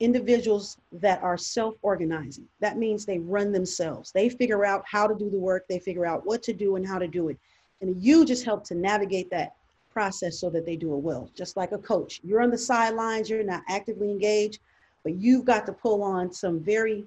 individuals 0.00 0.78
that 0.92 1.22
are 1.22 1.36
self-organizing. 1.36 2.46
That 2.60 2.78
means 2.78 3.04
they 3.04 3.18
run 3.18 3.52
themselves. 3.52 4.12
They 4.12 4.28
figure 4.28 4.64
out 4.64 4.84
how 4.86 5.06
to 5.06 5.14
do 5.14 5.28
the 5.28 5.38
work, 5.38 5.66
they 5.68 5.78
figure 5.78 6.06
out 6.06 6.24
what 6.24 6.42
to 6.44 6.52
do 6.52 6.76
and 6.76 6.86
how 6.86 6.98
to 6.98 7.08
do 7.08 7.28
it. 7.28 7.38
And 7.80 8.00
you 8.02 8.24
just 8.24 8.44
help 8.44 8.64
to 8.64 8.74
navigate 8.74 9.30
that 9.30 9.54
process 9.92 10.38
so 10.38 10.50
that 10.50 10.64
they 10.64 10.76
do 10.76 10.94
it 10.94 10.98
well. 10.98 11.28
Just 11.34 11.56
like 11.56 11.72
a 11.72 11.78
coach. 11.78 12.20
You're 12.22 12.42
on 12.42 12.50
the 12.50 12.58
sidelines, 12.58 13.28
you're 13.28 13.42
not 13.42 13.62
actively 13.68 14.10
engaged, 14.10 14.60
but 15.02 15.14
you've 15.16 15.44
got 15.44 15.66
to 15.66 15.72
pull 15.72 16.02
on 16.02 16.32
some 16.32 16.60
very 16.60 17.04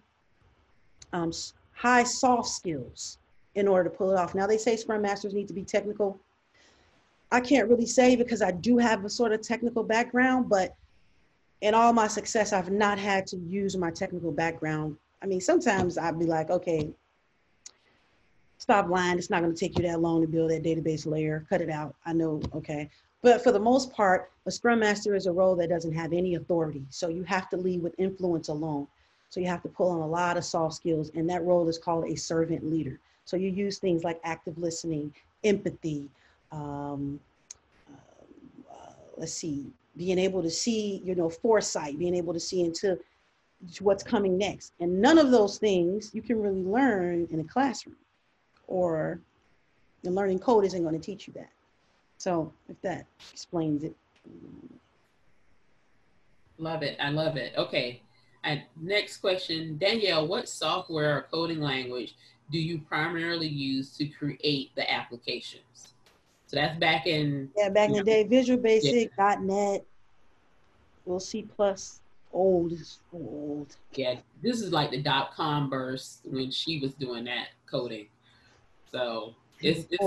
um, 1.13 1.31
high 1.73 2.03
soft 2.03 2.49
skills 2.49 3.17
in 3.55 3.67
order 3.67 3.89
to 3.89 3.95
pull 3.95 4.11
it 4.11 4.17
off. 4.17 4.35
Now 4.35 4.47
they 4.47 4.57
say 4.57 4.75
Scrum 4.75 5.01
Masters 5.01 5.33
need 5.33 5.47
to 5.47 5.53
be 5.53 5.63
technical. 5.63 6.19
I 7.31 7.39
can't 7.39 7.69
really 7.69 7.85
say 7.85 8.15
because 8.15 8.41
I 8.41 8.51
do 8.51 8.77
have 8.77 9.05
a 9.05 9.09
sort 9.09 9.31
of 9.31 9.41
technical 9.41 9.83
background, 9.83 10.49
but 10.49 10.75
in 11.61 11.73
all 11.73 11.93
my 11.93 12.07
success, 12.07 12.53
I've 12.53 12.71
not 12.71 12.97
had 12.97 13.27
to 13.27 13.37
use 13.37 13.77
my 13.77 13.91
technical 13.91 14.31
background. 14.31 14.97
I 15.21 15.27
mean, 15.27 15.41
sometimes 15.41 15.97
I'd 15.97 16.19
be 16.19 16.25
like, 16.25 16.49
okay, 16.49 16.89
stop 18.57 18.89
lying. 18.89 19.17
It's 19.17 19.29
not 19.29 19.41
going 19.41 19.53
to 19.53 19.59
take 19.59 19.77
you 19.77 19.87
that 19.87 20.01
long 20.01 20.21
to 20.21 20.27
build 20.27 20.49
that 20.51 20.63
database 20.63 21.05
layer. 21.05 21.45
Cut 21.49 21.61
it 21.61 21.69
out. 21.69 21.95
I 22.05 22.13
know, 22.13 22.41
okay. 22.55 22.89
But 23.21 23.43
for 23.43 23.51
the 23.51 23.59
most 23.59 23.93
part, 23.93 24.31
a 24.47 24.51
scrum 24.51 24.79
master 24.79 25.13
is 25.13 25.27
a 25.27 25.31
role 25.31 25.55
that 25.57 25.69
doesn't 25.69 25.93
have 25.93 26.11
any 26.11 26.35
authority. 26.35 26.83
So 26.89 27.07
you 27.07 27.23
have 27.23 27.49
to 27.49 27.57
lead 27.57 27.83
with 27.83 27.93
influence 27.99 28.47
alone. 28.47 28.87
So 29.29 29.39
you 29.39 29.47
have 29.47 29.61
to 29.61 29.69
pull 29.69 29.91
on 29.91 30.01
a 30.01 30.07
lot 30.07 30.37
of 30.37 30.43
soft 30.43 30.73
skills, 30.75 31.11
and 31.15 31.29
that 31.29 31.43
role 31.43 31.69
is 31.69 31.77
called 31.77 32.05
a 32.09 32.15
servant 32.15 32.69
leader. 32.69 32.99
So 33.25 33.37
you 33.37 33.49
use 33.49 33.77
things 33.77 34.03
like 34.03 34.19
active 34.23 34.57
listening, 34.57 35.13
empathy, 35.43 36.09
um, 36.51 37.19
uh, 38.69 38.91
let's 39.15 39.33
see, 39.33 39.67
being 39.97 40.17
able 40.17 40.41
to 40.41 40.49
see, 40.49 41.01
you 41.03 41.15
know, 41.15 41.29
foresight, 41.29 41.99
being 41.99 42.15
able 42.15 42.33
to 42.33 42.39
see 42.39 42.61
into 42.61 42.97
what's 43.79 44.03
coming 44.03 44.37
next. 44.37 44.73
And 44.79 45.01
none 45.01 45.17
of 45.17 45.31
those 45.31 45.57
things 45.57 46.11
you 46.13 46.21
can 46.21 46.41
really 46.41 46.63
learn 46.63 47.27
in 47.31 47.39
a 47.39 47.43
classroom 47.43 47.97
or 48.67 49.19
the 50.03 50.11
learning 50.11 50.39
code 50.39 50.65
isn't 50.65 50.81
going 50.81 50.99
to 50.99 51.05
teach 51.05 51.27
you 51.27 51.33
that. 51.33 51.51
So 52.17 52.53
if 52.69 52.79
that 52.81 53.05
explains 53.31 53.83
it. 53.83 53.95
Love 56.57 56.83
it. 56.83 56.97
I 56.99 57.09
love 57.09 57.37
it. 57.37 57.53
Okay. 57.57 58.01
And 58.43 58.61
next 58.79 59.17
question, 59.17 59.77
Danielle, 59.77 60.27
what 60.27 60.49
software 60.49 61.17
or 61.17 61.27
coding 61.31 61.59
language 61.59 62.15
do 62.51 62.59
you 62.59 62.79
primarily 62.79 63.47
use 63.47 63.95
to 63.97 64.05
create 64.05 64.71
the 64.75 64.91
applications? 64.91 65.90
So 66.51 66.57
that's 66.57 66.77
back 66.79 67.07
in 67.07 67.49
yeah, 67.55 67.69
back 67.69 67.91
in 67.91 67.95
the 67.95 68.03
day, 68.03 68.25
Visual 68.25 68.61
Basic, 68.61 69.09
yeah. 69.17 69.35
.NET, 69.39 69.85
well 71.05 71.21
C 71.21 71.43
plus, 71.43 72.01
old 72.33 72.73
is 72.73 72.99
old. 73.13 73.77
Yeah, 73.93 74.15
this 74.43 74.59
is 74.59 74.73
like 74.73 74.91
the 74.91 75.01
dot 75.01 75.33
com 75.33 75.69
burst 75.69 76.23
when 76.25 76.51
she 76.51 76.81
was 76.81 76.93
doing 76.93 77.23
that 77.23 77.47
coding. 77.67 78.07
So 78.91 79.33
it's, 79.61 79.87
it's 79.91 80.03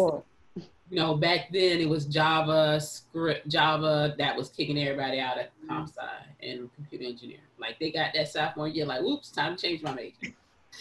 you 0.54 0.62
know 0.90 1.14
back 1.14 1.50
then 1.50 1.80
it 1.80 1.88
was 1.88 2.04
Java 2.04 2.78
script 2.78 3.48
Java 3.48 4.14
that 4.18 4.36
was 4.36 4.50
kicking 4.50 4.78
everybody 4.78 5.20
out 5.20 5.38
at 5.38 5.50
comp 5.66 5.88
sci 5.88 6.02
and 6.42 6.68
computer 6.74 7.04
engineering. 7.04 7.40
Like 7.58 7.78
they 7.78 7.90
got 7.90 8.12
that 8.12 8.28
sophomore 8.28 8.68
year, 8.68 8.84
like, 8.84 9.00
whoops, 9.00 9.30
time 9.30 9.56
to 9.56 9.62
change 9.62 9.82
my 9.82 9.94
major. 9.94 10.34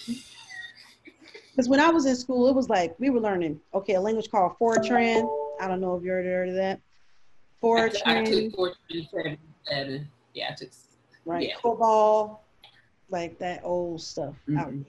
Because 1.55 1.69
when 1.69 1.79
I 1.79 1.91
was 1.91 2.07
in 2.07 2.15
school, 2.15 2.49
it 2.49 2.55
was 2.55 2.67
like 2.67 2.95
we 2.99 3.11
were 3.11 3.19
learning, 3.19 3.59
okay, 3.75 3.93
a 3.93 4.01
language 4.01 4.31
called 4.31 4.57
Fortran. 4.59 5.29
I 5.59 5.67
don't 5.67 5.81
know 5.81 5.95
if 5.95 6.03
you 6.03 6.11
heard, 6.11 6.25
heard 6.25 6.49
of 6.49 6.55
that. 6.55 6.81
Fortran. 7.61 8.01
I, 8.05 8.21
I 8.21 8.23
took 8.25 8.53
Fortran 8.53 9.37
seven. 9.65 10.07
Yeah, 10.33 10.49
I 10.51 10.55
took. 10.55 10.69
Right, 11.25 11.47
yeah. 11.49 11.55
COBOL, 11.63 12.37
like 13.09 13.37
that 13.39 13.61
old 13.63 14.01
stuff. 14.01 14.35
Mm-hmm. 14.49 14.81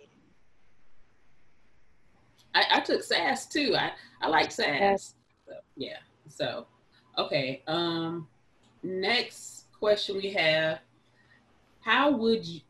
I, 2.55 2.65
I 2.73 2.81
took 2.81 3.03
SAS 3.03 3.47
too. 3.47 3.75
I, 3.77 3.93
I 4.21 4.29
like 4.29 4.51
SAS. 4.51 5.15
So, 5.47 5.55
yeah. 5.77 5.99
So, 6.29 6.67
okay. 7.19 7.63
Um, 7.67 8.27
next 8.83 9.67
question 9.79 10.17
we 10.17 10.33
have: 10.33 10.81
How 11.81 12.11
would 12.11 12.45
you 12.45 12.61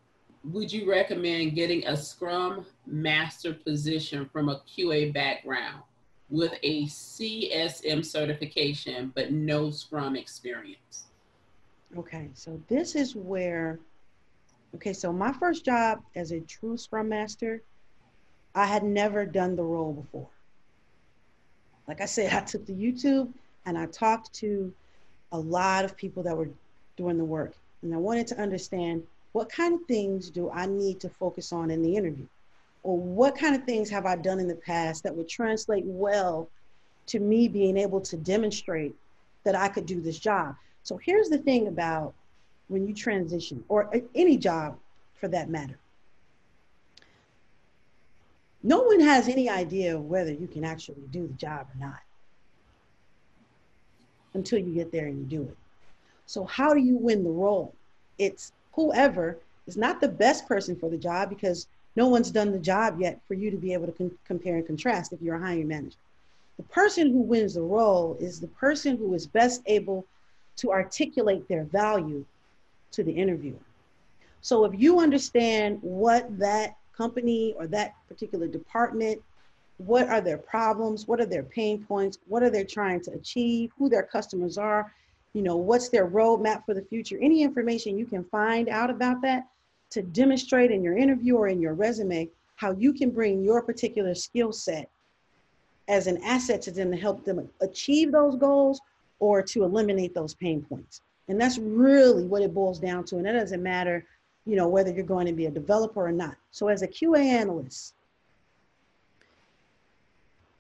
would 0.45 0.71
you 0.71 0.91
recommend 0.91 1.55
getting 1.55 1.87
a 1.87 1.97
Scrum 1.97 2.67
Master 2.87 3.55
position 3.55 4.29
from 4.31 4.51
a 4.51 4.61
QA 4.69 5.13
background 5.13 5.83
with 6.31 6.55
a 6.63 6.87
CSM 6.87 8.05
certification 8.05 9.13
but 9.15 9.33
no 9.33 9.71
Scrum 9.71 10.17
experience? 10.17 11.05
Okay, 11.97 12.31
so 12.35 12.61
this 12.69 12.97
is 12.97 13.15
where, 13.15 13.79
okay, 14.75 14.93
so 14.93 15.13
my 15.13 15.33
first 15.33 15.65
job 15.65 16.03
as 16.17 16.33
a 16.33 16.41
true 16.41 16.77
Scrum 16.77 17.09
Master, 17.09 17.63
I 18.55 18.67
had 18.67 18.83
never 18.83 19.25
done 19.25 19.55
the 19.57 19.63
role 19.63 19.93
before. 19.93 20.29
Like 21.87 22.01
I 22.01 22.07
said, 22.07 22.33
I 22.33 22.41
took 22.41 22.67
the 22.67 22.73
YouTube 22.73 23.33
and 23.67 23.77
I 23.77 23.87
talked 23.87 24.33
to 24.35 24.73
a 25.33 25.39
lot 25.39 25.85
of 25.85 25.97
people 25.97 26.23
that 26.23 26.37
were 26.37 26.49
doing 26.97 27.19
the 27.19 27.25
work. 27.25 27.55
And 27.83 27.95
I 27.95 27.99
wanted 27.99 28.27
to 28.29 28.41
understand 28.41 29.03
what 29.33 29.51
kind 29.51 29.75
of 29.75 29.87
things 29.87 30.31
do 30.31 30.51
I 30.51 30.67
need 30.67 31.01
to 31.01 31.09
focus 31.09 31.53
on 31.53 31.71
in 31.71 31.83
the 31.83 31.97
interview? 31.97 32.27
Or 32.85 32.99
what 32.99 33.37
kind 33.37 33.57
of 33.57 33.65
things 33.65 33.91
have 33.91 34.07
I 34.07 34.15
done 34.15 34.39
in 34.39 34.47
the 34.47 34.55
past 34.55 35.03
that 35.03 35.17
would 35.17 35.29
translate 35.29 35.85
well 35.87 36.49
to 37.07 37.19
me 37.19 37.49
being 37.49 37.77
able 37.77 38.01
to 38.03 38.17
demonstrate 38.17 38.95
that 39.43 39.57
I 39.57 39.69
could 39.69 39.87
do 39.87 40.01
this 40.01 40.19
job? 40.19 40.55
So 40.85 40.99
here's 40.99 41.31
the 41.31 41.39
thing 41.39 41.67
about 41.67 42.15
when 42.69 42.87
you 42.87 42.95
transition, 42.95 43.65
or 43.69 43.91
any 44.15 44.37
job 44.37 44.79
for 45.15 45.29
that 45.29 45.51
matter. 45.51 45.79
No 48.63 48.83
one 48.83 49.01
has 49.01 49.29
any 49.29 49.51
idea 49.51 49.99
whether 49.99 50.33
you 50.33 50.47
can 50.47 50.65
actually 50.65 51.03
do 51.11 51.27
the 51.27 51.35
job 51.35 51.67
or 51.75 51.79
not 51.79 52.01
until 54.33 54.59
you 54.59 54.75
get 54.75 54.91
there 54.91 55.07
and 55.07 55.19
you 55.19 55.25
do 55.25 55.43
it. 55.43 55.57
So, 56.27 56.45
how 56.45 56.73
do 56.73 56.81
you 56.81 56.97
win 56.97 57.23
the 57.25 57.31
role? 57.31 57.75
It's 58.19 58.53
whoever 58.73 59.39
is 59.67 59.77
not 59.77 60.01
the 60.01 60.09
best 60.09 60.49
person 60.49 60.77
for 60.77 60.89
the 60.89 60.97
job 60.97 61.29
because 61.29 61.67
no 61.97 62.09
one's 62.09 62.31
done 62.31 62.51
the 62.51 62.59
job 62.59 63.01
yet 63.01 63.21
for 63.27 63.35
you 63.35 63.51
to 63.51 63.57
be 63.57 63.73
able 63.73 63.87
to 63.87 63.93
con- 63.93 64.19
compare 64.27 64.57
and 64.57 64.67
contrast 64.67 65.13
if 65.13 65.23
you're 65.23 65.37
a 65.37 65.41
hiring 65.41 65.69
manager. 65.69 65.97
The 66.57 66.65
person 66.65 67.11
who 67.11 67.21
wins 67.21 67.55
the 67.55 67.63
role 67.63 68.17
is 68.21 68.41
the 68.41 68.49
person 68.49 68.97
who 68.97 69.15
is 69.15 69.27
best 69.27 69.63
able 69.67 70.07
to 70.57 70.73
articulate 70.73 71.49
their 71.49 71.65
value 71.65 72.25
to 72.93 73.03
the 73.03 73.13
interviewer. 73.13 73.59
So 74.41 74.65
if 74.65 74.79
you 74.79 75.01
understand 75.01 75.79
what 75.83 76.39
that 76.39 76.77
company 76.97 77.55
or 77.59 77.67
that 77.69 77.95
particular 78.09 78.47
department, 78.47 79.21
what 79.79 80.09
are 80.09 80.21
their 80.21 80.39
problems, 80.39 81.09
what 81.09 81.21
are 81.21 81.27
their 81.27 81.43
pain 81.43 81.85
points, 81.85 82.19
what 82.29 82.43
are 82.43 82.51
they 82.51 82.65
trying 82.65 83.01
to 83.03 83.13
achieve, 83.13 83.73
who 83.77 83.89
their 83.89 84.05
customers 84.05 84.57
are, 84.59 84.93
you 85.33 85.43
know, 85.43 85.57
what's 85.57 85.89
their 85.89 86.07
roadmap 86.07 86.65
for 86.65 86.75
the 86.75 86.83
future, 86.83 87.19
any 87.21 87.43
information 87.43 87.99
you 87.99 88.07
can 88.07 88.23
find 88.25 88.69
out 88.69 88.91
about 88.91 89.21
that 89.23 89.49
to 89.95 90.03
demonstrate 90.03 90.71
in 90.71 90.83
your 90.83 90.97
interview 90.97 91.37
or 91.37 91.49
in 91.49 91.61
your 91.61 91.75
resume 91.75 92.29
how 92.57 92.73
you 92.73 92.93
can 92.93 93.11
bring 93.11 93.43
your 93.43 93.63
particular 93.63 94.15
skill 94.15 94.53
set 94.53 94.91
as 95.89 96.07
an 96.07 96.23
asset 96.25 96.61
to 96.63 96.71
them 96.71 96.91
to 96.91 96.97
help 96.97 97.25
them 97.25 97.49
achieve 97.61 98.11
those 98.11 98.37
goals 98.37 98.81
or 99.21 99.41
to 99.41 99.63
eliminate 99.65 100.15
those 100.15 100.35
pain 100.35 100.63
points. 100.63 101.01
And 101.29 101.41
that's 101.41 101.59
really 101.59 102.25
what 102.25 102.43
it 102.43 102.53
boils 102.53 102.81
down 102.81 103.05
to. 103.05 103.19
And 103.19 103.27
it 103.27 103.33
doesn't 103.33 103.63
matter, 103.63 104.05
you 104.47 104.57
know, 104.57 104.69
whether 104.69 104.93
you're 104.93 105.05
going 105.05 105.27
to 105.27 105.33
be 105.33 105.47
a 105.47 105.51
developer 105.51 106.05
or 106.05 106.13
not. 106.13 106.37
So 106.51 106.69
as 106.69 106.83
a 106.83 106.89
QA 106.89 107.25
analyst, 107.25 107.95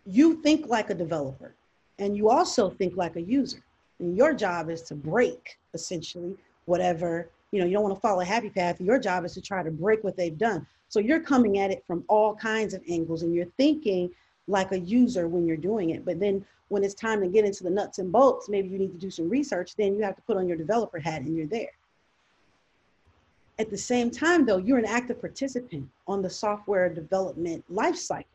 you 0.06 0.42
think 0.42 0.68
like 0.68 0.90
a 0.90 0.94
developer 0.94 1.54
and 1.98 2.16
you 2.16 2.28
also 2.28 2.70
think 2.70 2.96
like 2.96 3.16
a 3.16 3.22
user. 3.22 3.62
And 3.98 4.16
your 4.16 4.32
job 4.32 4.70
is 4.70 4.82
to 4.82 4.94
break 4.94 5.58
essentially 5.74 6.36
whatever, 6.66 7.28
you 7.54 7.60
know, 7.60 7.66
you 7.66 7.74
don't 7.74 7.84
want 7.84 7.94
to 7.94 8.00
follow 8.00 8.20
a 8.20 8.24
happy 8.24 8.50
path. 8.50 8.80
Your 8.80 8.98
job 8.98 9.24
is 9.24 9.32
to 9.34 9.40
try 9.40 9.62
to 9.62 9.70
break 9.70 10.02
what 10.02 10.16
they've 10.16 10.36
done. 10.36 10.66
So 10.88 10.98
you're 10.98 11.20
coming 11.20 11.58
at 11.58 11.70
it 11.70 11.84
from 11.86 12.02
all 12.08 12.34
kinds 12.34 12.74
of 12.74 12.82
angles 12.88 13.22
and 13.22 13.32
you're 13.32 13.46
thinking 13.56 14.10
like 14.48 14.72
a 14.72 14.78
user 14.80 15.28
when 15.28 15.46
you're 15.46 15.56
doing 15.56 15.90
it. 15.90 16.04
But 16.04 16.18
then 16.18 16.44
when 16.66 16.82
it's 16.82 16.94
time 16.94 17.20
to 17.20 17.28
get 17.28 17.44
into 17.44 17.62
the 17.62 17.70
nuts 17.70 18.00
and 18.00 18.10
bolts, 18.10 18.48
maybe 18.48 18.66
you 18.66 18.76
need 18.76 18.90
to 18.90 18.98
do 18.98 19.08
some 19.08 19.28
research, 19.28 19.76
then 19.76 19.94
you 19.94 20.02
have 20.02 20.16
to 20.16 20.22
put 20.22 20.36
on 20.36 20.48
your 20.48 20.56
developer 20.56 20.98
hat 20.98 21.22
and 21.22 21.36
you're 21.36 21.46
there. 21.46 21.70
At 23.60 23.70
the 23.70 23.78
same 23.78 24.10
time, 24.10 24.44
though, 24.44 24.58
you're 24.58 24.78
an 24.78 24.84
active 24.84 25.20
participant 25.20 25.88
on 26.08 26.22
the 26.22 26.30
software 26.30 26.92
development 26.92 27.64
lifecycle. 27.72 28.33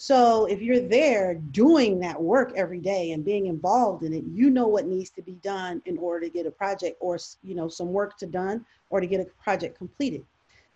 So 0.00 0.46
if 0.46 0.62
you're 0.62 0.78
there 0.78 1.34
doing 1.50 1.98
that 1.98 2.22
work 2.22 2.52
every 2.54 2.78
day 2.78 3.10
and 3.10 3.24
being 3.24 3.46
involved 3.46 4.04
in 4.04 4.12
it, 4.12 4.22
you 4.32 4.48
know 4.48 4.68
what 4.68 4.86
needs 4.86 5.10
to 5.10 5.22
be 5.22 5.32
done 5.42 5.82
in 5.86 5.98
order 5.98 6.24
to 6.24 6.30
get 6.30 6.46
a 6.46 6.52
project 6.52 6.98
or 7.00 7.18
you 7.42 7.56
know 7.56 7.66
some 7.66 7.92
work 7.92 8.16
to 8.18 8.26
done 8.26 8.64
or 8.90 9.00
to 9.00 9.08
get 9.08 9.18
a 9.18 9.24
project 9.42 9.76
completed. 9.76 10.24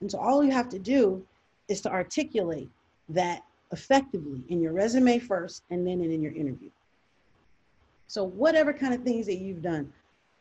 And 0.01 0.11
so 0.11 0.19
all 0.19 0.43
you 0.43 0.51
have 0.51 0.69
to 0.71 0.79
do 0.81 1.25
is 1.69 1.81
to 1.83 1.89
articulate 1.89 2.69
that 3.11 3.45
effectively 3.71 4.43
in 4.49 4.61
your 4.61 4.73
resume 4.73 5.21
first 5.21 5.63
and 5.71 5.87
then 5.87 6.03
in 6.03 6.21
your 6.21 6.33
interview. 6.33 6.71
So 8.09 8.25
whatever 8.25 8.73
kind 8.73 8.93
of 8.93 9.05
things 9.05 9.27
that 9.27 9.37
you've 9.37 9.63
done, 9.63 9.93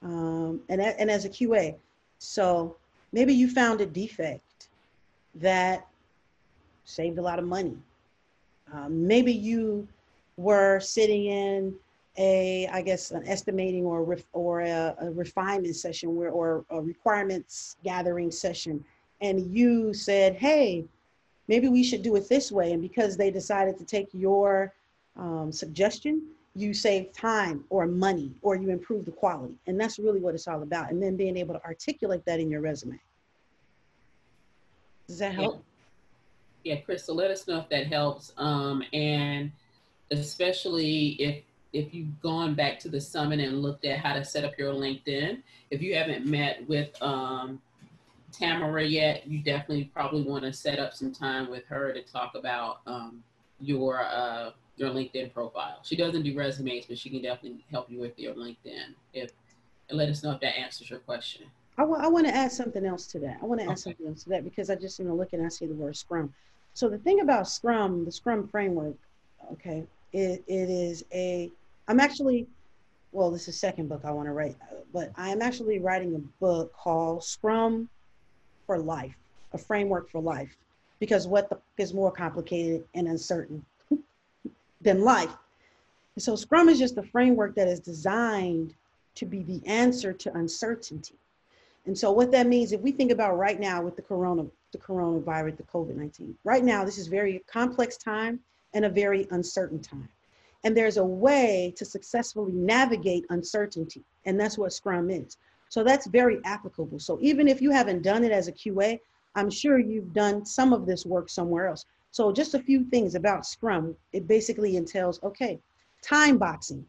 um, 0.01 0.59
and, 0.69 0.81
and 0.81 1.11
as 1.11 1.25
a 1.25 1.29
QA, 1.29 1.75
so 2.17 2.75
maybe 3.11 3.31
you 3.31 3.47
found 3.47 3.79
a 3.79 3.85
defect 3.85 4.69
that 5.35 5.85
saved 6.83 7.19
a 7.19 7.21
lot 7.21 7.37
of 7.37 7.45
money 7.45 7.77
um, 8.73 9.05
maybe 9.05 9.31
you 9.31 9.87
were 10.37 10.79
sitting 10.79 11.25
in 11.25 11.75
a, 12.17 12.67
I 12.67 12.81
guess, 12.81 13.11
an 13.11 13.27
estimating 13.27 13.85
or 13.85 14.03
ref, 14.03 14.23
or 14.33 14.61
a, 14.61 14.95
a, 14.99 15.11
refinement 15.11 15.75
session 15.75 16.15
where, 16.15 16.29
or 16.29 16.65
a 16.69 16.81
requirements 16.81 17.77
gathering 17.83 18.31
session, 18.31 18.83
and 19.21 19.55
you 19.55 19.93
said, 19.93 20.35
"Hey, 20.35 20.85
maybe 21.47 21.69
we 21.69 21.83
should 21.83 22.01
do 22.01 22.15
it 22.15 22.27
this 22.27 22.51
way." 22.51 22.73
And 22.73 22.81
because 22.81 23.15
they 23.15 23.31
decided 23.31 23.77
to 23.77 23.85
take 23.85 24.09
your 24.13 24.73
um, 25.15 25.51
suggestion, 25.51 26.23
you 26.53 26.73
save 26.73 27.13
time 27.13 27.63
or 27.69 27.85
money, 27.85 28.31
or 28.41 28.55
you 28.55 28.69
improve 28.69 29.05
the 29.05 29.11
quality, 29.11 29.55
and 29.67 29.79
that's 29.79 29.97
really 29.97 30.19
what 30.19 30.35
it's 30.35 30.47
all 30.47 30.63
about. 30.63 30.91
And 30.91 31.01
then 31.01 31.15
being 31.15 31.37
able 31.37 31.53
to 31.53 31.63
articulate 31.63 32.25
that 32.25 32.39
in 32.39 32.49
your 32.49 32.61
resume. 32.61 32.99
Does 35.07 35.19
that 35.19 35.33
help? 35.33 35.55
yeah, 35.55 35.70
Crystal, 36.85 37.15
let 37.15 37.31
us 37.31 37.47
know 37.47 37.59
if 37.59 37.69
that 37.69 37.87
helps. 37.87 38.33
Um, 38.37 38.83
and 38.93 39.51
especially 40.11 41.09
if 41.21 41.43
if 41.73 41.93
you've 41.93 42.19
gone 42.21 42.53
back 42.53 42.77
to 42.79 42.89
the 42.89 42.99
summit 42.99 43.39
and 43.39 43.61
looked 43.61 43.85
at 43.85 43.97
how 43.97 44.13
to 44.13 44.25
set 44.25 44.43
up 44.43 44.57
your 44.57 44.73
LinkedIn, 44.73 45.41
if 45.69 45.81
you 45.81 45.95
haven't 45.95 46.25
met 46.25 46.67
with 46.67 47.01
um, 47.01 47.61
Tamara 48.33 48.83
yet, 48.83 49.25
you 49.25 49.39
definitely 49.39 49.85
probably 49.85 50.23
want 50.23 50.43
to 50.43 50.51
set 50.51 50.79
up 50.79 50.93
some 50.93 51.13
time 51.13 51.49
with 51.49 51.65
her 51.67 51.93
to 51.93 52.01
talk 52.01 52.35
about 52.35 52.81
um, 52.87 53.23
your 53.59 54.01
uh, 54.03 54.51
your 54.75 54.89
LinkedIn 54.89 55.33
profile. 55.33 55.79
She 55.83 55.95
doesn't 55.95 56.23
do 56.23 56.35
resumes, 56.35 56.85
but 56.87 56.97
she 56.97 57.09
can 57.09 57.21
definitely 57.21 57.63
help 57.71 57.89
you 57.89 57.99
with 57.99 58.19
your 58.19 58.33
LinkedIn. 58.33 58.95
If 59.13 59.31
and 59.91 59.97
let 59.97 60.09
us 60.09 60.23
know 60.23 60.31
if 60.31 60.39
that 60.41 60.57
answers 60.57 60.89
your 60.89 60.99
question. 60.99 61.45
I, 61.77 61.83
I 61.83 62.07
want 62.07 62.25
to 62.27 62.35
add 62.35 62.51
something 62.51 62.85
else 62.85 63.07
to 63.07 63.19
that. 63.19 63.39
I 63.41 63.45
want 63.45 63.59
to 63.59 63.65
add 63.65 63.71
okay. 63.71 63.79
something 63.79 64.07
else 64.07 64.23
to 64.23 64.29
that 64.29 64.43
because 64.43 64.69
I 64.69 64.75
just, 64.75 64.97
you 64.99 65.05
know, 65.05 65.15
look 65.15 65.33
and 65.33 65.45
I 65.45 65.49
see 65.49 65.67
the 65.67 65.73
word 65.73 65.95
Scrum. 65.95 66.33
So 66.73 66.89
the 66.89 66.97
thing 66.97 67.19
about 67.19 67.47
Scrum, 67.47 68.05
the 68.05 68.11
Scrum 68.11 68.47
framework, 68.47 68.95
okay, 69.53 69.83
it, 70.13 70.43
it 70.47 70.69
is 70.69 71.03
a, 71.13 71.51
I'm 71.87 71.99
actually, 71.99 72.47
well, 73.11 73.29
this 73.29 73.47
is 73.47 73.59
second 73.59 73.89
book 73.89 74.01
I 74.03 74.11
want 74.11 74.27
to 74.27 74.33
write, 74.33 74.55
but 74.93 75.11
I 75.15 75.29
am 75.29 75.41
actually 75.41 75.79
writing 75.79 76.15
a 76.15 76.19
book 76.39 76.73
called 76.73 77.23
Scrum 77.23 77.89
for 78.65 78.77
Life, 78.77 79.15
a 79.53 79.57
framework 79.57 80.09
for 80.09 80.21
life, 80.21 80.55
because 80.99 81.27
what 81.27 81.49
the, 81.49 81.57
is 81.77 81.93
more 81.93 82.11
complicated 82.11 82.85
and 82.95 83.07
uncertain 83.07 83.65
than 84.81 85.01
life. 85.01 85.31
So 86.17 86.35
Scrum 86.35 86.69
is 86.69 86.79
just 86.79 86.97
a 86.97 87.03
framework 87.03 87.55
that 87.55 87.67
is 87.67 87.79
designed 87.79 88.73
to 89.15 89.25
be 89.25 89.43
the 89.43 89.61
answer 89.65 90.13
to 90.13 90.33
uncertainty. 90.37 91.15
And 91.85 91.97
so 91.97 92.11
what 92.11 92.31
that 92.31 92.47
means, 92.47 92.71
if 92.71 92.81
we 92.81 92.91
think 92.91 93.11
about 93.11 93.37
right 93.37 93.59
now 93.59 93.81
with 93.81 93.95
the 93.95 94.01
corona, 94.01 94.45
the 94.71 94.77
coronavirus, 94.77 95.57
the 95.57 95.63
COVID-19, 95.63 96.33
right 96.43 96.63
now, 96.63 96.83
this 96.83 96.97
is 96.97 97.07
very 97.07 97.43
complex 97.47 97.97
time 97.97 98.39
and 98.73 98.85
a 98.85 98.89
very 98.89 99.27
uncertain 99.31 99.79
time. 99.79 100.09
And 100.63 100.77
there's 100.77 100.97
a 100.97 101.03
way 101.03 101.73
to 101.75 101.85
successfully 101.85 102.53
navigate 102.53 103.25
uncertainty. 103.29 104.03
And 104.25 104.39
that's 104.39 104.57
what 104.57 104.73
Scrum 104.73 105.09
is. 105.09 105.37
So 105.69 105.83
that's 105.83 106.07
very 106.07 106.39
applicable. 106.45 106.99
So 106.99 107.17
even 107.21 107.47
if 107.47 107.61
you 107.61 107.71
haven't 107.71 108.03
done 108.03 108.23
it 108.23 108.31
as 108.31 108.47
a 108.47 108.51
QA, 108.51 108.99
I'm 109.35 109.49
sure 109.49 109.79
you've 109.79 110.13
done 110.13 110.45
some 110.45 110.73
of 110.73 110.85
this 110.85 111.05
work 111.05 111.29
somewhere 111.29 111.67
else. 111.67 111.85
So 112.11 112.31
just 112.31 112.53
a 112.53 112.59
few 112.59 112.83
things 112.85 113.15
about 113.15 113.45
Scrum. 113.45 113.95
It 114.13 114.27
basically 114.27 114.75
entails, 114.75 115.21
okay, 115.23 115.59
time 116.01 116.37
boxing 116.37 116.85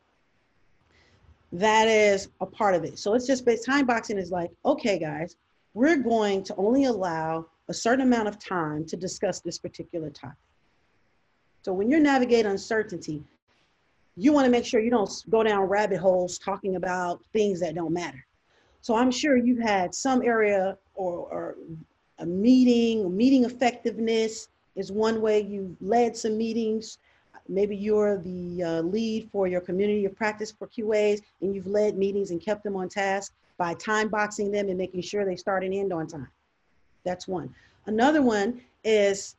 that 1.53 1.87
is 1.87 2.29
a 2.41 2.47
part 2.47 2.75
of 2.75 2.85
it. 2.85 2.99
So 2.99 3.15
it's 3.15 3.27
just 3.27 3.47
time 3.65 3.87
boxing 3.87 4.19
is 4.19 4.31
like, 4.31 4.51
okay, 4.65 4.99
guys, 4.99 5.37
we're 5.75 5.97
going 5.97 6.43
to 6.45 6.57
only 6.57 6.85
allow 6.85 7.47
a 7.69 7.75
certain 7.75 8.07
amount 8.07 8.29
of 8.29 8.39
time 8.39 8.85
to 8.87 8.97
discuss 8.97 9.41
this 9.41 9.59
particular 9.59 10.11
topic. 10.11 10.37
So 11.63 11.73
when 11.73 11.89
you're 11.89 12.01
navigating 12.01 12.51
uncertainty, 12.51 13.23
you 14.17 14.33
want 14.33 14.45
to 14.45 14.51
make 14.51 14.65
sure 14.65 14.81
you 14.81 14.91
don't 14.91 15.11
go 15.31 15.43
down 15.43 15.63
rabbit 15.65 15.99
holes 15.99 16.39
talking 16.39 16.77
about 16.77 17.25
things 17.33 17.61
that 17.61 17.75
don't 17.75 17.93
matter. 17.93 18.27
So 18.81 18.97
I'm 18.97 19.11
sure 19.11 19.37
you've 19.37 19.63
had 19.63 19.95
some 19.95 20.23
area 20.23 20.77
or, 20.95 21.29
or 21.31 21.57
a 22.19 22.27
meeting, 22.27 23.17
meeting 23.17 23.45
effectiveness 23.45 24.49
is 24.75 24.91
one 24.91 25.21
way 25.21 25.41
you 25.41 25.77
led 25.81 26.17
some 26.17 26.37
meetings. 26.37 26.99
Maybe 27.49 27.77
you're 27.77 28.19
the 28.19 28.63
uh, 28.63 28.81
lead 28.83 29.29
for 29.31 29.47
your 29.47 29.61
community 29.61 30.05
of 30.05 30.17
practice 30.17 30.53
for 30.53 30.67
QAs 30.67 31.21
and 31.41 31.55
you've 31.55 31.67
led 31.67 31.97
meetings 31.97 32.33
and 32.33 32.41
kept 32.41 32.65
them 32.65 32.77
on 32.77 32.89
task 32.89 33.33
by 33.57 33.75
time 33.75 34.09
boxing 34.09 34.51
them 34.51 34.69
and 34.69 34.77
making 34.77 35.03
sure 35.03 35.25
they 35.25 35.37
start 35.37 35.65
and 35.65 35.73
end 35.73 35.93
on 35.93 36.07
time. 36.07 36.29
That's 37.05 37.27
one. 37.29 37.55
Another 37.87 38.23
one 38.23 38.61
is 38.85 39.37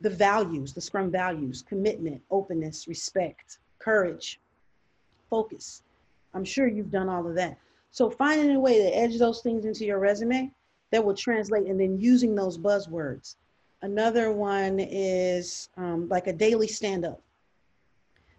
the 0.00 0.10
values, 0.10 0.72
the 0.72 0.80
Scrum 0.80 1.10
values, 1.10 1.62
commitment, 1.66 2.20
openness, 2.30 2.86
respect, 2.88 3.58
courage, 3.78 4.40
focus. 5.30 5.82
I'm 6.34 6.44
sure 6.44 6.68
you've 6.68 6.90
done 6.90 7.08
all 7.08 7.26
of 7.26 7.34
that. 7.36 7.58
So 7.90 8.10
finding 8.10 8.54
a 8.54 8.60
way 8.60 8.78
to 8.78 8.96
edge 8.96 9.18
those 9.18 9.40
things 9.40 9.64
into 9.64 9.86
your 9.86 9.98
resume 9.98 10.50
that 10.90 11.04
will 11.04 11.14
translate 11.14 11.66
and 11.66 11.80
then 11.80 11.98
using 11.98 12.34
those 12.34 12.58
buzzwords. 12.58 13.36
Another 13.82 14.32
one 14.32 14.78
is 14.78 15.68
um, 15.76 16.08
like 16.08 16.26
a 16.26 16.32
daily 16.32 16.68
stand 16.68 17.04
up. 17.04 17.22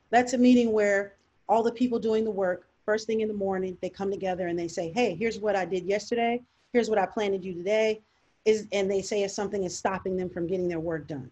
That's 0.09 0.33
a 0.33 0.37
meeting 0.37 0.71
where 0.71 1.13
all 1.49 1.63
the 1.63 1.71
people 1.71 1.99
doing 1.99 2.23
the 2.23 2.31
work, 2.31 2.67
first 2.85 3.07
thing 3.07 3.21
in 3.21 3.27
the 3.27 3.33
morning, 3.33 3.77
they 3.81 3.89
come 3.89 4.11
together 4.11 4.47
and 4.47 4.57
they 4.57 4.67
say, 4.67 4.91
hey, 4.93 5.15
here's 5.15 5.39
what 5.39 5.55
I 5.55 5.65
did 5.65 5.85
yesterday. 5.85 6.41
Here's 6.73 6.89
what 6.89 6.99
I 6.99 7.05
plan 7.05 7.31
to 7.31 7.37
do 7.37 7.53
today. 7.53 8.01
Is, 8.47 8.65
and 8.71 8.89
they 8.89 9.01
say 9.01 9.23
if 9.23 9.31
something 9.31 9.65
is 9.65 9.77
stopping 9.77 10.15
them 10.15 10.29
from 10.29 10.47
getting 10.47 10.69
their 10.69 10.79
work 10.79 11.05
done. 11.05 11.29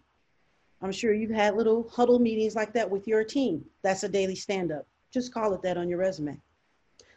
I'm 0.82 0.92
sure 0.92 1.14
you've 1.14 1.30
had 1.30 1.56
little 1.56 1.88
huddle 1.88 2.18
meetings 2.18 2.54
like 2.54 2.74
that 2.74 2.90
with 2.90 3.08
your 3.08 3.24
team. 3.24 3.64
That's 3.80 4.02
a 4.02 4.08
daily 4.08 4.34
stand 4.34 4.70
up. 4.70 4.86
Just 5.10 5.32
call 5.32 5.54
it 5.54 5.62
that 5.62 5.78
on 5.78 5.88
your 5.88 5.98
resume. 5.98 6.38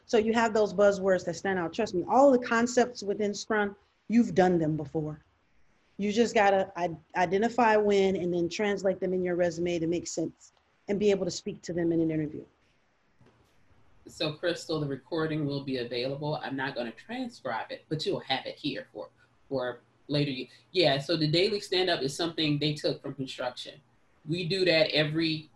So 0.05 0.17
you 0.17 0.31
have 0.31 0.53
those 0.53 0.73
buzzwords 0.73 1.25
that 1.25 1.35
stand 1.35 1.59
out. 1.59 1.73
Trust 1.73 1.95
me, 1.95 2.05
all 2.09 2.31
the 2.31 2.39
concepts 2.39 3.03
within 3.03 3.33
Scrum, 3.33 3.75
you've 4.07 4.33
done 4.33 4.57
them 4.57 4.77
before. 4.77 5.19
You 5.97 6.13
just 6.13 6.33
gotta 6.33 6.71
identify 7.17 7.75
when 7.75 8.15
and 8.15 8.33
then 8.33 8.47
translate 8.47 9.01
them 9.01 9.13
in 9.13 9.21
your 9.21 9.35
resume 9.35 9.79
to 9.79 9.87
make 9.87 10.07
sense 10.07 10.53
and 10.87 10.97
be 10.97 11.11
able 11.11 11.25
to 11.25 11.31
speak 11.31 11.61
to 11.63 11.73
them 11.73 11.91
in 11.91 11.99
an 11.99 12.09
interview. 12.09 12.45
So 14.07 14.31
Crystal, 14.31 14.79
the 14.79 14.87
recording 14.87 15.45
will 15.45 15.65
be 15.65 15.79
available. 15.79 16.39
I'm 16.41 16.55
not 16.55 16.73
going 16.73 16.89
to 16.89 16.97
transcribe 16.97 17.69
it, 17.69 17.83
but 17.89 18.05
you'll 18.05 18.21
have 18.21 18.45
it 18.45 18.55
here 18.55 18.87
for 18.93 19.09
for 19.49 19.81
later. 20.09 20.49
Yeah. 20.71 20.99
So 20.99 21.15
the 21.15 21.27
daily 21.27 21.59
stand 21.59 21.89
up 21.89 22.01
is 22.01 22.15
something 22.15 22.59
they 22.59 22.73
took 22.73 23.01
from 23.01 23.13
construction. 23.13 23.75
We 24.27 24.47
do 24.47 24.65
that 24.65 24.91
every 24.91 25.49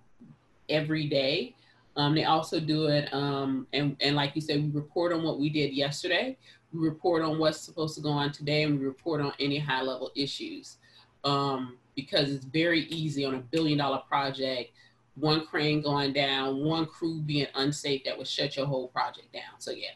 every 0.69 1.07
day. 1.07 1.55
Um, 1.95 2.15
they 2.15 2.23
also 2.23 2.59
do 2.59 2.87
it, 2.87 3.13
um, 3.13 3.67
and, 3.71 3.95
and 4.01 4.15
like 4.15 4.31
you 4.33 4.41
said, 4.41 4.63
we 4.63 4.71
report 4.71 5.13
on 5.13 5.21
what 5.21 5.39
we 5.39 5.47
did 5.49 5.73
yesterday. 5.73 6.37
We 6.73 6.79
report 6.79 7.21
on 7.21 7.37
what's 7.37 7.59
supposed 7.59 7.93
to 7.95 8.01
go 8.01 8.09
on 8.09 8.31
today, 8.31 8.63
and 8.63 8.79
we 8.79 8.85
report 8.85 9.21
on 9.21 9.31
any 9.39 9.59
high 9.59 9.83
level 9.83 10.09
issues. 10.15 10.77
Um, 11.23 11.77
because 11.95 12.31
it's 12.31 12.45
very 12.45 12.81
easy 12.85 13.25
on 13.25 13.35
a 13.35 13.39
billion 13.39 13.77
dollar 13.77 14.01
project, 14.09 14.71
one 15.15 15.45
crane 15.45 15.81
going 15.81 16.13
down, 16.13 16.63
one 16.63 16.87
crew 16.87 17.21
being 17.21 17.47
unsafe 17.55 18.03
that 18.05 18.17
would 18.17 18.27
shut 18.27 18.57
your 18.57 18.65
whole 18.65 18.87
project 18.87 19.31
down. 19.31 19.59
So 19.59 19.71
yeah, 19.71 19.89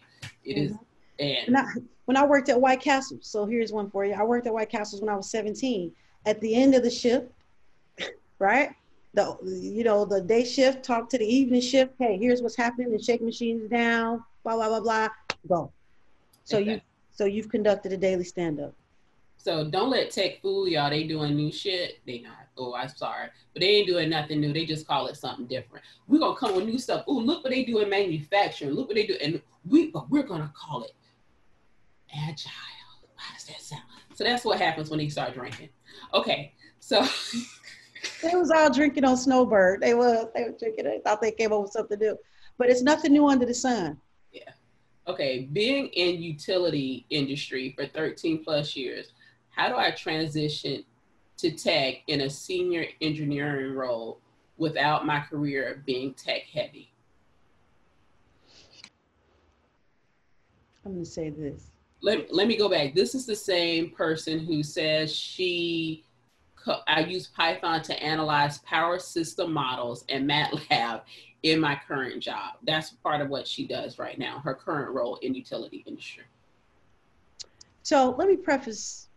it 0.44 0.56
mm-hmm. 0.56 0.74
is. 0.74 0.78
And 1.20 1.56
when 1.56 1.58
I, 1.58 1.74
when 2.08 2.18
I 2.18 2.26
worked 2.26 2.50
at 2.50 2.60
White 2.60 2.82
Castle, 2.82 3.20
so 3.22 3.46
here's 3.46 3.72
one 3.72 3.90
for 3.90 4.04
you. 4.04 4.14
I 4.14 4.24
worked 4.24 4.48
at 4.48 4.54
White 4.54 4.70
Castles 4.70 5.02
when 5.02 5.10
I 5.10 5.16
was 5.16 5.30
17. 5.30 5.92
At 6.26 6.42
the 6.42 6.56
end 6.56 6.74
of 6.74 6.84
the 6.84 6.90
shift, 6.90 7.32
right? 8.40 8.72
the 9.18 9.36
you 9.44 9.84
know 9.84 10.06
the 10.06 10.22
day 10.22 10.46
shift 10.46 10.84
talk 10.84 11.10
to 11.10 11.18
the 11.18 11.26
evening 11.26 11.62
shift. 11.62 11.94
Hey 12.00 12.18
here's 12.18 12.42
what's 12.42 12.56
happening. 12.56 12.92
The 12.92 13.02
shake 13.02 13.22
machines 13.22 13.70
down 13.70 14.24
blah 14.44 14.56
blah 14.56 14.70
blah 14.70 14.80
blah. 14.80 15.10
Go. 15.48 15.72
So 16.46 16.60
you 16.60 16.80
so 17.12 17.26
you've 17.26 17.50
conducted 17.50 17.92
a 17.92 17.98
daily 17.98 18.24
stand-up. 18.24 18.74
So 19.38 19.70
don't 19.70 19.90
let 19.90 20.12
tech 20.12 20.42
fool 20.42 20.68
y'all. 20.68 20.90
They 20.90 21.04
doing 21.04 21.36
new 21.36 21.52
shit. 21.52 22.00
They 22.06 22.20
not. 22.20 22.48
Oh 22.58 22.76
i'm 22.76 22.90
sorry. 22.90 23.30
But 23.54 23.62
they 23.62 23.68
ain't 23.68 23.88
doing 23.88 24.10
nothing 24.10 24.40
new. 24.40 24.54
They 24.54 24.66
just 24.66 24.88
call 24.88 25.08
it 25.08 25.18
something 25.18 25.48
different. 25.48 25.84
We're 26.08 26.20
gonna 26.20 26.38
come 26.38 26.56
with 26.56 26.66
new 26.66 26.78
stuff. 26.78 27.04
Oh 27.08 27.14
look 27.14 27.44
what 27.44 27.52
they 27.52 27.64
do 27.64 27.80
in 27.80 27.90
manufacturing. 27.90 28.72
Look 28.72 28.88
what 28.88 28.96
they 28.96 29.08
do. 29.08 29.16
And 29.22 29.42
we 29.68 29.88
but 29.88 30.10
we're 30.10 30.24
gonna 30.24 30.52
call 30.56 30.84
it 30.84 30.92
agile 32.16 32.52
how 33.16 33.34
does 33.34 33.46
that 33.46 33.62
sound 33.62 33.82
so 34.14 34.24
that's 34.24 34.46
what 34.46 34.60
happens 34.60 34.90
when 34.90 35.00
they 35.00 35.10
start 35.10 35.34
drinking 35.34 35.70
okay 36.14 36.54
so 36.80 37.06
they 38.22 38.36
was 38.36 38.52
all 38.52 38.72
drinking 38.72 39.06
on 39.06 39.18
Snowbird. 39.18 39.82
They 39.82 39.94
were 39.94 40.30
they 40.36 40.44
were 40.44 40.56
drinking. 40.58 40.86
They 40.86 41.00
thought 41.04 41.22
they 41.22 41.32
came 41.32 41.52
up 41.52 41.62
with 41.62 41.72
something 41.72 42.00
new, 42.00 42.18
but 42.58 42.70
it's 42.70 42.82
nothing 42.82 43.14
new 43.14 43.28
under 43.28 43.46
the 43.46 43.54
sun. 43.54 43.98
Yeah. 44.32 44.52
Okay. 45.08 45.48
Being 45.52 45.88
in 45.88 46.22
utility 46.22 47.06
industry 47.10 47.74
for 47.76 47.86
13 47.86 48.44
plus 48.44 48.76
years, 48.76 49.14
how 49.50 49.70
do 49.70 49.76
I 49.76 49.92
transition 49.92 50.84
to 51.38 51.52
tech 51.52 51.96
in 52.08 52.22
a 52.22 52.30
senior 52.30 52.86
engineering 53.02 53.74
role 53.76 54.20
without 54.58 55.06
my 55.06 55.20
career 55.20 55.84
being 55.86 56.14
tech 56.14 56.44
heavy? 56.54 56.92
I'm 60.86 60.94
going 60.94 61.04
to 61.04 61.10
say 61.10 61.30
this. 61.30 61.72
Let, 62.02 62.34
let 62.34 62.48
me 62.48 62.58
go 62.58 62.70
back. 62.70 62.94
This 62.94 63.16
is 63.16 63.26
the 63.26 63.36
same 63.36 63.92
person 63.92 64.40
who 64.40 64.64
says 64.64 65.14
she 65.14 66.04
I 66.88 67.02
use 67.02 67.28
Python 67.28 67.82
to 67.84 68.04
analyze 68.04 68.60
power 68.60 69.00
system 69.00 69.54
models 69.54 70.04
and 70.10 70.30
MATLAB 70.30 71.02
in 71.44 71.60
my 71.60 71.80
current 71.88 72.22
job. 72.22 72.56
That's 72.64 72.92
part 72.92 73.22
of 73.22 73.30
what 73.30 73.48
she 73.48 73.66
does 73.66 74.00
right 74.00 74.18
now, 74.18 74.40
her 74.40 74.54
current 74.54 74.94
role 74.94 75.18
in 75.18 75.34
utility 75.34 75.84
industry. 75.88 76.24
So 77.84 78.16
let 78.18 78.28
me 78.28 78.36
preface, 78.36 79.08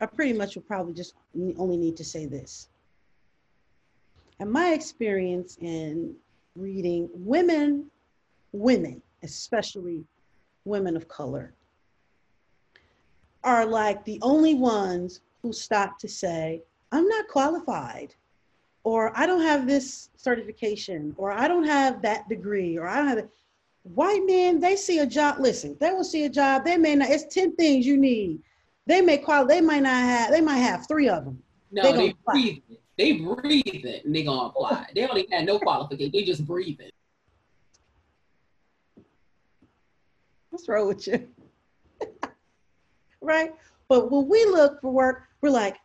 I 0.00 0.06
pretty 0.06 0.32
much 0.32 0.54
will 0.54 0.62
probably 0.62 0.94
just 0.94 1.14
only 1.58 1.76
need 1.76 1.96
to 1.98 2.04
say 2.04 2.26
this. 2.26 2.68
In 4.40 4.50
my 4.50 4.72
experience 4.72 5.58
in 5.60 6.14
reading 6.56 7.08
women, 7.12 7.90
women, 8.52 9.02
especially 9.22 10.04
women 10.64 10.96
of 10.96 11.06
color, 11.08 11.52
are 13.44 13.66
like 13.66 14.04
the 14.04 14.18
only 14.22 14.54
ones 14.54 15.20
who 15.42 15.52
stop 15.52 15.98
to 15.98 16.08
say, 16.08 16.62
I'm 16.92 17.06
not 17.08 17.28
qualified, 17.28 18.14
or 18.84 19.12
I 19.18 19.26
don't 19.26 19.42
have 19.42 19.66
this 19.66 20.10
certification, 20.16 21.14
or 21.16 21.32
I 21.32 21.48
don't 21.48 21.64
have 21.64 22.02
that 22.02 22.28
degree, 22.28 22.76
or 22.78 22.86
I 22.86 22.96
don't 22.96 23.08
have 23.08 23.18
it. 23.18 23.30
White 23.84 24.24
men, 24.26 24.60
they 24.60 24.76
see 24.76 25.00
a 25.00 25.06
job. 25.06 25.36
Listen, 25.40 25.76
they 25.80 25.90
will 25.92 26.04
see 26.04 26.24
a 26.24 26.28
job. 26.28 26.64
They 26.64 26.76
may 26.76 26.94
not. 26.94 27.10
It's 27.10 27.32
ten 27.34 27.56
things 27.56 27.84
you 27.84 27.96
need. 27.96 28.40
They 28.86 29.00
may 29.00 29.18
qualify. 29.18 29.54
They 29.54 29.60
might 29.60 29.82
not 29.82 30.02
have. 30.02 30.30
They 30.30 30.40
might 30.40 30.58
have 30.58 30.86
three 30.86 31.08
of 31.08 31.24
them. 31.24 31.42
No, 31.72 31.82
they, 31.82 31.92
they 31.92 32.14
breathe 32.24 32.58
it. 32.70 32.80
They 32.96 33.12
breathe 33.12 33.84
it, 33.84 34.04
and 34.04 34.14
they 34.14 34.22
gonna 34.22 34.48
apply. 34.48 34.86
they 34.94 35.06
only 35.06 35.26
had 35.32 35.46
no 35.46 35.58
qualification. 35.58 36.12
They 36.12 36.22
just 36.24 36.46
breathe 36.46 36.78
it. 36.80 36.92
What's 40.50 40.68
wrong 40.68 40.86
with 40.86 41.06
you? 41.06 41.28
Right? 43.22 43.54
But 43.88 44.10
when 44.10 44.28
we 44.28 44.44
look 44.44 44.80
for 44.80 44.90
work, 44.90 45.24
we're 45.40 45.50
like, 45.50 45.76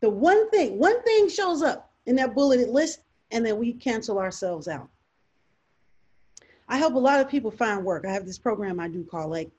the 0.00 0.10
one 0.10 0.50
thing, 0.50 0.78
one 0.78 1.02
thing 1.02 1.28
shows 1.28 1.62
up 1.62 1.90
in 2.06 2.16
that 2.16 2.34
bulleted 2.34 2.68
list, 2.68 3.00
and 3.30 3.44
then 3.44 3.58
we 3.58 3.72
cancel 3.72 4.18
ourselves 4.18 4.68
out. 4.68 4.88
I 6.68 6.78
help 6.78 6.94
a 6.94 6.98
lot 6.98 7.20
of 7.20 7.28
people 7.28 7.50
find 7.50 7.84
work. 7.84 8.04
I 8.06 8.12
have 8.12 8.26
this 8.26 8.38
program 8.38 8.80
I 8.80 8.88
do 8.88 9.04
called 9.04 9.30
like 9.30 9.50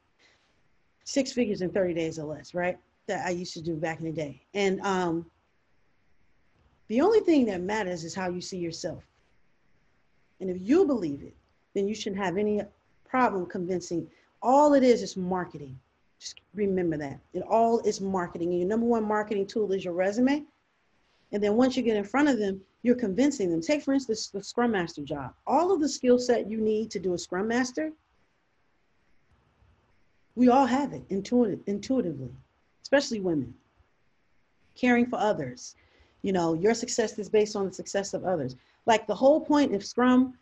six 1.03 1.31
figures 1.31 1.61
in 1.61 1.69
30 1.69 1.93
days 1.93 2.19
or 2.19 2.25
less, 2.25 2.53
right? 2.53 2.77
That 3.07 3.25
I 3.25 3.29
used 3.29 3.53
to 3.53 3.61
do 3.61 3.75
back 3.75 3.99
in 3.99 4.05
the 4.05 4.11
day. 4.11 4.41
And 4.53 4.81
um, 4.81 5.25
the 6.87 7.01
only 7.01 7.21
thing 7.21 7.45
that 7.45 7.61
matters 7.61 8.03
is 8.03 8.13
how 8.13 8.29
you 8.29 8.41
see 8.41 8.57
yourself. 8.57 9.03
And 10.39 10.49
if 10.49 10.57
you 10.59 10.85
believe 10.85 11.23
it, 11.23 11.35
then 11.73 11.87
you 11.87 11.95
shouldn't 11.95 12.21
have 12.21 12.37
any 12.37 12.61
problem 13.07 13.45
convincing. 13.45 14.07
All 14.41 14.73
it 14.73 14.83
is 14.83 15.01
is 15.01 15.15
marketing. 15.17 15.79
Just 16.19 16.41
remember 16.53 16.97
that. 16.97 17.19
It 17.33 17.43
all 17.43 17.79
is 17.79 18.01
marketing. 18.01 18.49
And 18.49 18.59
your 18.59 18.67
number 18.67 18.85
one 18.85 19.03
marketing 19.03 19.47
tool 19.47 19.71
is 19.71 19.85
your 19.85 19.93
resume. 19.93 20.43
And 21.31 21.43
then 21.43 21.55
once 21.55 21.75
you 21.75 21.83
get 21.83 21.97
in 21.97 22.03
front 22.03 22.29
of 22.29 22.39
them, 22.39 22.61
you're 22.83 22.95
convincing 22.95 23.51
them. 23.51 23.61
Take, 23.61 23.83
for 23.83 23.93
instance, 23.93 24.27
the 24.27 24.43
Scrum 24.43 24.71
Master 24.71 25.03
job. 25.03 25.33
All 25.45 25.71
of 25.71 25.81
the 25.81 25.89
skill 25.89 26.17
set 26.17 26.49
you 26.49 26.59
need 26.59 26.89
to 26.91 26.99
do 26.99 27.13
a 27.13 27.17
Scrum 27.17 27.47
Master, 27.47 27.91
we 30.35 30.49
all 30.49 30.65
have 30.65 30.93
it 30.93 31.01
intuitive, 31.09 31.59
intuitively, 31.65 32.31
especially 32.83 33.19
women. 33.19 33.53
Caring 34.75 35.07
for 35.07 35.19
others. 35.19 35.75
You 36.21 36.31
know, 36.31 36.53
your 36.53 36.73
success 36.73 37.17
is 37.17 37.27
based 37.27 37.55
on 37.55 37.65
the 37.65 37.73
success 37.73 38.13
of 38.13 38.23
others. 38.23 38.55
Like 38.85 39.07
the 39.07 39.15
whole 39.15 39.41
point 39.41 39.73
of 39.73 39.83
Scrum, 39.83 40.35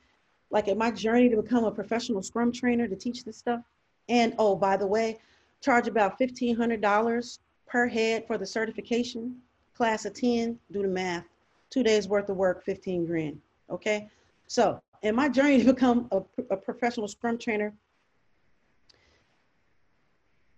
like 0.51 0.67
in 0.67 0.78
my 0.78 0.91
journey 0.91 1.30
to 1.30 1.41
become 1.41 1.63
a 1.63 1.71
professional 1.71 2.21
Scrum 2.21 2.51
trainer 2.51 2.88
to 2.88 2.95
teach 2.95 3.23
this 3.23 3.38
stuff. 3.38 3.61
And 4.09 4.36
oh, 4.38 4.55
by 4.55 4.78
the 4.78 4.86
way, 4.86 5.17
charge 5.66 5.88
about 5.88 6.20
$1,500 6.20 7.39
per 7.66 7.88
head 7.88 8.28
for 8.28 8.38
the 8.38 8.45
certification, 8.45 9.36
class 9.74 10.05
of 10.05 10.13
10, 10.13 10.59
do 10.72 10.84
the 10.84 10.88
math, 10.88 11.26
two 11.72 11.82
days 11.82 12.07
worth 12.07 12.30
of 12.30 12.38
work, 12.38 12.63
15 12.63 13.07
grand, 13.07 13.41
okay? 13.72 14.07
So 14.45 14.80
in 15.01 15.16
my 15.16 15.28
journey 15.28 15.57
to 15.63 15.74
become 15.74 16.07
a, 16.11 16.22
a 16.51 16.57
professional 16.57 17.07
scrum 17.07 17.39
trainer, 17.39 17.74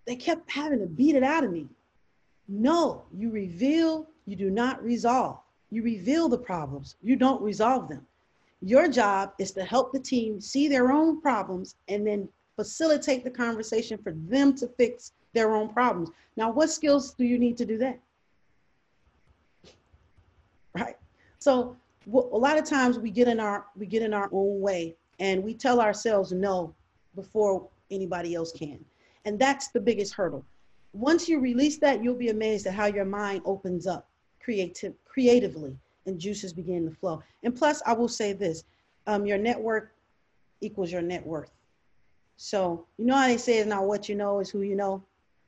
they 0.05 0.17
kept 0.17 0.51
having 0.51 0.79
to 0.79 0.87
beat 0.87 1.15
it 1.15 1.23
out 1.23 1.45
of 1.45 1.51
me. 1.51 1.67
No, 2.49 3.03
you 3.13 3.29
reveal, 3.29 4.07
you 4.25 4.35
do 4.35 4.49
not 4.49 4.83
resolve. 4.83 5.39
You 5.69 5.83
reveal 5.83 6.27
the 6.27 6.37
problems, 6.37 6.95
you 7.01 7.15
don't 7.15 7.41
resolve 7.41 7.87
them. 7.87 8.05
Your 8.61 8.87
job 8.89 9.33
is 9.39 9.51
to 9.51 9.63
help 9.63 9.93
the 9.93 9.99
team 9.99 10.41
see 10.41 10.67
their 10.67 10.91
own 10.91 11.21
problems 11.21 11.75
and 11.87 12.05
then 12.05 12.27
facilitate 12.57 13.23
the 13.23 13.29
conversation 13.29 13.97
for 13.97 14.11
them 14.11 14.53
to 14.55 14.67
fix 14.67 15.13
their 15.33 15.53
own 15.53 15.69
problems. 15.69 16.09
Now, 16.35 16.51
what 16.51 16.69
skills 16.69 17.13
do 17.13 17.23
you 17.23 17.39
need 17.39 17.55
to 17.57 17.65
do 17.65 17.77
that? 17.77 17.99
Right. 20.73 20.97
So 21.39 21.77
a 22.11 22.37
lot 22.37 22.57
of 22.57 22.65
times 22.65 22.99
we 22.99 23.11
get 23.11 23.27
in 23.27 23.39
our 23.39 23.65
we 23.77 23.85
get 23.85 24.01
in 24.01 24.13
our 24.13 24.29
own 24.31 24.59
way 24.59 24.95
and 25.19 25.43
we 25.43 25.53
tell 25.53 25.79
ourselves 25.79 26.31
no 26.31 26.73
before 27.15 27.67
anybody 27.91 28.35
else 28.35 28.51
can. 28.51 28.83
And 29.25 29.39
that's 29.39 29.69
the 29.69 29.79
biggest 29.79 30.13
hurdle. 30.13 30.45
Once 30.93 31.29
you 31.29 31.39
release 31.39 31.77
that, 31.77 32.03
you'll 32.03 32.15
be 32.15 32.29
amazed 32.29 32.65
at 32.67 32.73
how 32.73 32.85
your 32.85 33.05
mind 33.05 33.41
opens 33.45 33.87
up 33.87 34.09
creative 34.41 34.93
creatively 35.05 35.75
and 36.05 36.19
juices 36.19 36.53
begin 36.53 36.89
to 36.89 36.95
flow. 36.95 37.21
And 37.43 37.55
plus, 37.55 37.81
I 37.85 37.93
will 37.93 38.07
say 38.07 38.33
this 38.33 38.63
um, 39.05 39.25
your 39.25 39.37
network 39.37 39.93
equals 40.61 40.91
your 40.91 41.01
net 41.01 41.25
worth. 41.25 41.51
So, 42.37 42.85
you 42.97 43.05
know 43.05 43.15
how 43.15 43.27
they 43.27 43.37
say 43.37 43.57
it's 43.57 43.67
not 43.67 43.85
what 43.85 44.07
you 44.07 44.15
know, 44.15 44.39
is 44.39 44.49
who 44.49 44.61
you 44.61 44.75
know? 44.75 45.03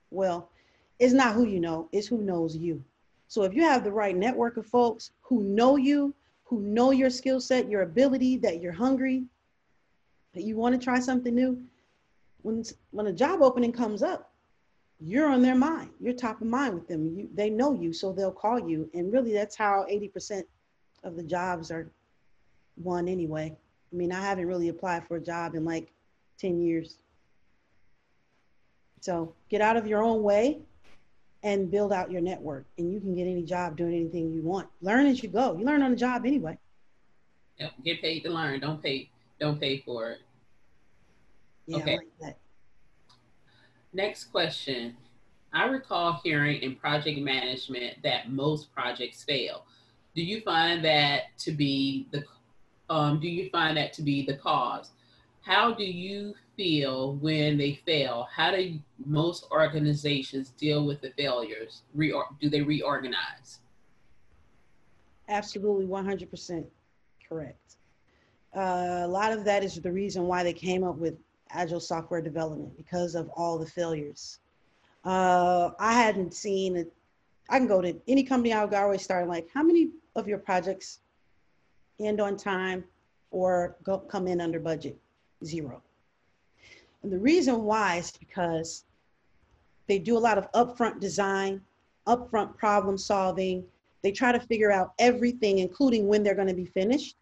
Well, 0.09 0.49
it's 0.97 1.13
not 1.13 1.35
who 1.35 1.45
you 1.45 1.59
know, 1.59 1.87
it's 1.91 2.07
who 2.07 2.17
knows 2.17 2.57
you. 2.57 2.83
So, 3.27 3.43
if 3.43 3.53
you 3.53 3.61
have 3.61 3.83
the 3.83 3.91
right 3.91 4.15
network 4.17 4.57
of 4.57 4.65
folks 4.65 5.11
who 5.21 5.43
know 5.43 5.75
you, 5.75 6.15
who 6.45 6.61
know 6.61 6.89
your 6.89 7.11
skill 7.11 7.39
set, 7.39 7.69
your 7.69 7.83
ability, 7.83 8.37
that 8.37 8.59
you're 8.59 8.73
hungry, 8.73 9.23
that 10.33 10.43
you 10.43 10.55
want 10.55 10.73
to 10.73 10.83
try 10.83 10.99
something 10.99 11.33
new, 11.33 11.61
when, 12.41 12.63
when 12.89 13.07
a 13.07 13.13
job 13.13 13.43
opening 13.43 13.71
comes 13.71 14.01
up, 14.01 14.31
you're 14.99 15.29
on 15.29 15.43
their 15.43 15.55
mind. 15.55 15.91
You're 15.99 16.13
top 16.13 16.41
of 16.41 16.47
mind 16.47 16.73
with 16.73 16.87
them. 16.87 17.15
You, 17.15 17.29
they 17.35 17.51
know 17.51 17.73
you, 17.73 17.93
so 17.93 18.11
they'll 18.11 18.31
call 18.31 18.67
you. 18.67 18.89
And 18.95 19.13
really, 19.13 19.31
that's 19.31 19.55
how 19.55 19.85
80% 19.89 20.43
of 21.03 21.15
the 21.15 21.23
jobs 21.23 21.69
are 21.69 21.91
won 22.77 23.07
anyway. 23.07 23.55
I 23.91 23.95
mean, 23.95 24.11
I 24.11 24.21
haven't 24.21 24.47
really 24.47 24.69
applied 24.69 25.07
for 25.07 25.17
a 25.17 25.21
job 25.21 25.53
in 25.53 25.63
like 25.63 25.91
10 26.39 26.61
years. 26.61 26.97
So 29.01 29.33
get 29.49 29.61
out 29.61 29.77
of 29.77 29.87
your 29.87 30.03
own 30.03 30.23
way 30.23 30.59
and 31.43 31.71
build 31.71 31.93
out 31.93 32.11
your 32.11 32.21
network, 32.21 32.65
and 32.77 32.91
you 32.91 32.99
can 32.99 33.15
get 33.15 33.23
any 33.23 33.43
job 33.43 33.77
doing 33.77 33.93
anything 33.93 34.33
you 34.33 34.41
want. 34.41 34.67
Learn 34.81 35.05
as 35.05 35.23
you 35.23 35.29
go. 35.29 35.57
You 35.57 35.65
learn 35.65 35.81
on 35.81 35.91
the 35.91 35.97
job 35.97 36.25
anyway. 36.25 36.57
Yep. 37.57 37.71
Get 37.83 38.01
paid 38.01 38.21
to 38.21 38.29
learn. 38.29 38.59
Don't 38.59 38.81
pay. 38.81 39.09
Don't 39.39 39.59
pay 39.59 39.79
for 39.79 40.11
it. 40.11 40.19
Yeah, 41.65 41.77
okay. 41.77 41.99
Like 42.19 42.35
Next 43.93 44.25
question. 44.25 44.97
I 45.53 45.65
recall 45.65 46.19
hearing 46.23 46.61
in 46.61 46.75
project 46.75 47.19
management 47.19 48.03
that 48.03 48.31
most 48.31 48.73
projects 48.73 49.23
fail. 49.23 49.65
Do 50.15 50.21
you 50.21 50.41
find 50.41 50.83
that 50.85 51.37
to 51.39 51.51
be 51.51 52.07
the 52.11 52.23
um, 52.89 53.19
do 53.19 53.27
you 53.27 53.49
find 53.51 53.77
that 53.77 53.93
to 53.93 54.01
be 54.01 54.25
the 54.25 54.35
cause? 54.35 54.91
How 55.41 55.73
do 55.73 55.83
you 55.83 56.35
feel 56.55 57.15
when 57.15 57.57
they 57.57 57.75
fail? 57.85 58.27
How 58.31 58.51
do 58.51 58.79
most 59.05 59.45
organizations 59.51 60.49
deal 60.51 60.85
with 60.85 61.01
the 61.01 61.11
failures? 61.11 61.83
Reor- 61.95 62.37
do 62.39 62.49
they 62.49 62.61
reorganize? 62.61 63.59
Absolutely, 65.27 65.85
100% 65.85 66.65
correct. 67.27 67.77
Uh, 68.55 69.03
a 69.03 69.07
lot 69.07 69.31
of 69.31 69.45
that 69.45 69.63
is 69.63 69.75
the 69.75 69.91
reason 69.91 70.23
why 70.23 70.43
they 70.43 70.53
came 70.53 70.83
up 70.83 70.97
with 70.97 71.15
agile 71.51 71.79
software 71.79 72.21
development 72.21 72.75
because 72.77 73.15
of 73.15 73.29
all 73.35 73.57
the 73.57 73.65
failures. 73.65 74.39
Uh, 75.05 75.71
I 75.79 75.93
hadn't 75.93 76.33
seen 76.33 76.75
it. 76.75 76.91
I 77.49 77.57
can 77.57 77.67
go 77.67 77.81
to 77.81 77.95
any 78.07 78.23
company 78.23 78.53
I 78.53 78.63
would 78.65 78.73
always 78.73 79.01
start 79.01 79.27
like, 79.27 79.47
how 79.53 79.63
many 79.63 79.91
of 80.15 80.27
your 80.27 80.37
projects 80.39 80.99
end 81.99 82.19
on 82.19 82.37
time 82.37 82.83
or 83.31 83.77
go, 83.83 83.99
come 83.99 84.27
in 84.27 84.41
under 84.41 84.59
budget? 84.59 84.99
Zero. 85.43 85.81
And 87.03 87.11
the 87.11 87.19
reason 87.19 87.63
why 87.63 87.97
is 87.97 88.11
because 88.11 88.83
they 89.87 89.99
do 89.99 90.17
a 90.17 90.19
lot 90.19 90.37
of 90.37 90.51
upfront 90.51 90.99
design, 90.99 91.61
upfront 92.07 92.57
problem 92.57 92.97
solving. 92.97 93.63
They 94.01 94.11
try 94.11 94.31
to 94.31 94.39
figure 94.39 94.71
out 94.71 94.93
everything, 94.99 95.59
including 95.59 96.07
when 96.07 96.23
they're 96.23 96.35
going 96.35 96.47
to 96.47 96.53
be 96.53 96.65
finished 96.65 97.15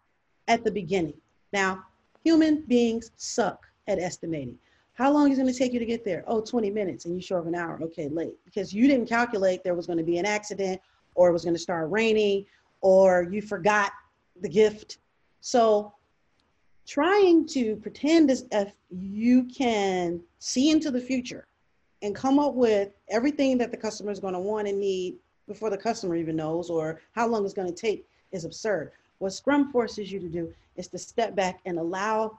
at 0.48 0.64
the 0.64 0.70
beginning. 0.70 1.14
Now, 1.52 1.84
human 2.24 2.62
beings 2.66 3.10
suck 3.16 3.66
at 3.86 3.98
estimating. 3.98 4.58
How 4.94 5.12
long 5.12 5.30
is 5.30 5.38
it 5.38 5.42
going 5.42 5.52
to 5.52 5.58
take 5.58 5.72
you 5.72 5.78
to 5.78 5.86
get 5.86 6.04
there? 6.04 6.24
Oh, 6.26 6.40
20 6.40 6.70
minutes, 6.70 7.04
and 7.04 7.14
you 7.14 7.22
show 7.22 7.38
up 7.38 7.46
an 7.46 7.54
hour. 7.54 7.78
Okay, 7.82 8.08
late. 8.08 8.34
Because 8.44 8.72
you 8.72 8.88
didn't 8.88 9.08
calculate 9.08 9.62
there 9.62 9.74
was 9.74 9.86
going 9.86 9.98
to 9.98 10.04
be 10.04 10.18
an 10.18 10.26
accident, 10.26 10.80
or 11.14 11.28
it 11.28 11.32
was 11.32 11.44
going 11.44 11.54
to 11.54 11.60
start 11.60 11.90
raining, 11.90 12.44
or 12.80 13.28
you 13.30 13.40
forgot 13.40 13.92
the 14.40 14.48
gift. 14.48 14.98
So, 15.40 15.94
trying 16.88 17.46
to 17.46 17.76
pretend 17.76 18.30
as 18.30 18.46
if 18.50 18.72
you 18.90 19.44
can 19.44 20.20
see 20.38 20.70
into 20.70 20.90
the 20.90 21.00
future 21.00 21.46
and 22.00 22.14
come 22.14 22.38
up 22.38 22.54
with 22.54 22.88
everything 23.10 23.58
that 23.58 23.70
the 23.70 23.76
customer 23.76 24.10
is 24.10 24.18
going 24.18 24.32
to 24.32 24.40
want 24.40 24.66
and 24.66 24.80
need 24.80 25.14
before 25.46 25.68
the 25.68 25.76
customer 25.76 26.16
even 26.16 26.36
knows, 26.36 26.70
or 26.70 27.00
how 27.12 27.26
long 27.26 27.44
it's 27.44 27.54
going 27.54 27.68
to 27.68 27.74
take 27.74 28.06
is 28.32 28.44
absurd. 28.44 28.92
What 29.18 29.32
Scrum 29.32 29.70
forces 29.70 30.10
you 30.10 30.18
to 30.20 30.28
do 30.28 30.52
is 30.76 30.88
to 30.88 30.98
step 30.98 31.34
back 31.34 31.60
and 31.66 31.78
allow 31.78 32.38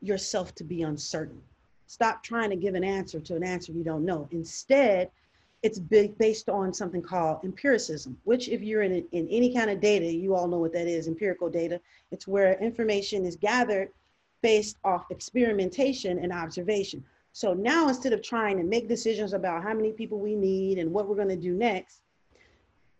yourself 0.00 0.54
to 0.56 0.64
be 0.64 0.82
uncertain. 0.82 1.40
Stop 1.86 2.22
trying 2.22 2.50
to 2.50 2.56
give 2.56 2.74
an 2.74 2.84
answer 2.84 3.20
to 3.20 3.36
an 3.36 3.44
answer 3.44 3.72
you 3.72 3.84
don't 3.84 4.04
know. 4.04 4.28
Instead, 4.32 5.10
it's 5.62 5.78
based 5.78 6.48
on 6.48 6.72
something 6.72 7.02
called 7.02 7.40
empiricism, 7.44 8.16
which 8.24 8.48
if 8.48 8.62
you're 8.62 8.82
in, 8.82 9.04
in 9.12 9.28
any 9.28 9.52
kind 9.54 9.70
of 9.70 9.80
data, 9.80 10.06
you 10.06 10.34
all 10.34 10.48
know 10.48 10.58
what 10.58 10.72
that 10.72 10.86
is, 10.86 11.08
empirical 11.08 11.50
data. 11.50 11.80
It's 12.10 12.28
where 12.28 12.54
information 12.60 13.24
is 13.24 13.36
gathered 13.36 13.88
based 14.42 14.76
off 14.84 15.10
experimentation 15.10 16.18
and 16.18 16.32
observation. 16.32 17.04
So 17.32 17.52
now 17.52 17.88
instead 17.88 18.12
of 18.12 18.22
trying 18.22 18.58
to 18.58 18.64
make 18.64 18.88
decisions 18.88 19.32
about 19.32 19.62
how 19.62 19.74
many 19.74 19.92
people 19.92 20.18
we 20.18 20.34
need 20.34 20.78
and 20.78 20.92
what 20.92 21.08
we're 21.08 21.16
going 21.16 21.28
to 21.28 21.36
do 21.36 21.52
next, 21.52 22.00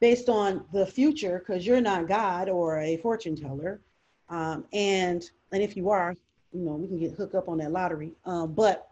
based 0.00 0.28
on 0.28 0.64
the 0.72 0.84
future, 0.86 1.38
because 1.38 1.66
you're 1.66 1.80
not 1.80 2.08
God 2.08 2.48
or 2.48 2.80
a 2.80 2.96
fortune 2.98 3.36
teller, 3.36 3.80
um, 4.28 4.64
and 4.72 5.30
and 5.52 5.62
if 5.62 5.76
you 5.76 5.88
are, 5.88 6.16
you 6.52 6.60
know, 6.60 6.74
we 6.74 6.88
can 6.88 6.98
get 6.98 7.12
hooked 7.12 7.34
up 7.34 7.48
on 7.48 7.58
that 7.58 7.70
lottery. 7.70 8.12
Um, 8.24 8.52
but 8.52 8.90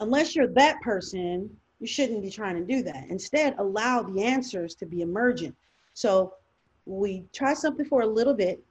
unless 0.00 0.36
you're 0.36 0.48
that 0.54 0.80
person, 0.82 1.54
you 1.82 1.88
shouldn't 1.88 2.22
be 2.22 2.30
trying 2.30 2.56
to 2.56 2.64
do 2.64 2.82
that. 2.84 3.06
Instead, 3.08 3.56
allow 3.58 4.02
the 4.02 4.22
answers 4.22 4.74
to 4.76 4.86
be 4.86 5.02
emergent. 5.02 5.54
So 5.94 6.34
we 6.86 7.24
try 7.32 7.52
something 7.52 7.84
for 7.84 8.02
a 8.02 8.06
little 8.06 8.34
bit, 8.34 8.62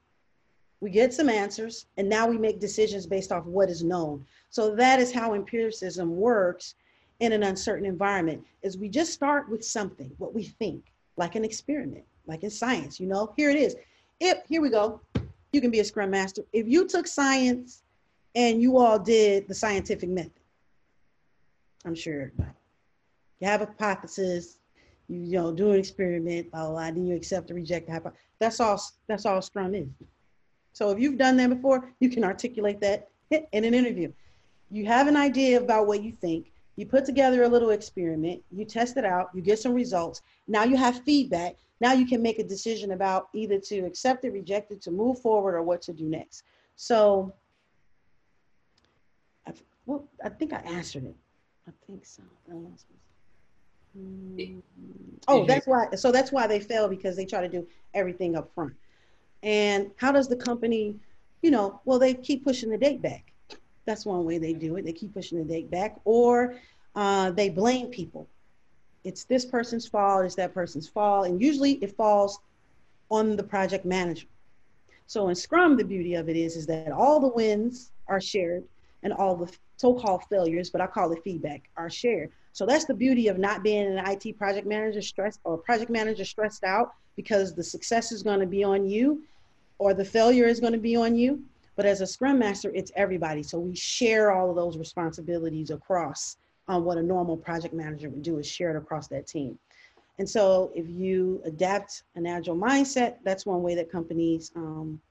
we 0.79 0.89
get 0.89 1.13
some 1.13 1.29
answers, 1.29 1.85
and 1.97 2.09
now 2.09 2.27
we 2.27 2.37
make 2.37 2.59
decisions 2.59 3.05
based 3.05 3.31
off 3.31 3.45
what 3.45 3.69
is 3.69 3.83
known. 3.83 4.25
So 4.49 4.75
that 4.75 4.99
is 4.99 5.11
how 5.11 5.33
empiricism 5.33 6.15
works 6.15 6.75
in 7.19 7.33
an 7.33 7.43
uncertain 7.43 7.85
environment 7.85 8.43
is 8.63 8.77
we 8.77 8.89
just 8.89 9.13
start 9.13 9.49
with 9.49 9.63
something, 9.63 10.11
what 10.17 10.33
we 10.33 10.43
think, 10.43 10.85
like 11.17 11.35
an 11.35 11.45
experiment, 11.45 12.03
like 12.25 12.43
in 12.43 12.49
science, 12.49 12.99
you 12.99 13.05
know, 13.05 13.33
here 13.35 13.51
it 13.51 13.57
is. 13.57 13.75
If 14.19 14.39
here 14.47 14.61
we 14.61 14.69
go 14.69 15.01
you 15.51 15.61
can 15.61 15.71
be 15.71 15.79
a 15.79 15.85
scrum 15.85 16.11
master. 16.11 16.43
If 16.53 16.67
you 16.67 16.87
took 16.87 17.07
science 17.07 17.83
and 18.35 18.61
you 18.61 18.77
all 18.77 18.97
did 18.97 19.47
the 19.47 19.53
scientific 19.53 20.09
method, 20.09 20.31
I'm 21.85 21.95
sure. 21.95 22.31
You 23.41 23.47
have 23.47 23.61
a 23.61 23.65
hypothesis, 23.65 24.57
you, 25.09 25.19
you 25.19 25.37
know, 25.37 25.51
do 25.51 25.71
an 25.71 25.79
experiment, 25.79 26.51
blah, 26.51 26.65
blah, 26.65 26.71
blah, 26.71 26.91
then 26.91 27.05
you 27.05 27.15
accept 27.15 27.51
or 27.51 27.55
reject 27.55 27.87
the 27.87 27.93
hypothesis. 27.93 28.23
That's 28.39 28.59
all, 28.59 28.81
that's 29.07 29.25
all 29.25 29.41
Scrum 29.41 29.75
is. 29.75 29.89
So 30.73 30.91
if 30.91 30.99
you've 30.99 31.17
done 31.17 31.35
that 31.37 31.49
before, 31.49 31.89
you 31.99 32.09
can 32.09 32.23
articulate 32.23 32.79
that 32.81 33.09
in 33.31 33.65
an 33.65 33.73
interview. 33.73 34.13
You 34.69 34.85
have 34.85 35.07
an 35.07 35.17
idea 35.17 35.59
about 35.59 35.87
what 35.87 36.01
you 36.01 36.13
think, 36.21 36.51
you 36.77 36.85
put 36.85 37.03
together 37.03 37.43
a 37.43 37.47
little 37.47 37.71
experiment, 37.71 38.41
you 38.51 38.63
test 38.63 38.95
it 38.97 39.05
out, 39.05 39.29
you 39.33 39.41
get 39.41 39.59
some 39.59 39.73
results. 39.73 40.21
Now 40.47 40.63
you 40.63 40.77
have 40.77 41.03
feedback. 41.03 41.57
Now 41.81 41.93
you 41.93 42.05
can 42.05 42.21
make 42.21 42.39
a 42.39 42.43
decision 42.43 42.91
about 42.91 43.29
either 43.33 43.59
to 43.59 43.79
accept 43.79 44.23
it, 44.23 44.31
reject 44.31 44.71
it, 44.71 44.81
to 44.83 44.91
move 44.91 45.19
forward, 45.19 45.55
or 45.55 45.63
what 45.63 45.81
to 45.83 45.93
do 45.93 46.05
next. 46.05 46.43
So, 46.75 47.33
I, 49.47 49.53
well, 49.85 50.07
I 50.23 50.29
think 50.29 50.53
I 50.53 50.59
answered 50.59 51.05
it. 51.05 51.15
I 51.67 51.71
think 51.87 52.05
so. 52.05 52.23
Mm. 53.97 54.61
Oh, 55.27 55.45
that's 55.45 55.67
why. 55.67 55.87
So 55.95 56.11
that's 56.11 56.31
why 56.31 56.47
they 56.47 56.59
fail 56.59 56.87
because 56.87 57.15
they 57.15 57.25
try 57.25 57.41
to 57.41 57.49
do 57.49 57.67
everything 57.93 58.35
up 58.35 58.53
front. 58.53 58.73
And 59.43 59.91
how 59.97 60.11
does 60.11 60.27
the 60.27 60.35
company, 60.35 60.95
you 61.41 61.51
know, 61.51 61.79
well, 61.85 61.99
they 61.99 62.13
keep 62.13 62.43
pushing 62.43 62.69
the 62.69 62.77
date 62.77 63.01
back. 63.01 63.31
That's 63.85 64.05
one 64.05 64.25
way 64.25 64.37
they 64.37 64.53
do 64.53 64.75
it. 64.77 64.85
They 64.85 64.93
keep 64.93 65.13
pushing 65.13 65.37
the 65.37 65.43
date 65.43 65.69
back, 65.71 65.99
or 66.05 66.55
uh, 66.95 67.31
they 67.31 67.49
blame 67.49 67.87
people 67.87 68.27
it's 69.03 69.23
this 69.25 69.45
person's 69.45 69.87
fault, 69.87 70.25
it's 70.25 70.35
that 70.35 70.53
person's 70.53 70.87
fault, 70.87 71.27
and 71.27 71.41
usually 71.41 71.73
it 71.73 71.95
falls 71.95 72.39
on 73.09 73.35
the 73.35 73.43
project 73.43 73.85
manager. 73.85 74.27
So 75.07 75.29
in 75.29 75.35
Scrum, 75.35 75.75
the 75.75 75.83
beauty 75.83 76.13
of 76.15 76.29
it 76.29 76.37
is, 76.37 76.55
is 76.55 76.65
that 76.67 76.91
all 76.91 77.19
the 77.19 77.27
wins 77.27 77.91
are 78.07 78.21
shared 78.21 78.63
and 79.03 79.11
all 79.11 79.35
the 79.35 79.51
so-called 79.77 80.23
failures, 80.29 80.69
but 80.69 80.81
I 80.81 80.87
call 80.87 81.11
it 81.11 81.21
feedback, 81.23 81.63
are 81.75 81.89
shared. 81.89 82.31
So 82.53 82.65
that's 82.65 82.85
the 82.85 82.93
beauty 82.93 83.27
of 83.27 83.37
not 83.37 83.63
being 83.63 83.97
an 83.97 84.03
IT 84.05 84.37
project 84.37 84.67
manager 84.67 85.01
stressed 85.01 85.39
or 85.43 85.57
project 85.57 85.89
manager 85.89 86.25
stressed 86.25 86.63
out 86.63 86.93
because 87.15 87.53
the 87.53 87.63
success 87.63 88.11
is 88.11 88.23
going 88.23 88.39
to 88.39 88.45
be 88.45 88.63
on 88.63 88.85
you 88.85 89.23
or 89.77 89.93
the 89.93 90.05
failure 90.05 90.45
is 90.45 90.59
going 90.59 90.73
to 90.73 90.79
be 90.79 90.95
on 90.95 91.15
you. 91.15 91.41
But 91.75 91.85
as 91.85 92.01
a 92.01 92.07
scrum 92.07 92.39
master, 92.39 92.71
it's 92.75 92.91
everybody. 92.95 93.41
So 93.43 93.59
we 93.59 93.75
share 93.75 94.31
all 94.31 94.49
of 94.49 94.55
those 94.55 94.77
responsibilities 94.77 95.71
across 95.71 96.37
on 96.67 96.83
what 96.83 96.97
a 96.97 97.03
normal 97.03 97.37
project 97.37 97.73
manager 97.73 98.09
would 98.09 98.21
do 98.21 98.37
is 98.37 98.47
share 98.47 98.75
it 98.75 98.77
across 98.77 99.07
that 99.07 99.27
team. 99.27 99.57
And 100.19 100.29
so 100.29 100.71
if 100.75 100.87
you 100.87 101.41
adapt 101.45 102.03
an 102.15 102.27
agile 102.27 102.55
mindset, 102.55 103.15
that's 103.23 103.45
one 103.45 103.63
way 103.63 103.75
that 103.75 103.91
companies 103.91 104.51
um, 104.55 105.01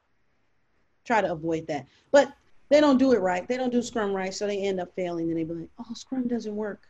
try 1.05 1.21
to 1.21 1.33
avoid 1.33 1.67
that. 1.67 1.87
But 2.13 2.33
they 2.69 2.81
don't 2.81 2.99
do 2.99 3.13
it 3.13 3.19
right. 3.19 3.49
They 3.49 3.57
don't 3.57 3.73
do 3.73 3.83
Scrum 3.83 4.13
right, 4.13 4.33
so 4.33 4.47
they 4.47 4.59
end 4.59 4.79
up 4.79 4.95
failing 4.95 5.31
and 5.31 5.39
they 5.39 5.45
be 5.45 5.55
like, 5.55 5.69
oh, 5.81 5.95
Scrum 5.95 6.29
doesn't 6.29 6.55
work. 6.55 6.83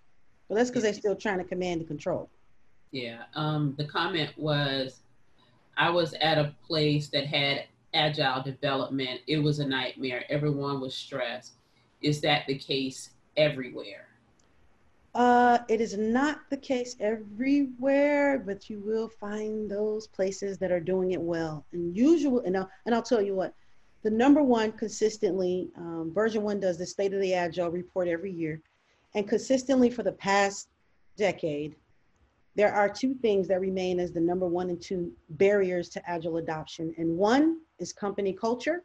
But 0.51 0.57
that's 0.57 0.69
because 0.69 0.83
they're 0.83 0.93
still 0.93 1.15
trying 1.15 1.39
to 1.39 1.45
command 1.45 1.79
and 1.79 1.87
control. 1.87 2.29
Yeah. 2.91 3.23
Um, 3.37 3.77
the 3.79 3.85
comment 3.85 4.33
was, 4.37 4.99
I 5.77 5.91
was 5.91 6.13
at 6.15 6.39
a 6.39 6.53
place 6.67 7.07
that 7.11 7.25
had 7.25 7.67
agile 7.95 8.43
development. 8.43 9.21
It 9.29 9.39
was 9.39 9.61
a 9.61 9.67
nightmare. 9.67 10.25
Everyone 10.29 10.81
was 10.81 10.93
stressed. 10.93 11.53
Is 12.03 12.21
that 12.23 12.49
the 12.49 12.59
case 12.59 13.11
everywhere? 13.37 14.09
Uh, 15.15 15.59
it 15.69 15.81
is 15.81 15.97
not 15.97 16.41
the 16.51 16.57
case 16.57 16.97
everywhere, 16.99 18.41
but 18.41 18.69
you 18.69 18.81
will 18.81 19.09
find 19.09 19.71
those 19.71 20.09
places 20.09 20.59
that 20.59 20.73
are 20.73 20.81
doing 20.81 21.13
it 21.13 21.21
well. 21.21 21.65
And 21.73 21.97
usual, 21.97 22.41
and 22.41 22.57
I'll, 22.57 22.71
and 22.87 22.95
I'll 22.95 23.03
tell 23.03 23.23
you 23.23 23.37
what, 23.37 23.55
the 24.03 24.11
number 24.11 24.43
one 24.43 24.73
consistently, 24.73 25.71
um, 25.77 26.11
VersionOne 26.13 26.61
does 26.61 26.77
the 26.77 26.87
state 26.87 27.15
of 27.15 27.21
the 27.21 27.35
agile 27.35 27.71
report 27.71 28.09
every 28.09 28.33
year. 28.33 28.61
And 29.15 29.29
consistently 29.29 29.91
for 29.91 30.03
the 30.03 30.13
past 30.13 30.69
decade, 31.17 31.77
there 32.55 32.73
are 32.73 32.89
two 32.89 33.15
things 33.15 33.49
that 33.49 33.61
remain 33.61 34.01
as 34.01 34.13
the 34.13 34.21
number 34.21 34.47
one 34.47 34.71
and 34.71 34.81
two 34.81 35.13
barriers 35.31 35.89
to 35.91 36.11
agile 36.11 36.39
adoption. 36.39 36.95
And 36.99 37.17
one 37.17 37.59
is 37.79 37.93
company 37.93 38.33
culture, 38.33 38.85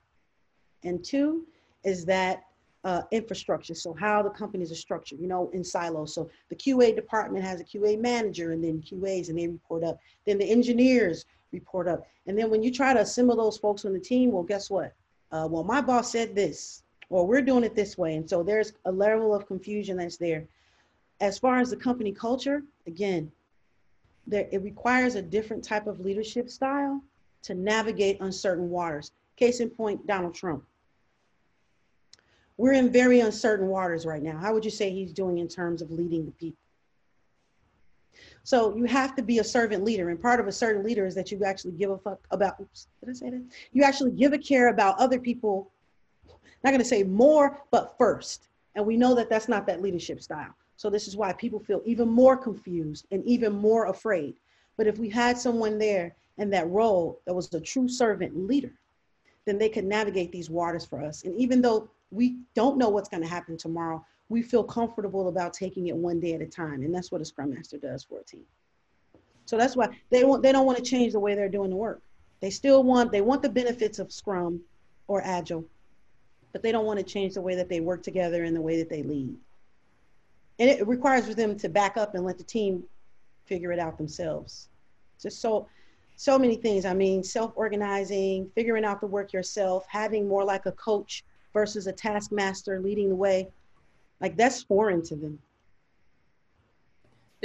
and 0.83 1.03
two 1.03 1.45
is 1.83 2.05
that 2.05 2.43
uh, 2.85 3.01
infrastructure. 3.11 3.73
So 3.73 3.93
how 3.93 4.21
the 4.21 4.29
companies 4.29 4.71
are 4.71 4.75
structured, 4.75 5.19
you 5.19 5.27
know, 5.27 5.49
in 5.53 5.63
silos. 5.63 6.13
So 6.13 6.29
the 6.49 6.55
QA 6.55 6.95
department 6.95 7.43
has 7.43 7.59
a 7.59 7.63
QA 7.63 7.99
manager 7.99 8.51
and 8.51 8.63
then 8.63 8.81
QAs 8.81 9.29
and 9.29 9.39
they 9.39 9.47
report 9.47 9.83
up. 9.83 9.99
Then 10.25 10.37
the 10.37 10.49
engineers 10.49 11.25
report 11.51 11.87
up. 11.87 12.05
And 12.27 12.37
then 12.37 12.51
when 12.51 12.61
you 12.61 12.71
try 12.71 12.93
to 12.93 13.01
assemble 13.01 13.35
those 13.35 13.57
folks 13.57 13.85
on 13.85 13.93
the 13.93 13.99
team, 13.99 14.31
well, 14.31 14.43
guess 14.43 14.69
what? 14.69 14.93
Uh, 15.31 15.47
well, 15.49 15.63
my 15.63 15.81
boss 15.81 16.11
said 16.11 16.35
this, 16.35 16.83
or 17.09 17.25
we're 17.25 17.41
doing 17.41 17.63
it 17.63 17.75
this 17.75 17.97
way. 17.97 18.15
And 18.15 18.29
so 18.29 18.43
there's 18.43 18.73
a 18.85 18.91
level 18.91 19.33
of 19.33 19.47
confusion 19.47 19.97
that's 19.97 20.17
there. 20.17 20.45
As 21.21 21.37
far 21.37 21.59
as 21.59 21.69
the 21.69 21.77
company 21.77 22.11
culture, 22.11 22.63
again, 22.87 23.31
there, 24.27 24.47
it 24.51 24.61
requires 24.63 25.15
a 25.15 25.21
different 25.21 25.63
type 25.63 25.87
of 25.87 25.99
leadership 25.99 26.49
style 26.49 27.01
to 27.43 27.53
navigate 27.53 28.19
uncertain 28.21 28.69
waters. 28.69 29.11
Case 29.37 29.59
in 29.59 29.69
point, 29.69 30.05
Donald 30.07 30.33
Trump 30.33 30.63
we're 32.57 32.73
in 32.73 32.91
very 32.91 33.19
uncertain 33.19 33.67
waters 33.67 34.05
right 34.05 34.23
now. 34.23 34.37
How 34.37 34.53
would 34.53 34.63
you 34.63 34.71
say 34.71 34.89
he's 34.89 35.11
doing 35.11 35.39
in 35.39 35.47
terms 35.47 35.81
of 35.81 35.91
leading 35.91 36.25
the 36.25 36.31
people? 36.31 36.57
So 38.43 38.75
you 38.75 38.85
have 38.85 39.15
to 39.15 39.23
be 39.23 39.39
a 39.39 39.43
servant 39.43 39.83
leader. 39.83 40.09
And 40.09 40.21
part 40.21 40.39
of 40.39 40.47
a 40.47 40.51
servant 40.51 40.85
leader 40.85 41.05
is 41.05 41.15
that 41.15 41.31
you 41.31 41.43
actually 41.43 41.73
give 41.73 41.89
a 41.89 41.97
fuck 41.97 42.19
about, 42.31 42.59
oops, 42.61 42.87
did 42.99 43.09
I 43.09 43.13
say 43.13 43.29
that? 43.31 43.43
You 43.73 43.83
actually 43.83 44.11
give 44.11 44.33
a 44.33 44.37
care 44.37 44.69
about 44.69 44.97
other 44.99 45.19
people, 45.19 45.71
not 46.63 46.71
gonna 46.71 46.83
say 46.83 47.03
more, 47.03 47.61
but 47.71 47.95
first. 47.97 48.47
And 48.75 48.85
we 48.85 48.97
know 48.97 49.15
that 49.15 49.29
that's 49.29 49.47
not 49.47 49.65
that 49.67 49.81
leadership 49.81 50.21
style. 50.21 50.53
So 50.77 50.89
this 50.89 51.07
is 51.07 51.15
why 51.15 51.31
people 51.33 51.59
feel 51.59 51.81
even 51.85 52.09
more 52.09 52.35
confused 52.35 53.07
and 53.11 53.23
even 53.25 53.53
more 53.53 53.87
afraid. 53.87 54.35
But 54.77 54.87
if 54.87 54.97
we 54.97 55.09
had 55.09 55.37
someone 55.37 55.77
there 55.77 56.13
in 56.37 56.49
that 56.49 56.69
role 56.69 57.21
that 57.25 57.33
was 57.33 57.53
a 57.53 57.61
true 57.61 57.87
servant 57.87 58.35
leader, 58.35 58.73
then 59.45 59.57
they 59.57 59.69
could 59.69 59.85
navigate 59.85 60.31
these 60.31 60.49
waters 60.49 60.85
for 60.85 61.01
us. 61.01 61.23
And 61.23 61.33
even 61.35 61.61
though 61.61 61.89
we 62.11 62.37
don't 62.55 62.77
know 62.77 62.89
what's 62.89 63.09
going 63.09 63.23
to 63.23 63.29
happen 63.29 63.57
tomorrow. 63.57 64.03
We 64.29 64.41
feel 64.41 64.63
comfortable 64.63 65.27
about 65.27 65.53
taking 65.53 65.87
it 65.87 65.95
one 65.95 66.19
day 66.19 66.33
at 66.33 66.41
a 66.41 66.47
time, 66.47 66.83
and 66.83 66.93
that's 66.93 67.11
what 67.11 67.21
a 67.21 67.25
scrum 67.25 67.53
master 67.53 67.77
does 67.77 68.03
for 68.03 68.19
a 68.19 68.23
team. 68.23 68.43
So 69.45 69.57
that's 69.57 69.75
why 69.75 69.89
they 70.09 70.23
want 70.23 70.41
they 70.41 70.51
don't 70.51 70.65
want 70.65 70.79
to 70.79 70.83
change 70.83 71.13
the 71.13 71.19
way 71.19 71.35
they're 71.35 71.49
doing 71.49 71.69
the 71.69 71.75
work. 71.75 72.01
They 72.39 72.49
still 72.49 72.83
want 72.83 73.11
they 73.11 73.21
want 73.21 73.43
the 73.43 73.49
benefits 73.49 73.99
of 73.99 74.11
scrum 74.11 74.61
or 75.07 75.21
agile, 75.23 75.65
but 76.55 76.63
they 76.63 76.71
don't 76.71 76.85
want 76.85 76.97
to 76.97 77.03
change 77.03 77.33
the 77.33 77.41
way 77.41 77.53
that 77.53 77.67
they 77.67 77.81
work 77.81 78.01
together 78.01 78.45
and 78.45 78.55
the 78.55 78.61
way 78.61 78.77
that 78.77 78.87
they 78.87 79.03
lead. 79.03 79.35
And 80.57 80.69
it 80.69 80.87
requires 80.87 81.27
them 81.35 81.57
to 81.57 81.67
back 81.67 81.97
up 81.97 82.15
and 82.15 82.23
let 82.23 82.37
the 82.37 82.45
team 82.45 82.81
figure 83.43 83.73
it 83.73 83.79
out 83.79 83.97
themselves. 83.97 84.69
Just 85.21 85.41
so 85.41 85.67
so 86.15 86.39
many 86.39 86.55
things. 86.55 86.85
I 86.85 86.93
mean, 86.93 87.23
self-organizing, 87.23 88.49
figuring 88.55 88.85
out 88.85 89.01
the 89.01 89.07
work 89.07 89.33
yourself, 89.33 89.85
having 89.89 90.29
more 90.29 90.45
like 90.45 90.65
a 90.65 90.71
coach 90.71 91.25
versus 91.51 91.87
a 91.87 91.91
taskmaster 91.91 92.79
leading 92.79 93.09
the 93.09 93.15
way, 93.15 93.49
like 94.21 94.37
that's 94.37 94.63
foreign 94.63 95.01
to 95.07 95.15
them. 95.17 95.37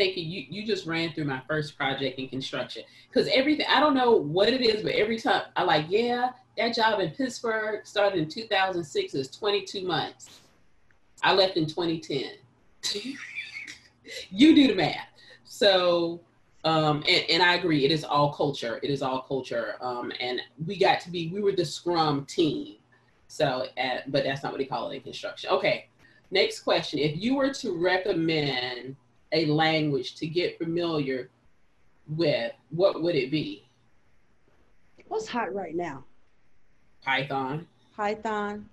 You. 0.01 0.23
You, 0.23 0.47
you 0.49 0.67
just 0.67 0.87
ran 0.87 1.13
through 1.13 1.25
my 1.25 1.41
first 1.49 1.77
project 1.77 2.19
in 2.19 2.29
construction 2.29 2.85
because 3.09 3.29
everything, 3.33 3.67
I 3.69 3.81
don't 3.81 3.95
know 3.95 4.13
what 4.13 4.49
it 4.49 4.61
is, 4.61 4.83
but 4.83 4.93
every 4.93 5.19
time 5.19 5.43
I 5.57 5.65
like, 5.65 5.87
yeah, 5.89 6.31
that 6.57 6.75
job 6.75 7.01
in 7.01 7.11
Pittsburgh 7.11 7.87
started 7.87 8.19
in 8.19 8.29
2006, 8.29 9.15
is 9.15 9.29
22 9.31 9.87
months. 9.87 10.41
I 11.23 11.35
left 11.35 11.57
in 11.57 11.67
2010. 11.67 12.33
you 14.31 14.55
do 14.55 14.69
the 14.69 14.75
math. 14.75 15.09
So, 15.45 16.21
um, 16.65 17.03
and, 17.09 17.25
and, 17.31 17.43
I 17.43 17.55
agree, 17.55 17.85
it 17.85 17.91
is 17.91 18.05
all 18.05 18.33
culture. 18.33 18.81
It 18.83 18.91
is 18.91 19.03
all 19.03 19.23
culture. 19.23 19.77
Um, 19.81 20.13
and 20.21 20.41
we 20.67 20.79
got 20.79 21.01
to 21.01 21.11
be, 21.11 21.29
we 21.29 21.41
were 21.41 21.53
the 21.53 21.65
scrum 21.65 22.27
team. 22.27 22.77
So, 23.29 23.67
at, 23.77 24.11
but 24.11 24.25
that's 24.25 24.43
not 24.43 24.53
what 24.53 24.59
they 24.59 24.67
call 24.67 24.91
it 24.91 24.97
in 24.97 25.03
construction. 25.03 25.51
Okay, 25.51 25.89
next 26.31 26.61
question. 26.61 26.99
If 26.99 27.17
you 27.17 27.37
were 27.37 27.53
to 27.55 27.73
recommend 27.73 28.97
a 29.33 29.47
language 29.47 30.17
to 30.17 30.27
get 30.27 30.59
familiar 30.59 31.31
with, 32.09 32.53
what 32.71 33.03
would 33.03 33.15
it 33.15 33.31
be? 33.31 33.65
What's 35.09 35.27
hot 35.27 35.55
right 35.55 35.75
now? 35.75 36.05
Python. 37.03 37.67
Python. 37.97 38.69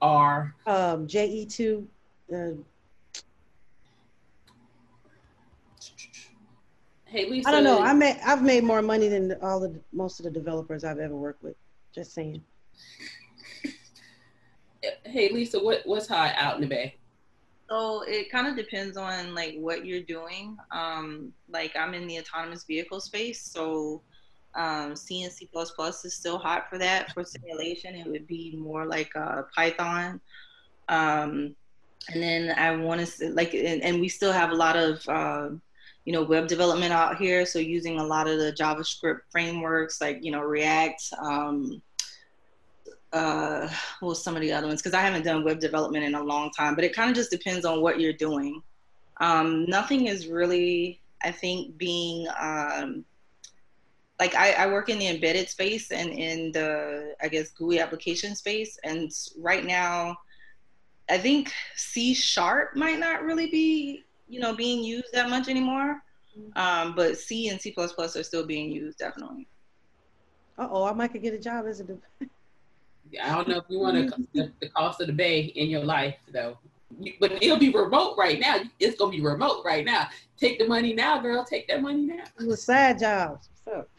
R. 0.00 0.54
Um, 0.66 1.06
JE2. 1.06 1.84
Uh, 2.32 2.50
hey, 7.04 7.28
Lisa. 7.28 7.48
I 7.48 7.52
don't 7.52 7.64
know. 7.64 7.80
I 7.80 7.92
made, 7.92 8.18
I've 8.24 8.42
made 8.42 8.64
more 8.64 8.82
money 8.82 9.08
than 9.08 9.34
all 9.42 9.60
the 9.60 9.78
most 9.92 10.20
of 10.20 10.24
the 10.24 10.30
developers 10.30 10.84
I've 10.84 10.98
ever 10.98 11.16
worked 11.16 11.42
with. 11.42 11.56
Just 11.94 12.14
saying 12.14 12.42
hey 15.04 15.30
Lisa, 15.30 15.58
what 15.58 15.82
what's 15.84 16.08
hot 16.08 16.34
out 16.36 16.56
in 16.56 16.60
the 16.60 16.66
bay? 16.66 16.96
So 17.68 18.02
it 18.02 18.30
kind 18.30 18.46
of 18.46 18.56
depends 18.56 18.96
on 18.96 19.34
like 19.34 19.56
what 19.58 19.84
you're 19.84 20.02
doing. 20.02 20.56
Um, 20.70 21.32
like 21.50 21.76
I'm 21.76 21.92
in 21.94 22.06
the 22.06 22.18
autonomous 22.18 22.64
vehicle 22.64 23.00
space, 23.00 23.42
so 23.42 24.02
um, 24.54 24.96
C 24.96 25.22
and 25.22 25.32
C++ 25.32 25.48
is 26.04 26.14
still 26.14 26.38
hot 26.38 26.68
for 26.70 26.78
that. 26.78 27.12
For 27.12 27.24
simulation, 27.24 27.94
it 27.94 28.06
would 28.06 28.26
be 28.26 28.56
more 28.56 28.86
like 28.86 29.14
uh, 29.14 29.42
Python. 29.54 30.20
Um, 30.88 31.54
and 32.12 32.22
then 32.22 32.54
I 32.56 32.74
want 32.76 33.06
to 33.06 33.30
like, 33.30 33.52
and, 33.52 33.82
and, 33.82 34.00
we 34.00 34.08
still 34.08 34.32
have 34.32 34.50
a 34.50 34.54
lot 34.54 34.76
of 34.76 35.06
uh, 35.08 35.50
you 36.06 36.12
know 36.12 36.22
web 36.22 36.48
development 36.48 36.92
out 36.92 37.18
here. 37.18 37.44
So 37.44 37.58
using 37.58 37.98
a 37.98 38.04
lot 38.04 38.26
of 38.26 38.38
the 38.38 38.52
JavaScript 38.52 39.20
frameworks 39.30 40.00
like 40.00 40.20
you 40.22 40.32
know 40.32 40.40
React. 40.40 41.02
Um, 41.20 41.82
uh 43.12 43.68
well 44.02 44.14
some 44.14 44.36
of 44.36 44.42
the 44.42 44.52
other 44.52 44.66
ones 44.66 44.82
because 44.82 44.94
i 44.94 45.00
haven't 45.00 45.24
done 45.24 45.42
web 45.42 45.58
development 45.58 46.04
in 46.04 46.14
a 46.14 46.22
long 46.22 46.50
time 46.50 46.74
but 46.74 46.84
it 46.84 46.94
kind 46.94 47.08
of 47.08 47.16
just 47.16 47.30
depends 47.30 47.64
on 47.64 47.80
what 47.80 47.98
you're 48.00 48.12
doing. 48.12 48.62
Um 49.20 49.64
nothing 49.66 50.06
is 50.06 50.26
really 50.28 51.00
i 51.24 51.30
think 51.30 51.76
being 51.78 52.26
um 52.38 53.04
like 54.20 54.34
I, 54.34 54.52
I 54.52 54.66
work 54.66 54.88
in 54.88 54.98
the 54.98 55.08
embedded 55.08 55.48
space 55.48 55.90
and 55.90 56.10
in 56.10 56.52
the 56.52 57.14
i 57.22 57.28
guess 57.28 57.50
gui 57.50 57.80
application 57.80 58.34
space 58.36 58.78
and 58.84 59.10
right 59.38 59.64
now 59.64 60.16
i 61.08 61.16
think 61.16 61.52
c 61.76 62.14
sharp 62.14 62.76
might 62.76 62.98
not 62.98 63.22
really 63.22 63.50
be 63.50 64.04
you 64.28 64.40
know 64.40 64.54
being 64.54 64.84
used 64.84 65.12
that 65.12 65.30
much 65.30 65.48
anymore. 65.48 66.02
Mm-hmm. 66.38 66.60
um, 66.60 66.94
but 66.94 67.16
c 67.16 67.48
and 67.48 67.60
c++ 67.60 67.74
are 67.76 68.22
still 68.22 68.46
being 68.46 68.70
used 68.70 68.98
definitely. 68.98 69.48
Uh-oh 70.58 70.84
i 70.84 70.92
might 70.92 71.08
could 71.08 71.22
get 71.22 71.32
a 71.32 71.38
job 71.38 71.66
as 71.66 71.80
a 71.80 71.86
I 73.22 73.34
don't 73.34 73.48
know 73.48 73.58
if 73.58 73.64
you 73.68 73.78
want 73.78 74.10
to 74.10 74.26
the, 74.34 74.52
the 74.60 74.68
cost 74.68 75.00
of 75.00 75.06
the 75.06 75.12
bay 75.12 75.40
in 75.40 75.68
your 75.68 75.84
life 75.84 76.16
though, 76.32 76.58
but 77.20 77.42
it'll 77.42 77.58
be 77.58 77.70
remote 77.70 78.16
right 78.18 78.38
now. 78.38 78.60
It's 78.78 78.96
gonna 78.96 79.12
be 79.12 79.20
remote 79.20 79.64
right 79.64 79.84
now. 79.84 80.08
Take 80.36 80.58
the 80.58 80.66
money 80.66 80.92
now, 80.92 81.20
girl. 81.20 81.44
Take 81.44 81.68
that 81.68 81.82
money 81.82 82.02
now. 82.02 82.24
It 82.40 82.46
was 82.46 82.62
side 82.62 82.98
jobs. 82.98 83.48
What's 83.64 83.78
up? 83.78 83.90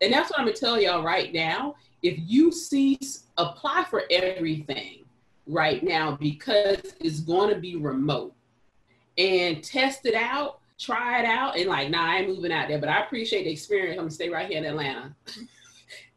And 0.00 0.12
that's 0.12 0.30
what 0.30 0.40
I'm 0.40 0.46
gonna 0.46 0.56
tell 0.56 0.80
y'all 0.80 1.02
right 1.02 1.32
now. 1.32 1.76
If 2.02 2.18
you 2.18 2.52
see 2.52 2.98
apply 3.36 3.84
for 3.84 4.04
everything 4.10 5.04
right 5.46 5.82
now 5.82 6.16
because 6.20 6.94
it's 7.00 7.20
going 7.20 7.52
to 7.54 7.60
be 7.60 7.76
remote 7.76 8.34
and 9.16 9.62
test 9.64 10.06
it 10.06 10.14
out, 10.14 10.60
try 10.78 11.20
it 11.20 11.26
out, 11.26 11.56
and 11.56 11.68
like, 11.68 11.90
nah, 11.90 12.12
I 12.12 12.18
ain't 12.18 12.28
moving 12.28 12.52
out 12.52 12.68
there. 12.68 12.78
But 12.78 12.88
I 12.88 13.02
appreciate 13.02 13.44
the 13.44 13.50
experience. 13.50 13.92
I'm 13.92 14.04
gonna 14.04 14.10
stay 14.10 14.28
right 14.28 14.48
here 14.48 14.58
in 14.58 14.64
Atlanta. 14.64 15.14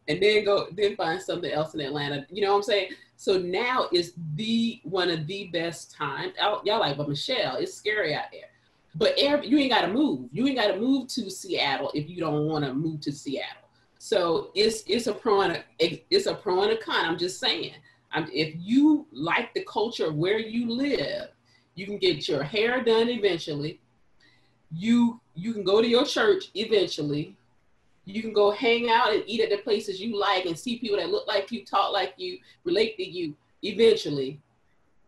and 0.07 0.21
then 0.21 0.45
go 0.45 0.67
then 0.71 0.95
find 0.95 1.21
something 1.21 1.51
else 1.51 1.73
in 1.73 1.81
Atlanta. 1.81 2.25
You 2.29 2.41
know 2.41 2.51
what 2.51 2.57
I'm 2.57 2.63
saying? 2.63 2.91
So 3.17 3.37
now 3.37 3.87
is 3.91 4.13
the 4.35 4.81
one 4.83 5.09
of 5.09 5.27
the 5.27 5.47
best 5.53 5.91
times. 5.91 6.33
Y'all 6.39 6.79
like, 6.79 6.97
but 6.97 7.07
Michelle, 7.07 7.57
it's 7.57 7.73
scary 7.73 8.15
out 8.15 8.25
there. 8.31 8.49
But 8.95 9.13
every, 9.17 9.47
you 9.47 9.57
ain't 9.57 9.71
got 9.71 9.81
to 9.81 9.93
move. 9.93 10.27
You 10.31 10.47
ain't 10.47 10.57
got 10.57 10.67
to 10.67 10.77
move 10.77 11.07
to 11.09 11.29
Seattle 11.29 11.91
if 11.93 12.09
you 12.09 12.19
don't 12.19 12.47
want 12.47 12.65
to 12.65 12.73
move 12.73 12.99
to 13.01 13.11
Seattle. 13.11 13.69
So 13.99 14.49
it's 14.55 14.83
it's 14.87 15.07
a 15.07 15.13
pro 15.13 15.41
and 15.41 15.63
a, 15.79 16.03
it's 16.09 16.25
a 16.25 16.33
pro 16.33 16.63
and 16.63 16.71
a 16.71 16.77
con. 16.77 17.05
I'm 17.05 17.17
just 17.17 17.39
saying. 17.39 17.73
I'm, 18.13 18.27
if 18.33 18.55
you 18.57 19.05
like 19.11 19.53
the 19.53 19.63
culture 19.63 20.07
of 20.07 20.15
where 20.15 20.39
you 20.39 20.69
live, 20.69 21.29
you 21.75 21.85
can 21.85 21.97
get 21.97 22.27
your 22.27 22.43
hair 22.43 22.83
done 22.83 23.07
eventually. 23.07 23.79
You 24.71 25.21
you 25.35 25.53
can 25.53 25.63
go 25.63 25.81
to 25.81 25.87
your 25.87 26.05
church 26.05 26.45
eventually. 26.55 27.37
You 28.05 28.21
can 28.21 28.33
go 28.33 28.51
hang 28.51 28.89
out 28.89 29.13
and 29.13 29.23
eat 29.27 29.41
at 29.41 29.49
the 29.49 29.57
places 29.57 30.01
you 30.01 30.19
like 30.19 30.45
and 30.45 30.57
see 30.57 30.79
people 30.79 30.97
that 30.97 31.09
look 31.09 31.27
like 31.27 31.51
you, 31.51 31.63
talk 31.63 31.93
like 31.93 32.13
you, 32.17 32.39
relate 32.63 32.97
to 32.97 33.03
you 33.03 33.35
eventually. 33.61 34.39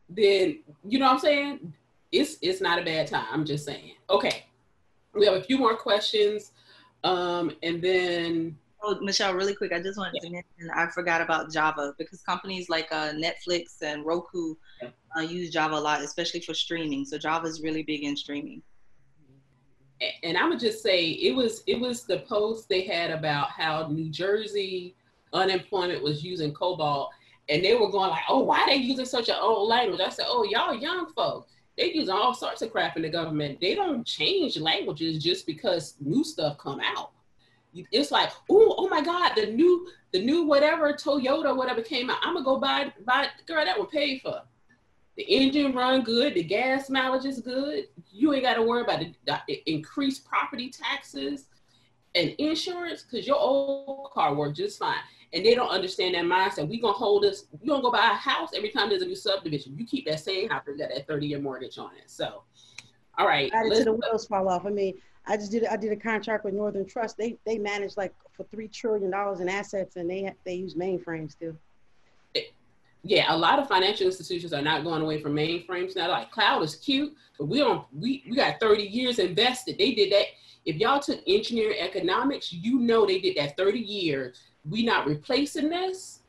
Then 0.10 0.60
you 0.88 1.00
know 1.00 1.06
what 1.06 1.14
I'm 1.14 1.20
saying? 1.20 1.74
it's 2.14 2.38
it's 2.42 2.62
not 2.62 2.80
a 2.80 2.86
bad 2.86 3.08
time. 3.08 3.26
I'm 3.32 3.44
just 3.44 3.66
saying. 3.66 3.96
Okay, 4.10 4.46
we 5.14 5.26
have 5.26 5.36
a 5.36 5.44
few 5.44 5.58
more 5.58 5.76
questions, 5.76 6.52
um, 7.04 7.52
and 7.64 7.82
then. 7.82 8.58
Oh, 8.86 9.00
Michelle, 9.00 9.34
really 9.34 9.56
quick, 9.56 9.72
I 9.72 9.82
just 9.82 9.98
wanted 9.98 10.16
yeah. 10.16 10.28
to 10.28 10.30
mention 10.30 10.70
I 10.76 10.88
forgot 10.88 11.22
about 11.22 11.50
Java 11.50 11.96
because 11.98 12.22
companies 12.22 12.68
like 12.68 12.90
uh, 12.92 13.14
Netflix 13.14 13.82
and 13.82 14.06
Roku 14.06 14.56
yeah. 14.82 14.90
uh, 15.16 15.22
use 15.22 15.52
Java 15.52 15.76
a 15.76 15.80
lot, 15.80 16.02
especially 16.02 16.42
for 16.42 16.54
streaming. 16.54 17.06
So 17.06 17.18
Java 17.18 17.48
is 17.48 17.62
really 17.62 17.84
big 17.84 18.04
in 18.04 18.18
streaming. 18.18 18.62
And 20.24 20.38
I'm 20.38 20.50
gonna 20.50 20.60
just 20.60 20.84
say 20.84 21.06
it 21.10 21.36
was 21.36 21.64
it 21.68 21.80
was 21.80 22.04
the 22.04 22.20
post 22.20 22.68
they 22.68 22.82
had 22.82 23.12
about 23.12 23.52
how 23.52 23.88
New 23.88 24.10
Jersey 24.10 24.96
unemployment 25.32 26.04
was 26.04 26.24
using 26.24 26.54
COBOL, 26.54 27.10
and 27.50 27.64
they 27.64 27.76
were 27.76 27.90
going 27.90 28.10
like, 28.10 28.24
"Oh, 28.28 28.40
why 28.40 28.66
they 28.66 28.76
using 28.76 29.06
such 29.06 29.30
an 29.30 29.36
old 29.40 29.70
language?" 29.70 30.02
I 30.02 30.10
said, 30.10 30.26
"Oh, 30.28 30.44
y'all 30.44 30.76
young 30.76 31.12
folks." 31.14 31.54
they 31.78 31.92
use 31.92 32.10
all 32.10 32.34
sorts 32.34 32.62
of 32.62 32.72
crap 32.72 32.96
in 32.98 33.02
the 33.02 33.10
government. 33.10 33.60
They 33.60 33.76
don't 33.76 34.06
change 34.06 34.58
languages 34.58 35.24
just 35.24 35.46
because 35.46 35.96
new 36.00 36.24
stuff 36.24 36.58
come 36.58 36.80
out. 36.80 37.12
It's 37.92 38.12
like, 38.12 38.30
oh, 38.50 38.76
oh 38.78 38.88
my 38.88 39.02
God, 39.02 39.32
the 39.36 39.48
new, 39.48 39.88
the 40.12 40.24
new 40.24 40.44
whatever 40.44 40.94
Toyota, 40.94 41.56
whatever 41.56 41.82
came 41.82 42.12
out. 42.12 42.20
I'm 42.22 42.36
gonna 42.36 42.46
go 42.46 42.60
buy, 42.60 42.94
buy. 43.06 43.28
Girl, 43.48 43.66
that 43.66 43.78
will 43.78 43.88
pay 43.88 44.20
for. 44.20 44.42
The 45.18 45.24
engine 45.24 45.74
run 45.74 46.04
good. 46.04 46.36
The 46.36 46.44
gas 46.44 46.90
mileage 46.90 47.26
is 47.26 47.40
good. 47.40 47.88
You 48.14 48.34
ain't 48.34 48.44
got 48.44 48.56
to 48.56 48.62
worry 48.62 48.84
about 48.84 49.02
the, 49.26 49.70
increased 49.70 50.26
property 50.26 50.70
taxes 50.70 51.48
and 52.16 52.30
insurance 52.38 53.04
because 53.04 53.26
your 53.26 53.38
old 53.38 54.12
car 54.12 54.36
worked 54.36 54.58
just 54.58 54.78
fine 54.78 54.96
and 55.34 55.44
they 55.44 55.56
don't 55.56 55.70
understand 55.70 56.16
that 56.16 56.26
mindset. 56.26 56.68
We 56.68 56.80
gonna 56.80 56.94
hold 56.94 57.26
us. 57.26 57.46
You 57.62 57.70
gonna 57.70 57.82
go 57.82 57.92
buy 57.92 58.12
a 58.12 58.16
house 58.16 58.52
every 58.56 58.70
time 58.70 58.90
there's 58.90 59.02
a 59.02 59.08
new 59.08 59.16
subdivision. 59.16 59.76
You 59.78 59.86
keep 59.86 60.06
that 60.06 60.20
same 60.20 60.50
house 60.50 60.64
and 60.68 60.78
got 60.78 60.90
that 60.90 61.08
30 61.08 61.28
year 61.28 61.40
mortgage 61.40 61.78
on 61.78 61.92
it. 61.98 62.10
So, 62.10 62.44
all 63.18 63.28
right. 63.28 63.52
Added 63.54 63.74
to 63.78 63.84
the 63.86 63.94
wheels 63.94 64.28
fall 64.28 64.48
off. 64.48 64.66
I 64.66 64.70
mean, 64.70 64.94
I 65.26 65.38
just 65.38 65.52
did 65.52 65.66
I 65.66 65.76
did 65.76 65.92
a 65.92 65.96
contract 65.96 66.46
with 66.46 66.54
Northern 66.54 66.86
Trust. 66.86 67.18
They 67.18 67.38
they 67.46 67.58
manage 67.58 67.98
like 67.98 68.14
for 68.32 68.44
three 68.46 68.68
trillion 68.68 69.10
dollars 69.10 69.40
in 69.40 69.50
assets, 69.50 69.96
and 69.96 70.10
they 70.10 70.32
they 70.46 70.54
use 70.54 70.76
mainframes 70.76 71.38
too. 71.38 71.58
Yeah, 73.04 73.34
a 73.34 73.38
lot 73.38 73.60
of 73.60 73.68
financial 73.68 74.06
institutions 74.06 74.54
are 74.54 74.62
not 74.62 74.84
going 74.84 75.02
away 75.02 75.22
from 75.22 75.36
mainframes 75.36 75.96
now. 75.96 76.10
Like 76.10 76.32
cloud 76.32 76.64
is 76.64 76.76
cute, 76.76 77.14
but 77.38 77.46
we 77.46 77.60
don't. 77.60 77.86
We 77.94 78.24
we 78.30 78.36
got 78.36 78.60
30 78.60 78.84
years 78.84 79.20
invested. 79.20 79.78
They 79.78 79.94
did 79.94 80.12
that. 80.12 80.26
If 80.66 80.78
y'all 80.78 81.02
took 81.02 81.22
engineering 81.28 81.78
economics, 81.80 82.54
you 82.54 82.80
know 82.80 83.06
they 83.06 83.20
did 83.20 83.36
that 83.36 83.58
30 83.58 83.80
years 83.80 84.40
we 84.70 84.84
not 84.84 85.08
replacing 85.08 85.70
this 85.70 86.20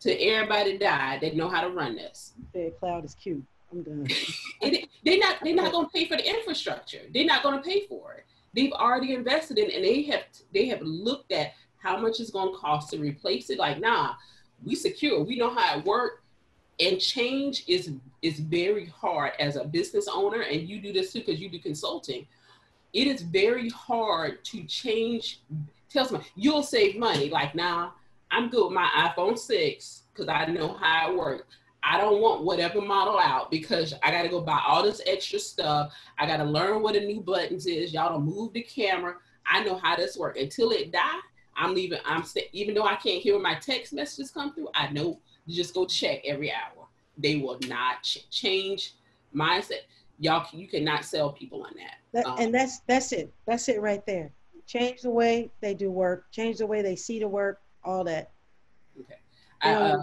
to 0.00 0.12
everybody 0.20 0.78
die 0.78 1.18
that 1.20 1.36
know 1.36 1.48
how 1.48 1.60
to 1.60 1.70
run 1.70 1.96
this. 1.96 2.34
The 2.52 2.72
cloud 2.78 3.04
is 3.04 3.14
cute. 3.14 3.44
I'm 3.72 3.82
done. 3.82 4.06
it, 4.60 4.88
they're 5.04 5.18
not 5.18 5.36
they're 5.42 5.54
not 5.54 5.72
gonna 5.72 5.88
pay 5.88 6.06
for 6.06 6.16
the 6.16 6.28
infrastructure. 6.28 7.02
They're 7.12 7.24
not 7.24 7.42
gonna 7.42 7.62
pay 7.62 7.86
for 7.86 8.14
it. 8.14 8.24
They've 8.54 8.72
already 8.72 9.14
invested 9.14 9.58
in 9.58 9.70
and 9.70 9.84
they 9.84 10.02
have 10.04 10.24
they 10.52 10.66
have 10.66 10.82
looked 10.82 11.32
at 11.32 11.52
how 11.78 11.98
much 11.98 12.20
it's 12.20 12.30
gonna 12.30 12.56
cost 12.56 12.90
to 12.90 12.98
replace 12.98 13.50
it. 13.50 13.58
Like, 13.58 13.80
nah, 13.80 14.14
we 14.64 14.74
secure, 14.74 15.22
we 15.22 15.38
know 15.38 15.54
how 15.54 15.78
it 15.78 15.84
works. 15.84 16.22
And 16.78 17.00
change 17.00 17.64
is 17.66 17.92
is 18.20 18.38
very 18.38 18.86
hard 18.86 19.32
as 19.38 19.56
a 19.56 19.64
business 19.64 20.08
owner, 20.12 20.42
and 20.42 20.68
you 20.68 20.78
do 20.78 20.92
this 20.92 21.12
too 21.12 21.20
because 21.20 21.40
you 21.40 21.48
do 21.48 21.58
consulting. 21.58 22.26
It 22.92 23.06
is 23.06 23.22
very 23.22 23.70
hard 23.70 24.44
to 24.46 24.62
change 24.64 25.40
tells 25.96 26.12
me 26.12 26.20
you'll 26.34 26.62
save 26.62 26.96
money. 26.96 27.30
Like 27.30 27.54
now, 27.54 27.94
I'm 28.30 28.50
good 28.50 28.64
with 28.64 28.74
my 28.74 28.88
iPhone 28.96 29.38
6 29.38 30.02
because 30.12 30.28
I 30.28 30.46
know 30.46 30.74
how 30.74 31.10
it 31.10 31.16
works. 31.16 31.56
I 31.82 31.98
don't 31.98 32.20
want 32.20 32.42
whatever 32.42 32.80
model 32.80 33.18
out 33.18 33.50
because 33.50 33.94
I 34.02 34.10
got 34.10 34.22
to 34.22 34.28
go 34.28 34.40
buy 34.40 34.60
all 34.66 34.82
this 34.82 35.00
extra 35.06 35.38
stuff. 35.38 35.92
I 36.18 36.26
got 36.26 36.38
to 36.38 36.44
learn 36.44 36.82
what 36.82 36.96
a 36.96 37.00
new 37.00 37.20
buttons 37.20 37.66
is. 37.66 37.92
Y'all 37.92 38.10
don't 38.10 38.24
move 38.24 38.52
the 38.52 38.62
camera. 38.62 39.16
I 39.46 39.62
know 39.62 39.76
how 39.76 39.94
this 39.94 40.16
works. 40.16 40.40
Until 40.40 40.70
it 40.70 40.90
die, 40.90 41.20
I'm 41.56 41.74
leaving. 41.74 41.98
I'm 42.04 42.22
st- 42.22 42.48
even 42.52 42.74
though 42.74 42.86
I 42.86 42.96
can't 42.96 43.22
hear 43.22 43.38
my 43.38 43.54
text 43.54 43.92
messages 43.92 44.30
come 44.30 44.54
through. 44.54 44.68
I 44.74 44.90
know 44.90 45.20
to 45.48 45.54
just 45.54 45.74
go 45.74 45.86
check 45.86 46.20
every 46.24 46.52
hour. 46.52 46.86
They 47.18 47.36
will 47.36 47.58
not 47.66 48.02
ch- 48.02 48.28
change 48.30 48.94
mindset. 49.34 49.84
Y'all, 50.18 50.46
you 50.52 50.68
cannot 50.68 51.04
sell 51.04 51.32
people 51.32 51.62
on 51.62 51.72
that. 51.76 51.96
that 52.12 52.26
um, 52.26 52.38
and 52.38 52.54
that's 52.54 52.80
that's 52.86 53.12
it. 53.12 53.32
That's 53.46 53.68
it 53.68 53.80
right 53.80 54.04
there 54.06 54.32
change 54.66 55.02
the 55.02 55.10
way 55.10 55.50
they 55.60 55.74
do 55.74 55.90
work, 55.90 56.30
change 56.32 56.58
the 56.58 56.66
way 56.66 56.82
they 56.82 56.96
see 56.96 57.18
the 57.18 57.28
work, 57.28 57.60
all 57.84 58.04
that. 58.04 58.30
Okay. 59.00 59.14
I, 59.62 59.72
uh, 59.72 60.02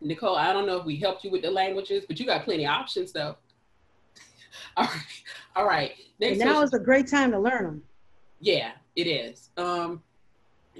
Nicole, 0.00 0.36
I 0.36 0.52
don't 0.52 0.66
know 0.66 0.76
if 0.76 0.84
we 0.84 0.96
helped 0.96 1.24
you 1.24 1.30
with 1.30 1.42
the 1.42 1.50
languages, 1.50 2.04
but 2.06 2.20
you 2.20 2.26
got 2.26 2.44
plenty 2.44 2.64
of 2.64 2.70
options 2.70 3.12
though. 3.12 3.36
all 4.76 4.84
right. 4.84 5.22
All 5.56 5.66
right. 5.66 5.92
Next 6.20 6.38
now 6.38 6.58
question. 6.58 6.64
is 6.64 6.72
a 6.74 6.78
great 6.78 7.08
time 7.08 7.30
to 7.32 7.38
learn 7.38 7.64
them. 7.64 7.82
Yeah, 8.40 8.72
it 8.96 9.06
is. 9.06 9.50
Um, 9.56 10.02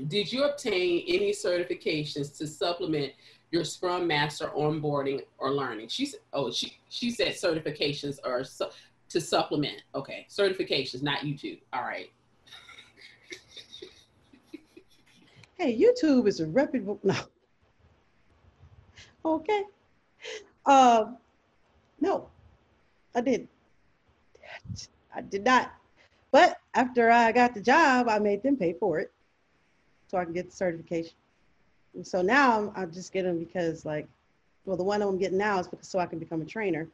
did 0.09 0.33
you 0.33 0.45
obtain 0.45 1.05
any 1.07 1.33
certifications 1.33 2.37
to 2.39 2.47
supplement 2.47 3.13
your 3.51 3.65
Scrum 3.65 4.07
Master 4.07 4.51
onboarding 4.57 5.23
or 5.39 5.53
learning? 5.53 5.89
She 5.89 6.07
said, 6.07 6.21
oh, 6.33 6.51
she, 6.51 6.77
she 6.89 7.11
said 7.11 7.35
certifications 7.35 8.19
are 8.25 8.45
su- 8.45 8.71
to 9.11 9.21
supplement. 9.21 9.83
Okay. 9.95 10.27
Certifications, 10.29 11.03
not 11.03 11.21
YouTube. 11.21 11.61
All 11.73 11.83
right. 11.83 12.11
Hey, 15.57 15.79
YouTube 15.79 16.27
is 16.27 16.41
a 16.41 16.47
reputable. 16.47 16.99
No. 17.05 17.17
Okay. 19.25 19.63
Uh, 20.67 21.07
no, 22.01 22.29
I 23.15 23.21
didn't. 23.21 23.49
I 25.15 25.21
did 25.21 25.45
not. 25.45 25.73
But 26.33 26.59
after 26.75 27.11
I 27.11 27.31
got 27.31 27.55
the 27.55 27.61
job, 27.61 28.09
I 28.09 28.19
made 28.19 28.43
them 28.43 28.57
pay 28.57 28.75
for 28.75 28.99
it 28.99 29.13
so 30.15 30.21
I 30.21 30.25
can 30.25 30.33
get 30.33 30.49
the 30.49 30.55
certification. 30.55 31.11
And 31.97 32.07
so 32.07 32.23
now 32.23 32.73
I'm, 32.77 32.93
just 32.93 33.13
getting 33.13 33.33
them 33.33 33.39
because, 33.41 33.85
like, 33.85 34.07
well, 34.65 34.77
the 34.77 34.85
one 34.85 35.03
I'm 35.03 35.19
getting 35.19 35.39
now 35.39 35.59
is 35.59 35.67
because 35.67 35.89
so 35.89 35.99
I 35.99 36.07
can 36.07 36.21
become 36.21 36.41
a 36.41 36.45
trainer. 36.45 36.87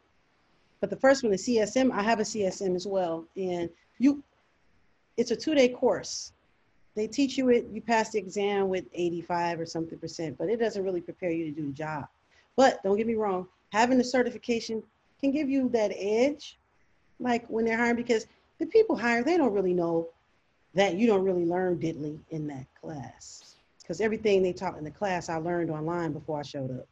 But 0.81 0.89
the 0.89 0.97
first 0.97 1.23
one, 1.23 1.31
the 1.31 1.37
CSM, 1.37 1.93
I 1.93 2.03
have 2.03 2.21
a 2.21 2.23
CSM 2.23 2.75
as 2.75 2.87
well, 2.87 3.27
and 3.37 3.69
you, 3.99 4.23
it's 5.19 5.33
a 5.33 5.37
two-day 5.37 5.69
course 5.69 6.33
they 6.97 7.07
teach 7.07 7.37
you 7.37 7.51
it, 7.51 7.67
you 7.71 7.81
pass 7.81 8.11
the 8.11 8.19
exam 8.19 8.69
with 8.69 8.85
85 8.95 9.61
or 9.61 9.67
something 9.67 9.99
percent, 9.99 10.37
but 10.39 10.49
it 10.49 10.59
doesn't 10.59 10.83
really 10.83 11.01
prepare 11.01 11.31
you 11.31 11.45
to 11.45 11.51
do 11.51 11.67
the 11.67 11.73
job. 11.73 12.07
But 12.57 12.83
don't 12.83 12.97
get 12.97 13.07
me 13.07 13.15
wrong, 13.15 13.47
having 13.71 13.99
the 13.99 14.05
certification 14.05 14.83
can 15.21 15.31
give 15.31 15.49
you 15.49 15.69
that 15.69 15.93
edge, 15.95 16.59
like 17.21 17.47
when 17.49 17.65
they're 17.65 17.77
hiring, 17.77 17.97
because 17.97 18.27
the 18.59 18.67
people 18.67 18.97
hired, 18.97 19.27
they 19.27 19.37
don't 19.37 19.53
really 19.53 19.75
know 19.75 20.09
that 20.75 20.95
you 20.95 21.07
don't 21.07 21.25
really 21.25 21.45
learn 21.45 21.79
diddly 21.79 22.19
in 22.31 22.47
that 22.49 22.67
class. 22.81 23.57
Because 23.81 24.01
everything 24.01 24.43
they 24.43 24.53
taught 24.53 24.79
in 24.79 24.85
the 24.85 24.91
class, 24.91 25.29
I 25.29 25.37
learned 25.37 25.71
online 25.71 26.13
before 26.13 26.39
I 26.39 26.43
showed 26.43 26.71
up. 26.71 26.87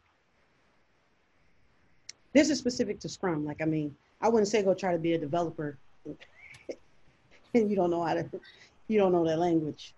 This 2.33 2.51
is 2.51 2.59
specific 2.59 2.99
to 3.01 3.09
Scrum. 3.09 3.45
Like, 3.45 3.63
I 3.63 3.65
mean, 3.65 3.95
I 4.21 4.29
wouldn't 4.29 4.49
say 4.49 4.63
go 4.63 4.75
try 4.75 4.93
to 4.93 4.99
be 4.99 5.15
a 5.15 5.19
developer 5.19 5.79
and 7.55 7.71
you 7.71 7.77
don't 7.77 7.91
know 7.91 8.03
how 8.03 8.15
to 8.15 8.29
you 8.89 8.99
don't 8.99 9.13
know 9.13 9.25
that 9.27 9.39
language. 9.39 9.95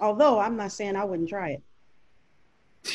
Although 0.00 0.38
I'm 0.38 0.56
not 0.56 0.72
saying 0.72 0.96
I 0.96 1.04
wouldn't 1.04 1.28
try 1.28 1.50
it. 1.50 1.62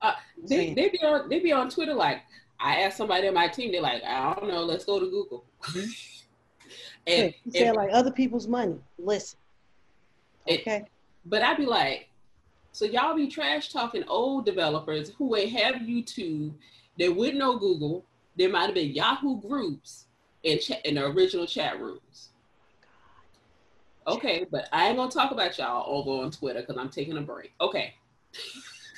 Uh, 0.00 0.12
they, 0.46 0.72
they 0.74 0.90
be 0.90 0.98
on 1.02 1.28
they 1.28 1.40
be 1.40 1.50
on 1.50 1.68
Twitter 1.68 1.92
like 1.92 2.22
I 2.60 2.82
asked 2.82 2.98
somebody 2.98 3.26
on 3.26 3.34
my 3.34 3.48
team 3.48 3.72
they're 3.72 3.82
like 3.82 4.00
I 4.04 4.32
don't 4.32 4.48
know 4.48 4.62
let's 4.62 4.84
go 4.84 5.00
to 5.00 5.06
Google. 5.06 5.44
and, 7.08 7.34
say 7.50 7.70
like 7.72 7.90
other 7.92 8.10
people's 8.10 8.48
money. 8.48 8.76
Listen. 8.98 9.38
Okay. 10.48 10.76
It, 10.76 10.86
but 11.26 11.42
I'd 11.42 11.56
be 11.56 11.66
like, 11.66 12.08
so 12.72 12.84
y'all 12.84 13.14
be 13.14 13.28
trash 13.28 13.72
talking 13.72 14.04
old 14.08 14.44
developers 14.44 15.10
who 15.18 15.36
ain't 15.36 15.52
have 15.52 15.76
YouTube, 15.76 16.52
they 16.98 17.08
wouldn't 17.08 17.38
know 17.38 17.58
Google. 17.58 18.04
There 18.36 18.48
might 18.48 18.66
have 18.66 18.74
been 18.74 18.92
Yahoo 18.92 19.40
groups 19.40 20.06
in, 20.42 20.58
cha- 20.60 20.80
in 20.84 20.94
the 20.94 21.06
original 21.06 21.46
chat 21.46 21.80
rooms. 21.80 22.30
Okay, 24.06 24.46
but 24.50 24.68
I 24.72 24.88
ain't 24.88 24.96
gonna 24.96 25.10
talk 25.10 25.32
about 25.32 25.58
y'all 25.58 25.84
over 25.86 26.24
on 26.24 26.30
Twitter 26.30 26.60
because 26.60 26.78
I'm 26.78 26.88
taking 26.88 27.18
a 27.18 27.20
break. 27.20 27.52
Okay. 27.60 27.94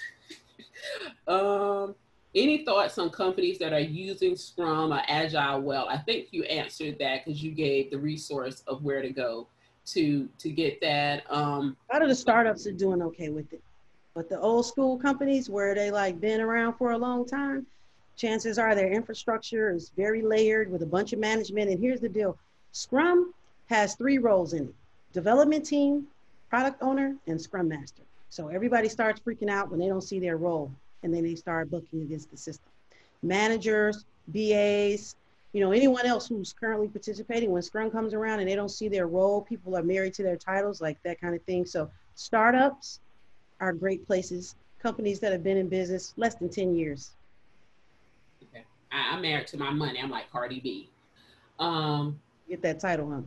um, 1.27 1.95
any 2.35 2.65
thoughts 2.65 2.99
on 2.99 3.11
companies 3.11 3.59
that 3.59 3.73
are 3.73 3.81
using 3.81 4.37
Scrum 4.37 4.93
or 4.93 5.03
Agile 5.09 5.61
well? 5.61 5.89
I 5.89 5.99
think 5.99 6.29
you 6.31 6.45
answered 6.45 6.97
that 7.01 7.25
because 7.25 7.43
you 7.43 7.51
gave 7.51 7.91
the 7.91 7.99
resource 7.99 8.63
of 8.67 8.83
where 8.85 9.03
to 9.03 9.11
go 9.11 9.49
to 9.87 10.29
to 10.39 10.51
get 10.51 10.81
that. 10.81 11.25
Um, 11.31 11.77
a 11.91 11.95
lot 11.95 12.03
of 12.03 12.09
the 12.09 12.15
startups 12.15 12.67
are 12.67 12.73
doing 12.73 13.03
okay 13.03 13.31
with 13.31 13.53
it, 13.53 13.63
but 14.15 14.29
the 14.29 14.39
old 14.39 14.67
school 14.67 14.97
companies 14.97 15.51
where 15.51 15.75
they 15.75 15.91
like 15.91 16.21
been 16.21 16.41
around 16.41 16.75
for 16.75 16.93
a 16.93 16.99
long 16.99 17.27
time, 17.27 17.67
chances 18.17 18.59
are 18.59 18.75
their 18.75 18.93
infrastructure 18.93 19.75
is 19.75 19.91
very 19.97 20.23
layered 20.23 20.71
with 20.71 20.83
a 20.83 20.87
bunch 20.87 21.13
of 21.13 21.19
management. 21.19 21.71
And 21.71 21.81
here's 21.81 22.01
the 22.01 22.09
deal: 22.09 22.39
Scrum 22.73 23.35
has 23.69 23.97
three 23.97 24.19
roles 24.19 24.53
in 24.53 24.65
it: 24.65 24.75
development 25.13 25.67
team, 25.67 26.07
product 26.49 26.81
owner, 26.83 27.17
and 27.27 27.41
Scrum 27.41 27.69
master. 27.69 28.03
So 28.29 28.47
everybody 28.47 28.89
starts 28.89 29.21
freaking 29.21 29.51
out 29.51 29.71
when 29.71 29.81
they 29.81 29.89
don't 29.89 30.03
see 30.03 30.21
their 30.21 30.37
role, 30.37 30.71
and 31.03 31.15
then 31.15 31.23
they 31.23 31.35
start 31.35 31.71
booking 31.71 32.03
against 32.03 32.31
the 32.31 32.37
system. 32.37 32.71
Managers, 33.23 34.05
BAs, 34.29 35.17
you 35.53 35.61
know, 35.61 35.73
anyone 35.73 36.07
else 36.07 36.29
who's 36.29 36.53
currently 36.53 36.89
participating, 36.89 37.51
when 37.51 37.63
Scrum 37.63 37.91
comes 37.91 38.15
around 38.15 38.41
and 38.41 38.49
they 38.49 38.55
don't 38.55 38.71
see 38.71 38.89
their 38.89 39.07
role, 39.07 39.43
people 39.43 39.77
are 39.77 39.83
married 39.83 40.15
to 40.15 40.23
their 40.23 40.37
titles, 40.37 40.81
like 40.81 41.03
that 41.03 41.21
kind 41.21 41.35
of 41.35 41.43
thing. 41.43 41.67
So 41.67 41.91
startups 42.15 43.01
are 43.61 43.73
great 43.73 44.07
places. 44.07 44.55
Companies 44.81 45.21
that 45.21 45.33
have 45.33 45.43
been 45.43 45.57
in 45.57 45.69
business 45.69 46.15
less 46.17 46.37
than 46.37 46.49
10 46.49 46.75
years. 46.75 47.11
Okay. 48.45 48.65
I, 48.93 49.15
am 49.15 49.23
married 49.23 49.49
to 49.49 49.59
my 49.59 49.71
money. 49.71 50.01
I'm 50.01 50.11
like 50.11 50.31
Cardi 50.31 50.61
B. 50.61 50.89
Um, 51.59 52.19
Get 52.49 52.63
that 52.63 52.81
title, 52.81 53.11
huh? 53.11 53.21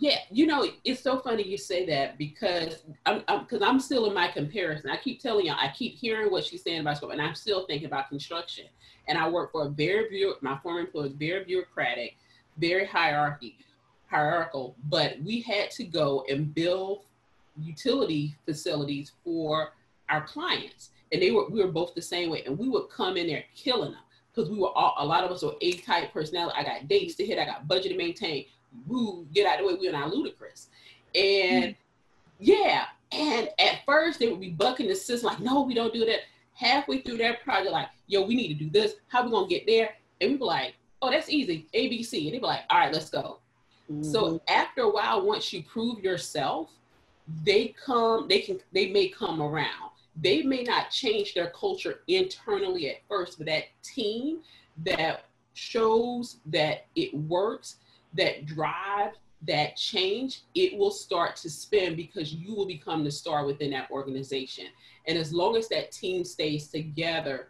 Yeah, 0.00 0.18
you 0.30 0.46
know, 0.46 0.64
it's 0.84 1.00
so 1.00 1.18
funny 1.18 1.42
you 1.42 1.58
say 1.58 1.84
that 1.86 2.18
because 2.18 2.84
I'm 3.04 3.24
because 3.40 3.62
I'm, 3.62 3.70
I'm, 3.70 3.80
still 3.80 4.06
in 4.06 4.14
my 4.14 4.28
comparison. 4.28 4.90
I 4.90 4.96
keep 4.96 5.20
telling 5.20 5.46
y'all, 5.46 5.56
I 5.60 5.72
keep 5.76 5.96
hearing 5.96 6.30
what 6.30 6.44
she's 6.44 6.62
saying 6.62 6.80
about 6.80 6.98
school, 6.98 7.10
and 7.10 7.20
I'm 7.20 7.34
still 7.34 7.66
thinking 7.66 7.86
about 7.86 8.08
construction. 8.08 8.66
And 9.08 9.18
I 9.18 9.28
work 9.28 9.50
for 9.50 9.66
a 9.66 9.70
very 9.70 10.24
my 10.40 10.56
former 10.58 10.80
employer 10.80 11.06
is 11.06 11.12
very 11.14 11.44
bureaucratic, 11.44 12.16
very 12.58 12.86
hierarchy, 12.86 13.58
hierarchical. 14.06 14.76
But 14.88 15.20
we 15.24 15.40
had 15.40 15.72
to 15.72 15.84
go 15.84 16.24
and 16.28 16.54
build 16.54 17.02
utility 17.60 18.36
facilities 18.46 19.12
for 19.24 19.72
our 20.08 20.22
clients, 20.22 20.90
and 21.10 21.20
they 21.20 21.32
were 21.32 21.48
we 21.48 21.60
were 21.60 21.72
both 21.72 21.96
the 21.96 22.02
same 22.02 22.30
way, 22.30 22.44
and 22.44 22.56
we 22.56 22.68
would 22.68 22.88
come 22.88 23.16
in 23.16 23.26
there 23.26 23.44
killing 23.56 23.90
them 23.90 24.02
because 24.32 24.48
we 24.48 24.58
were 24.58 24.70
all 24.76 24.94
a 24.98 25.04
lot 25.04 25.24
of 25.24 25.32
us 25.32 25.42
were 25.42 25.56
A 25.60 25.72
type 25.78 26.12
personality. 26.12 26.56
I 26.56 26.62
got 26.62 26.86
dates 26.86 27.16
to 27.16 27.26
hit, 27.26 27.40
I 27.40 27.44
got 27.44 27.66
budget 27.66 27.90
to 27.90 27.98
maintain 27.98 28.44
woo, 28.86 29.26
get 29.32 29.46
out 29.46 29.60
of 29.60 29.66
the 29.66 29.74
way, 29.74 29.78
we're 29.80 29.92
not 29.92 30.12
ludicrous. 30.14 30.68
And 31.14 31.64
mm-hmm. 31.64 31.72
yeah, 32.40 32.84
and 33.12 33.48
at 33.58 33.80
first 33.86 34.18
they 34.18 34.28
would 34.28 34.40
be 34.40 34.50
bucking 34.50 34.88
the 34.88 34.94
system, 34.94 35.30
like, 35.30 35.40
no, 35.40 35.62
we 35.62 35.74
don't 35.74 35.92
do 35.92 36.04
that. 36.04 36.20
Halfway 36.54 37.02
through 37.02 37.18
that 37.18 37.42
project, 37.44 37.70
like, 37.70 37.88
yo, 38.08 38.22
we 38.22 38.34
need 38.34 38.48
to 38.48 38.64
do 38.64 38.70
this. 38.70 38.94
How 39.08 39.24
we 39.24 39.30
gonna 39.30 39.46
get 39.46 39.66
there? 39.66 39.90
And 40.20 40.32
we 40.32 40.36
were 40.36 40.46
like, 40.46 40.74
oh, 41.00 41.10
that's 41.10 41.30
easy, 41.30 41.68
ABC. 41.74 42.24
And 42.24 42.34
they 42.34 42.38
be 42.38 42.46
like, 42.46 42.62
all 42.70 42.78
right, 42.78 42.92
let's 42.92 43.10
go. 43.10 43.38
Mm-hmm. 43.90 44.02
So 44.02 44.40
after 44.48 44.82
a 44.82 44.90
while, 44.90 45.24
once 45.24 45.52
you 45.52 45.62
prove 45.62 46.00
yourself, 46.00 46.70
they 47.44 47.74
come, 47.84 48.26
they 48.28 48.40
can, 48.40 48.58
they 48.72 48.90
may 48.90 49.08
come 49.08 49.40
around. 49.40 49.90
They 50.20 50.42
may 50.42 50.64
not 50.64 50.90
change 50.90 51.34
their 51.34 51.50
culture 51.50 52.00
internally 52.08 52.90
at 52.90 52.96
first, 53.08 53.38
but 53.38 53.46
that 53.46 53.64
team 53.82 54.40
that 54.84 55.24
shows 55.54 56.38
that 56.46 56.86
it 56.96 57.14
works 57.14 57.76
that 58.14 58.46
drive 58.46 59.12
that 59.46 59.76
change, 59.76 60.42
it 60.54 60.76
will 60.76 60.90
start 60.90 61.36
to 61.36 61.50
spin 61.50 61.94
because 61.94 62.32
you 62.34 62.54
will 62.54 62.66
become 62.66 63.04
the 63.04 63.10
star 63.10 63.46
within 63.46 63.70
that 63.70 63.90
organization. 63.90 64.66
And 65.06 65.16
as 65.16 65.32
long 65.32 65.56
as 65.56 65.68
that 65.68 65.92
team 65.92 66.24
stays 66.24 66.68
together, 66.68 67.48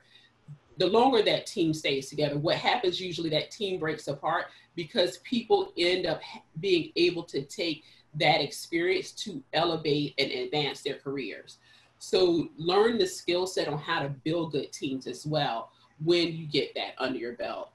the 0.77 0.87
longer 0.87 1.23
that 1.23 1.47
team 1.47 1.73
stays 1.75 2.09
together, 2.09 2.39
what 2.39 2.57
happens 2.57 3.01
usually 3.01 3.31
that 3.31 3.51
team 3.51 3.81
breaks 3.81 4.07
apart 4.07 4.47
because 4.77 5.19
people 5.19 5.73
end 5.77 6.07
up 6.07 6.21
being 6.61 6.93
able 6.95 7.25
to 7.25 7.43
take 7.43 7.85
that 8.15 8.41
experience 8.41 9.11
to 9.13 9.43
elevate 9.53 10.15
and 10.19 10.31
advance 10.31 10.83
their 10.83 10.99
careers. 10.99 11.59
So 11.99 12.49
learn 12.57 12.99
the 12.99 13.07
skill 13.07 13.47
set 13.47 13.67
on 13.67 13.79
how 13.79 14.03
to 14.03 14.09
build 14.09 14.53
good 14.53 14.73
teams 14.73 15.07
as 15.07 15.27
well 15.27 15.73
when 16.05 16.33
you 16.33 16.47
get 16.47 16.75
that 16.77 16.93
under 16.99 17.19
your 17.19 17.33
belt. 17.33 17.71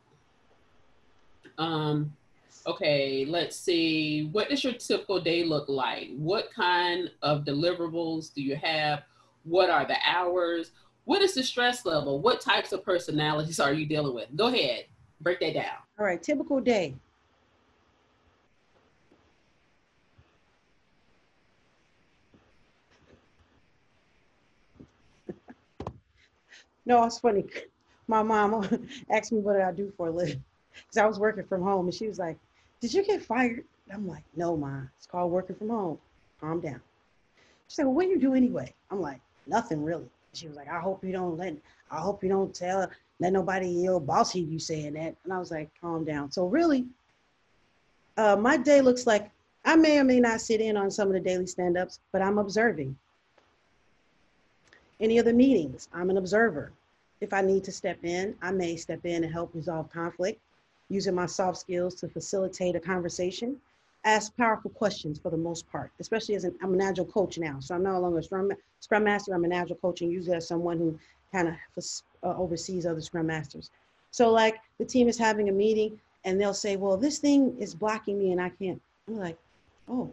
Um, 1.57 2.15
okay, 2.66 3.26
let's 3.28 3.55
see. 3.55 4.30
What 4.32 4.49
does 4.49 4.64
your 4.64 4.74
typical 4.74 5.20
day 5.20 5.43
look 5.43 5.70
like? 5.70 6.09
What 6.16 6.51
kind 6.53 7.11
of 7.22 7.43
deliverables 7.43 8.34
do 8.34 8.41
you 8.41 8.55
have? 8.55 9.03
What 9.43 9.70
are 9.70 9.86
the 9.86 9.97
hours? 10.05 10.72
What 11.05 11.22
is 11.22 11.36
the 11.36 11.43
stress 11.43 11.86
level? 11.86 12.20
What 12.22 12.41
types 12.41 12.72
of 12.72 12.84
personalities 12.84 13.59
are 13.59 13.74
you 13.74 13.86
dealing 13.86 14.16
with? 14.16 14.36
Go 14.36 14.47
ahead, 14.47 14.86
break 15.22 15.39
that 15.41 15.53
down. 15.53 15.78
All 15.99 16.05
right, 16.05 16.22
typical 16.22 16.59
day. 16.61 16.95
no, 26.86 27.03
it's 27.03 27.20
funny. 27.20 27.45
My 28.07 28.22
mom 28.22 28.68
asked 29.09 29.32
me 29.32 29.39
what 29.39 29.53
did 29.53 29.61
I 29.61 29.72
do 29.72 29.93
for 29.95 30.07
a 30.07 30.11
living 30.11 30.43
because 30.74 30.97
I 30.97 31.05
was 31.05 31.20
working 31.20 31.45
from 31.45 31.61
home, 31.61 31.86
and 31.86 31.93
she 31.93 32.07
was 32.07 32.20
like, 32.20 32.38
did 32.84 32.93
you 32.93 33.01
get 33.01 33.23
fired? 33.23 33.63
I'm 33.93 34.05
like, 34.05 34.25
no, 34.36 34.57
ma, 34.57 34.81
it's 34.97 35.07
called 35.07 35.31
working 35.31 35.55
from 35.55 35.69
home. 35.69 35.97
Calm 36.41 36.59
down. 36.59 36.81
She 37.69 37.75
said, 37.75 37.86
well, 37.86 37.93
what 37.93 38.03
do 38.03 38.09
you 38.09 38.19
do 38.19 38.34
anyway? 38.34 38.73
I'm 38.91 38.99
like, 38.99 39.21
nothing 39.47 39.86
really. 39.86 40.09
She 40.34 40.49
was 40.49 40.57
like, 40.57 40.67
I 40.67 40.81
hope 40.81 41.01
you 41.01 41.13
don't 41.13 41.38
let, 41.38 41.55
I 41.89 41.99
hope 41.99 42.21
you 42.21 42.29
don't 42.29 42.53
tell, 42.53 42.91
let 43.21 43.31
nobody, 43.31 43.69
your 43.69 44.01
boss 44.01 44.34
hear 44.34 44.43
you 44.43 44.59
saying 44.59 44.95
that. 44.95 45.15
And 45.23 45.31
I 45.31 45.39
was 45.39 45.49
like, 45.49 45.69
calm 45.79 46.03
down. 46.03 46.29
So 46.29 46.45
really, 46.45 46.86
uh, 48.17 48.36
my 48.36 48.57
day 48.57 48.81
looks 48.81 49.07
like 49.07 49.31
I 49.63 49.77
may 49.77 49.99
or 49.99 50.03
may 50.03 50.19
not 50.19 50.41
sit 50.41 50.59
in 50.59 50.75
on 50.75 50.91
some 50.91 51.07
of 51.07 51.13
the 51.13 51.21
daily 51.21 51.47
stand-ups, 51.47 52.01
but 52.11 52.21
I'm 52.21 52.38
observing. 52.38 52.97
Any 54.99 55.21
other 55.21 55.34
meetings, 55.34 55.88
I'm 55.93 56.09
an 56.09 56.17
observer. 56.17 56.73
If 57.21 57.31
I 57.31 57.43
need 57.43 57.63
to 57.63 57.71
step 57.71 58.03
in, 58.03 58.36
I 58.41 58.51
may 58.51 58.75
step 58.75 59.05
in 59.05 59.23
and 59.23 59.31
help 59.31 59.55
resolve 59.55 59.89
conflict 59.89 60.41
using 60.89 61.15
my 61.15 61.25
soft 61.25 61.57
skills 61.57 61.95
to 61.95 62.07
facilitate 62.07 62.75
a 62.75 62.79
conversation, 62.79 63.57
ask 64.05 64.36
powerful 64.36 64.71
questions 64.71 65.19
for 65.19 65.31
the 65.31 65.38
most 65.38 65.69
part, 65.71 65.91
especially 65.99 66.36
as 66.36 66.43
an, 66.43 66.55
I'm 66.61 66.73
an 66.73 66.81
agile 66.81 67.05
coach 67.05 67.38
now. 67.38 67.59
So 67.59 67.75
I'm 67.75 67.84
no 67.84 67.99
longer 67.99 68.19
a 68.19 68.23
scrum, 68.23 68.51
scrum 68.79 69.03
master, 69.03 69.34
I'm 69.34 69.45
an 69.45 69.53
agile 69.53 69.77
coach 69.77 70.01
and 70.01 70.11
usually 70.11 70.36
as 70.36 70.47
someone 70.47 70.77
who 70.77 70.99
kind 71.31 71.47
of 71.47 71.55
uh, 72.23 72.38
oversees 72.38 72.86
other 72.86 73.01
scrum 73.01 73.27
masters. 73.27 73.69
So 74.11 74.31
like 74.31 74.59
the 74.77 74.86
team 74.86 75.07
is 75.07 75.17
having 75.17 75.49
a 75.49 75.51
meeting 75.51 75.99
and 76.25 76.39
they'll 76.39 76.53
say, 76.53 76.75
well, 76.75 76.97
this 76.97 77.17
thing 77.17 77.55
is 77.59 77.73
blocking 77.73 78.19
me 78.19 78.31
and 78.31 78.41
I 78.41 78.49
can't. 78.49 78.81
I'm 79.07 79.17
like, 79.17 79.38
oh, 79.89 80.11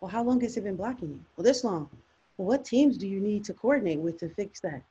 well, 0.00 0.10
how 0.10 0.22
long 0.22 0.40
has 0.40 0.56
it 0.56 0.64
been 0.64 0.76
blocking 0.76 1.08
you? 1.08 1.20
Well, 1.36 1.44
this 1.44 1.64
long. 1.64 1.88
Well, 2.36 2.48
what 2.48 2.64
teams 2.64 2.98
do 2.98 3.06
you 3.06 3.20
need 3.20 3.44
to 3.44 3.54
coordinate 3.54 4.00
with 4.00 4.18
to 4.18 4.28
fix 4.28 4.60
that? 4.60 4.82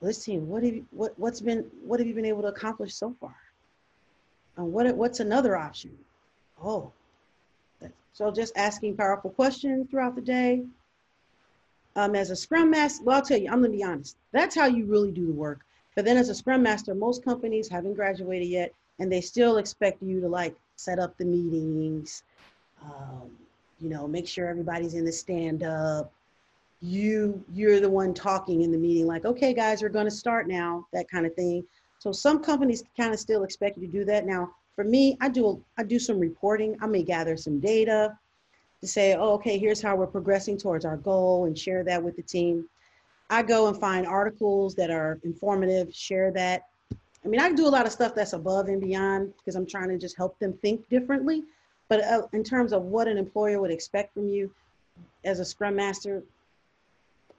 Well, 0.00 0.08
this 0.08 0.24
team, 0.24 0.48
what 0.48 0.62
have 0.62 0.74
you, 0.74 0.86
what, 0.90 1.18
what's 1.18 1.40
been, 1.40 1.66
what 1.84 2.00
have 2.00 2.06
you 2.06 2.14
been 2.14 2.24
able 2.24 2.42
to 2.42 2.48
accomplish 2.48 2.94
so 2.94 3.14
far? 3.20 3.34
What, 4.64 4.94
what's 4.96 5.20
another 5.20 5.56
option? 5.56 5.96
Oh, 6.62 6.92
so 8.18 8.32
just 8.32 8.56
asking 8.56 8.96
powerful 8.96 9.30
questions 9.30 9.88
throughout 9.88 10.16
the 10.16 10.20
day. 10.20 10.64
Um, 11.94 12.16
as 12.16 12.30
a 12.30 12.36
scrum 12.36 12.70
master, 12.70 13.04
well, 13.04 13.16
I'll 13.16 13.22
tell 13.22 13.38
you, 13.38 13.48
I'm 13.48 13.60
gonna 13.60 13.72
be 13.72 13.84
honest. 13.84 14.16
That's 14.32 14.56
how 14.56 14.66
you 14.66 14.86
really 14.86 15.12
do 15.12 15.26
the 15.26 15.32
work. 15.32 15.60
But 15.94 16.04
then 16.04 16.16
as 16.16 16.28
a 16.28 16.34
scrum 16.34 16.62
master, 16.64 16.96
most 16.96 17.24
companies 17.24 17.68
haven't 17.68 17.94
graduated 17.94 18.48
yet, 18.48 18.74
and 18.98 19.10
they 19.10 19.20
still 19.20 19.58
expect 19.58 20.02
you 20.02 20.20
to 20.20 20.28
like 20.28 20.56
set 20.74 20.98
up 20.98 21.16
the 21.16 21.24
meetings, 21.24 22.24
um, 22.82 23.30
you 23.80 23.88
know, 23.88 24.08
make 24.08 24.26
sure 24.26 24.48
everybody's 24.48 24.94
in 24.94 25.04
the 25.04 25.12
stand 25.12 25.62
up. 25.62 26.12
You, 26.80 27.44
you're 27.52 27.78
the 27.78 27.90
one 27.90 28.14
talking 28.14 28.62
in 28.62 28.72
the 28.72 28.78
meeting, 28.78 29.06
like, 29.06 29.24
okay, 29.24 29.54
guys, 29.54 29.80
we're 29.80 29.90
gonna 29.90 30.10
start 30.10 30.48
now, 30.48 30.86
that 30.92 31.08
kind 31.08 31.24
of 31.24 31.34
thing. 31.34 31.64
So 31.98 32.12
some 32.12 32.42
companies 32.42 32.84
kind 32.96 33.12
of 33.12 33.20
still 33.20 33.44
expect 33.44 33.76
you 33.76 33.86
to 33.86 33.92
do 33.92 34.04
that. 34.04 34.26
Now, 34.26 34.50
for 34.76 34.84
me, 34.84 35.16
I 35.20 35.28
do 35.28 35.62
I 35.76 35.82
do 35.82 35.98
some 35.98 36.18
reporting. 36.18 36.76
I 36.80 36.86
may 36.86 37.02
gather 37.02 37.36
some 37.36 37.58
data 37.58 38.16
to 38.80 38.86
say, 38.86 39.14
oh, 39.14 39.32
okay, 39.34 39.58
here's 39.58 39.82
how 39.82 39.96
we're 39.96 40.06
progressing 40.06 40.56
towards 40.56 40.84
our 40.84 40.96
goal 40.96 41.46
and 41.46 41.58
share 41.58 41.82
that 41.84 42.02
with 42.02 42.14
the 42.14 42.22
team. 42.22 42.68
I 43.30 43.42
go 43.42 43.66
and 43.68 43.78
find 43.78 44.06
articles 44.06 44.74
that 44.76 44.90
are 44.90 45.18
informative, 45.24 45.92
share 45.92 46.30
that. 46.32 46.62
I 47.24 47.28
mean, 47.28 47.40
I 47.40 47.52
do 47.52 47.66
a 47.66 47.68
lot 47.68 47.86
of 47.86 47.92
stuff 47.92 48.14
that's 48.14 48.32
above 48.32 48.68
and 48.68 48.80
beyond 48.80 49.34
because 49.36 49.56
I'm 49.56 49.66
trying 49.66 49.88
to 49.88 49.98
just 49.98 50.16
help 50.16 50.38
them 50.38 50.52
think 50.62 50.88
differently. 50.88 51.42
But 51.88 52.04
uh, 52.04 52.28
in 52.32 52.44
terms 52.44 52.72
of 52.72 52.82
what 52.84 53.08
an 53.08 53.18
employer 53.18 53.60
would 53.60 53.70
expect 53.70 54.14
from 54.14 54.28
you 54.28 54.50
as 55.24 55.40
a 55.40 55.44
scrum 55.44 55.74
master, 55.74 56.22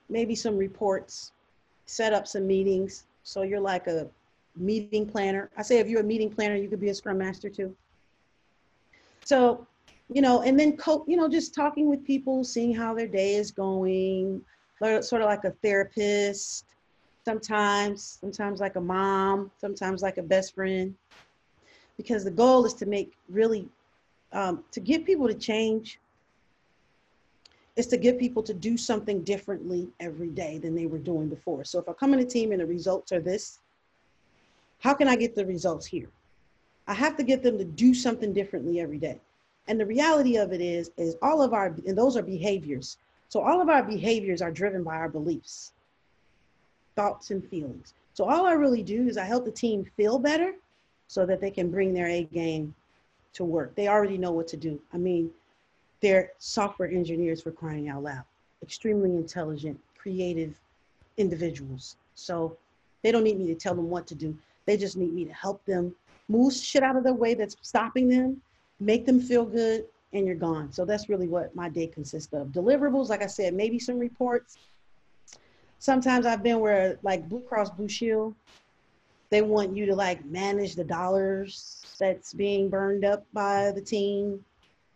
maybe 0.09 0.35
some 0.35 0.57
reports, 0.57 1.31
set 1.85 2.13
up 2.13 2.27
some 2.27 2.45
meetings. 2.45 3.05
So 3.23 3.43
you're 3.43 3.59
like 3.59 3.87
a 3.87 4.07
meeting 4.59 5.05
planner. 5.05 5.49
I 5.57 5.61
say 5.61 5.79
if 5.79 5.87
you're 5.87 6.01
a 6.01 6.03
meeting 6.03 6.29
planner, 6.29 6.55
you 6.55 6.69
could 6.69 6.79
be 6.79 6.89
a 6.89 6.95
scrum 6.95 7.17
master 7.17 7.49
too. 7.49 7.75
So, 9.23 9.67
you 10.11 10.21
know, 10.21 10.41
and 10.41 10.59
then 10.59 10.75
co- 10.77 11.05
you 11.07 11.17
know, 11.17 11.29
just 11.29 11.53
talking 11.53 11.89
with 11.89 12.03
people, 12.03 12.43
seeing 12.43 12.73
how 12.73 12.93
their 12.93 13.07
day 13.07 13.35
is 13.35 13.51
going, 13.51 14.41
sort 14.81 15.21
of 15.21 15.27
like 15.27 15.43
a 15.43 15.51
therapist, 15.63 16.65
sometimes, 17.25 18.17
sometimes 18.19 18.59
like 18.59 18.75
a 18.75 18.81
mom, 18.81 19.51
sometimes 19.57 20.01
like 20.01 20.17
a 20.17 20.23
best 20.23 20.55
friend. 20.55 20.95
Because 21.97 22.23
the 22.23 22.31
goal 22.31 22.65
is 22.65 22.73
to 22.75 22.85
make 22.85 23.17
really 23.29 23.67
um, 24.31 24.63
to 24.71 24.79
get 24.79 25.05
people 25.05 25.27
to 25.27 25.33
change 25.33 25.99
is 27.75 27.87
to 27.87 27.97
get 27.97 28.19
people 28.19 28.43
to 28.43 28.53
do 28.53 28.77
something 28.77 29.23
differently 29.23 29.87
every 29.99 30.29
day 30.29 30.57
than 30.57 30.75
they 30.75 30.85
were 30.85 30.97
doing 30.97 31.29
before. 31.29 31.63
So 31.63 31.79
if 31.79 31.87
I 31.87 31.93
come 31.93 32.13
in 32.13 32.19
a 32.19 32.25
team 32.25 32.51
and 32.51 32.59
the 32.59 32.65
results 32.65 33.11
are 33.11 33.21
this, 33.21 33.59
how 34.79 34.93
can 34.93 35.07
I 35.07 35.15
get 35.15 35.35
the 35.35 35.45
results 35.45 35.85
here? 35.85 36.09
I 36.87 36.93
have 36.93 37.15
to 37.17 37.23
get 37.23 37.43
them 37.43 37.57
to 37.57 37.65
do 37.65 37.93
something 37.93 38.33
differently 38.33 38.79
every 38.79 38.97
day. 38.97 39.19
And 39.67 39.79
the 39.79 39.85
reality 39.85 40.37
of 40.37 40.51
it 40.51 40.61
is, 40.61 40.91
is 40.97 41.15
all 41.21 41.41
of 41.41 41.53
our, 41.53 41.75
and 41.85 41.97
those 41.97 42.17
are 42.17 42.23
behaviors. 42.23 42.97
So 43.27 43.41
all 43.41 43.61
of 43.61 43.69
our 43.69 43.83
behaviors 43.83 44.41
are 44.41 44.51
driven 44.51 44.83
by 44.83 44.95
our 44.95 45.09
beliefs, 45.09 45.73
thoughts, 46.95 47.29
and 47.29 47.47
feelings. 47.47 47.93
So 48.13 48.25
all 48.25 48.47
I 48.47 48.53
really 48.53 48.81
do 48.81 49.07
is 49.07 49.17
I 49.17 49.25
help 49.25 49.45
the 49.45 49.51
team 49.51 49.85
feel 49.95 50.17
better 50.17 50.53
so 51.07 51.25
that 51.25 51.39
they 51.39 51.51
can 51.51 51.69
bring 51.69 51.93
their 51.93 52.07
A 52.07 52.23
game 52.23 52.73
to 53.33 53.43
work. 53.43 53.75
They 53.75 53.87
already 53.87 54.17
know 54.17 54.31
what 54.31 54.47
to 54.49 54.57
do. 54.57 54.81
I 54.91 54.97
mean, 54.97 55.29
they're 56.01 56.31
software 56.39 56.89
engineers 56.89 57.41
for 57.41 57.51
crying 57.51 57.89
out 57.89 58.03
loud, 58.03 58.23
extremely 58.63 59.11
intelligent, 59.11 59.79
creative 59.97 60.55
individuals. 61.17 61.97
So 62.15 62.57
they 63.03 63.11
don't 63.11 63.23
need 63.23 63.39
me 63.39 63.47
to 63.47 63.55
tell 63.55 63.75
them 63.75 63.89
what 63.89 64.07
to 64.07 64.15
do. 64.15 64.35
They 64.65 64.77
just 64.77 64.97
need 64.97 65.13
me 65.13 65.25
to 65.25 65.33
help 65.33 65.63
them 65.65 65.95
move 66.27 66.53
shit 66.53 66.83
out 66.83 66.95
of 66.95 67.03
their 67.03 67.13
way 67.13 67.33
that's 67.33 67.57
stopping 67.61 68.07
them, 68.07 68.41
make 68.79 69.05
them 69.05 69.19
feel 69.19 69.45
good, 69.45 69.85
and 70.13 70.25
you're 70.25 70.35
gone. 70.35 70.71
So 70.71 70.85
that's 70.85 71.09
really 71.09 71.27
what 71.27 71.55
my 71.55 71.69
day 71.69 71.87
consists 71.87 72.33
of. 72.33 72.47
Deliverables, 72.47 73.09
like 73.09 73.21
I 73.21 73.27
said, 73.27 73.53
maybe 73.53 73.79
some 73.79 73.99
reports. 73.99 74.57
Sometimes 75.79 76.25
I've 76.25 76.43
been 76.43 76.59
where 76.59 76.97
like 77.03 77.27
Blue 77.29 77.41
Cross 77.41 77.71
Blue 77.71 77.87
Shield, 77.87 78.35
they 79.29 79.41
want 79.41 79.75
you 79.75 79.85
to 79.85 79.95
like 79.95 80.25
manage 80.25 80.75
the 80.75 80.83
dollars 80.83 81.85
that's 81.99 82.33
being 82.33 82.69
burned 82.69 83.05
up 83.05 83.25
by 83.33 83.71
the 83.71 83.81
team. 83.81 84.43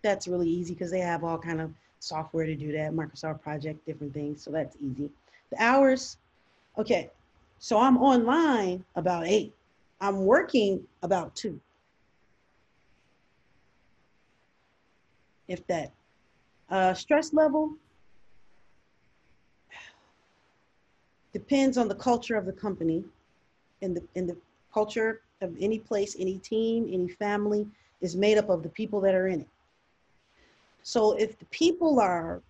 That's 0.02 0.28
really 0.28 0.50
easy 0.50 0.74
because 0.74 0.92
they 0.92 1.00
have 1.00 1.24
all 1.24 1.38
kind 1.38 1.62
of 1.62 1.72
software 2.00 2.46
to 2.46 2.56
do 2.56 2.72
that, 2.74 2.92
Microsoft 2.92 3.42
Project, 3.42 3.86
different 3.86 4.14
things. 4.14 4.44
So 4.44 4.52
that's 4.52 4.76
easy. 4.82 5.10
The 5.52 5.64
hours, 5.64 6.18
okay. 6.78 7.10
So 7.64 7.80
I'm 7.80 7.98
online 7.98 8.84
about 8.98 9.26
eight. 9.26 9.54
I'm 10.02 10.26
working 10.26 10.84
about 11.02 11.34
two. 11.34 11.62
If 15.48 15.66
that. 15.68 15.94
Uh, 16.70 16.94
stress 16.94 17.32
level 17.32 17.74
depends 21.32 21.78
on 21.78 21.88
the 21.88 21.96
culture 21.96 22.36
of 22.36 22.46
the 22.46 22.52
company 22.52 23.06
and 23.82 23.96
the, 23.96 24.04
and 24.18 24.28
the 24.28 24.36
culture 24.74 25.22
of 25.40 25.56
any 25.58 25.80
place, 25.80 26.18
any 26.20 26.40
team, 26.40 26.90
any 26.92 27.08
family 27.08 27.66
is 28.02 28.14
made 28.14 28.38
up 28.38 28.50
of 28.50 28.62
the 28.62 28.70
people 28.70 29.00
that 29.00 29.16
are 29.16 29.30
in 29.30 29.40
it. 29.40 29.48
So 30.82 31.14
if 31.14 31.40
the 31.40 31.46
people 31.46 32.02
are 32.02 32.42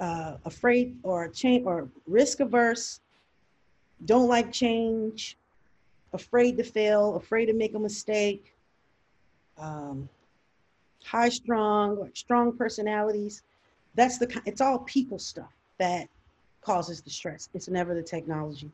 uh, 0.00 0.38
afraid 0.46 0.96
or 1.02 1.28
change 1.28 1.66
or 1.66 1.90
risk 2.06 2.40
averse, 2.40 3.00
don't 4.04 4.28
like 4.28 4.52
change, 4.52 5.36
afraid 6.12 6.56
to 6.58 6.64
fail, 6.64 7.16
afraid 7.16 7.46
to 7.46 7.52
make 7.52 7.74
a 7.74 7.78
mistake, 7.78 8.54
um, 9.58 10.08
high 11.04 11.28
strong, 11.28 12.10
strong 12.14 12.56
personalities, 12.56 13.42
that's 13.94 14.18
the 14.18 14.40
it's 14.46 14.60
all 14.60 14.80
people 14.80 15.18
stuff 15.18 15.52
that 15.78 16.08
causes 16.60 17.00
the 17.00 17.10
stress. 17.10 17.48
It's 17.54 17.68
never 17.68 17.94
the 17.94 18.02
technology. 18.02 18.70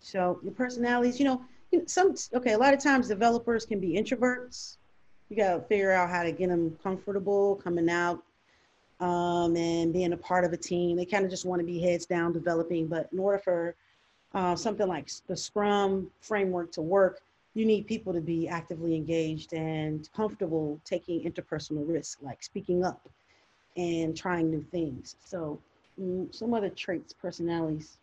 So 0.00 0.40
your 0.42 0.52
personalities, 0.52 1.18
you 1.18 1.24
know, 1.24 1.44
some 1.86 2.14
okay. 2.34 2.52
A 2.52 2.58
lot 2.58 2.74
of 2.74 2.82
times 2.82 3.08
developers 3.08 3.64
can 3.66 3.80
be 3.80 3.92
introverts. 3.94 4.76
You 5.28 5.36
got 5.36 5.54
to 5.54 5.60
figure 5.62 5.92
out 5.92 6.08
how 6.10 6.22
to 6.22 6.32
get 6.32 6.48
them 6.48 6.76
comfortable 6.82 7.56
coming 7.56 7.90
out 7.90 8.22
um, 9.00 9.56
and 9.56 9.92
being 9.92 10.12
a 10.12 10.16
part 10.16 10.44
of 10.44 10.52
a 10.52 10.56
team. 10.56 10.96
They 10.96 11.04
kind 11.04 11.24
of 11.24 11.30
just 11.30 11.44
want 11.44 11.60
to 11.60 11.66
be 11.66 11.80
heads 11.80 12.06
down 12.06 12.32
developing. 12.32 12.86
But 12.86 13.08
in 13.12 13.18
order 13.18 13.38
for 13.38 13.74
uh, 14.34 14.56
something 14.56 14.86
like 14.86 15.10
the 15.26 15.36
Scrum 15.36 16.10
framework 16.20 16.72
to 16.72 16.82
work, 16.82 17.20
you 17.54 17.64
need 17.64 17.86
people 17.86 18.12
to 18.12 18.20
be 18.20 18.46
actively 18.48 18.94
engaged 18.94 19.52
and 19.52 20.08
comfortable 20.14 20.80
taking 20.84 21.22
interpersonal 21.30 21.88
risks, 21.88 22.22
like 22.22 22.42
speaking 22.42 22.84
up 22.84 23.08
and 23.76 24.16
trying 24.16 24.50
new 24.50 24.62
things. 24.62 25.16
So, 25.24 25.58
mm, 26.00 26.32
some 26.34 26.54
other 26.54 26.68
traits, 26.68 27.12
personalities 27.12 27.98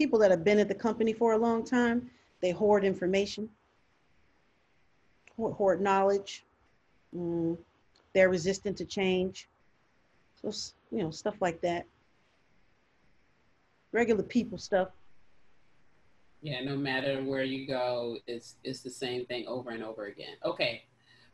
people 0.00 0.18
that 0.18 0.30
have 0.30 0.42
been 0.42 0.58
at 0.58 0.66
the 0.66 0.74
company 0.74 1.12
for 1.12 1.34
a 1.34 1.36
long 1.36 1.62
time, 1.62 2.10
they 2.40 2.52
hoard 2.52 2.84
information, 2.84 3.46
hoard 5.36 5.82
knowledge. 5.82 6.42
Mm, 7.14 7.58
they're 8.14 8.30
resistant 8.30 8.78
to 8.78 8.86
change. 8.86 9.46
So, 10.42 10.72
you 10.90 11.02
know, 11.02 11.10
stuff 11.10 11.36
like 11.40 11.60
that. 11.62 11.86
Regular 13.92 14.22
people 14.22 14.58
stuff. 14.58 14.88
Yeah, 16.42 16.62
no 16.64 16.76
matter 16.76 17.22
where 17.22 17.42
you 17.42 17.66
go, 17.66 18.16
it's 18.26 18.56
it's 18.64 18.80
the 18.80 18.90
same 18.90 19.26
thing 19.26 19.46
over 19.46 19.70
and 19.70 19.84
over 19.84 20.06
again. 20.06 20.36
Okay, 20.44 20.84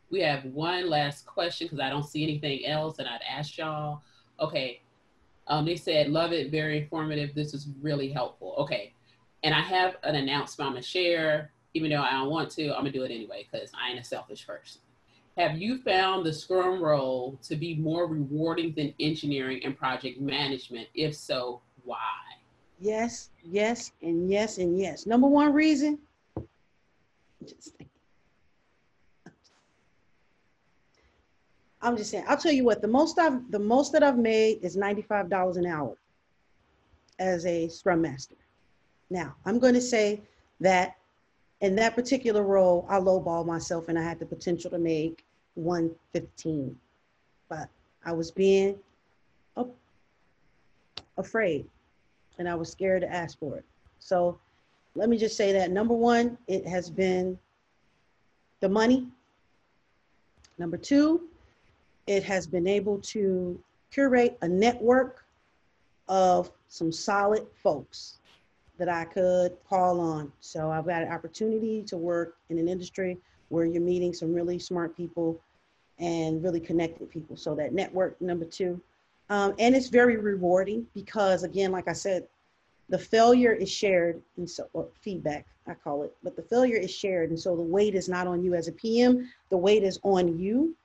we 0.09 0.19
have 0.21 0.43
one 0.45 0.89
last 0.89 1.25
question 1.25 1.67
because 1.67 1.79
I 1.79 1.89
don't 1.89 2.03
see 2.03 2.23
anything 2.23 2.65
else, 2.65 2.99
and 2.99 3.07
I'd 3.07 3.21
ask 3.29 3.57
y'all. 3.57 4.01
Okay, 4.39 4.81
um, 5.47 5.65
they 5.65 5.75
said, 5.75 6.09
love 6.09 6.33
it, 6.33 6.51
very 6.51 6.77
informative. 6.79 7.33
This 7.33 7.53
is 7.53 7.67
really 7.81 8.09
helpful. 8.09 8.55
Okay. 8.59 8.93
And 9.43 9.53
I 9.53 9.61
have 9.61 9.97
an 10.03 10.15
announcement 10.15 10.67
I'm 10.67 10.73
gonna 10.73 10.83
share, 10.83 11.51
even 11.73 11.89
though 11.89 12.01
I 12.01 12.11
don't 12.11 12.29
want 12.29 12.49
to, 12.51 12.69
I'm 12.69 12.79
gonna 12.79 12.91
do 12.91 13.03
it 13.03 13.11
anyway 13.11 13.47
because 13.49 13.71
I 13.79 13.91
ain't 13.91 13.99
a 13.99 14.03
selfish 14.03 14.45
person. 14.45 14.81
Have 15.37 15.59
you 15.59 15.77
found 15.83 16.25
the 16.25 16.33
Scrum 16.33 16.81
role 16.81 17.37
to 17.43 17.55
be 17.55 17.75
more 17.75 18.07
rewarding 18.07 18.73
than 18.75 18.91
engineering 18.99 19.61
and 19.63 19.77
project 19.77 20.19
management? 20.19 20.87
If 20.95 21.15
so, 21.15 21.61
why? 21.83 21.97
Yes, 22.79 23.29
yes, 23.43 23.91
and 24.01 24.31
yes, 24.31 24.57
and 24.57 24.79
yes. 24.79 25.05
Number 25.05 25.27
one 25.27 25.53
reason, 25.53 25.99
just 27.45 27.75
I'm 31.83 31.95
just 31.95 32.09
saying, 32.09 32.25
I'll 32.27 32.37
tell 32.37 32.51
you 32.51 32.63
what, 32.63 32.81
the 32.81 32.87
most 32.87 33.19
I've 33.19 33.51
the 33.51 33.59
most 33.59 33.91
that 33.93 34.01
I've 34.01 34.17
made 34.17 34.63
is 34.63 34.75
$95 34.75 35.57
an 35.57 35.67
hour 35.67 35.95
as 37.19 37.45
a 37.45 37.67
scrum 37.67 38.01
master. 38.01 38.35
Now, 39.11 39.35
I'm 39.45 39.59
going 39.59 39.75
to 39.75 39.81
say 39.81 40.21
that 40.61 40.95
in 41.61 41.75
that 41.75 41.93
particular 41.95 42.41
role, 42.41 42.87
I 42.89 42.99
lowball 42.99 43.45
myself 43.45 43.87
and 43.87 43.99
I 43.99 44.03
had 44.03 44.19
the 44.19 44.25
potential 44.25 44.71
to 44.71 44.79
make 44.79 45.23
115. 45.57 46.77
But 47.49 47.69
I 48.05 48.11
was 48.11 48.31
being 48.31 48.77
afraid 51.17 51.65
and 52.37 52.47
I 52.47 52.55
was 52.55 52.71
scared 52.71 53.01
to 53.01 53.11
ask 53.11 53.39
for 53.39 53.57
it. 53.57 53.65
So 53.99 54.37
let 54.95 55.09
me 55.09 55.17
just 55.17 55.35
say 55.35 55.51
that 55.53 55.71
number 55.71 55.93
one, 55.93 56.37
it 56.47 56.65
has 56.67 56.89
been 56.89 57.37
the 58.59 58.69
money. 58.69 59.07
Number 60.57 60.77
two, 60.77 61.23
it 62.05 62.23
has 62.23 62.47
been 62.47 62.67
able 62.67 62.99
to 62.99 63.59
curate 63.91 64.37
a 64.41 64.47
network 64.47 65.25
of 66.07 66.51
some 66.67 66.91
solid 66.91 67.45
folks 67.63 68.19
that 68.77 68.89
I 68.89 69.05
could 69.05 69.57
call 69.67 69.99
on. 69.99 70.31
So 70.39 70.69
I've 70.69 70.85
got 70.85 71.01
an 71.01 71.11
opportunity 71.11 71.83
to 71.83 71.97
work 71.97 72.37
in 72.49 72.59
an 72.59 72.67
industry 72.67 73.17
where 73.49 73.65
you're 73.65 73.81
meeting 73.81 74.13
some 74.13 74.33
really 74.33 74.59
smart 74.59 74.95
people 74.95 75.39
and 75.99 76.43
really 76.43 76.59
connected 76.59 77.09
people. 77.09 77.35
So 77.35 77.55
that 77.55 77.73
network, 77.73 78.19
number 78.21 78.45
two. 78.45 78.79
Um, 79.29 79.53
and 79.59 79.75
it's 79.75 79.89
very 79.89 80.17
rewarding 80.17 80.87
because 80.93 81.43
again, 81.43 81.71
like 81.71 81.87
I 81.87 81.93
said, 81.93 82.27
the 82.89 82.97
failure 82.97 83.51
is 83.51 83.69
shared 83.69 84.21
and 84.37 84.49
so 84.49 84.69
feedback, 85.01 85.45
I 85.67 85.73
call 85.73 86.03
it, 86.03 86.15
but 86.23 86.35
the 86.35 86.41
failure 86.43 86.77
is 86.77 86.91
shared. 86.91 87.29
And 87.29 87.39
so 87.39 87.55
the 87.55 87.61
weight 87.61 87.95
is 87.95 88.07
not 88.07 88.27
on 88.27 88.43
you 88.43 88.55
as 88.55 88.69
a 88.69 88.71
PM, 88.71 89.29
the 89.49 89.57
weight 89.57 89.83
is 89.83 89.99
on 90.03 90.39
you 90.39 90.75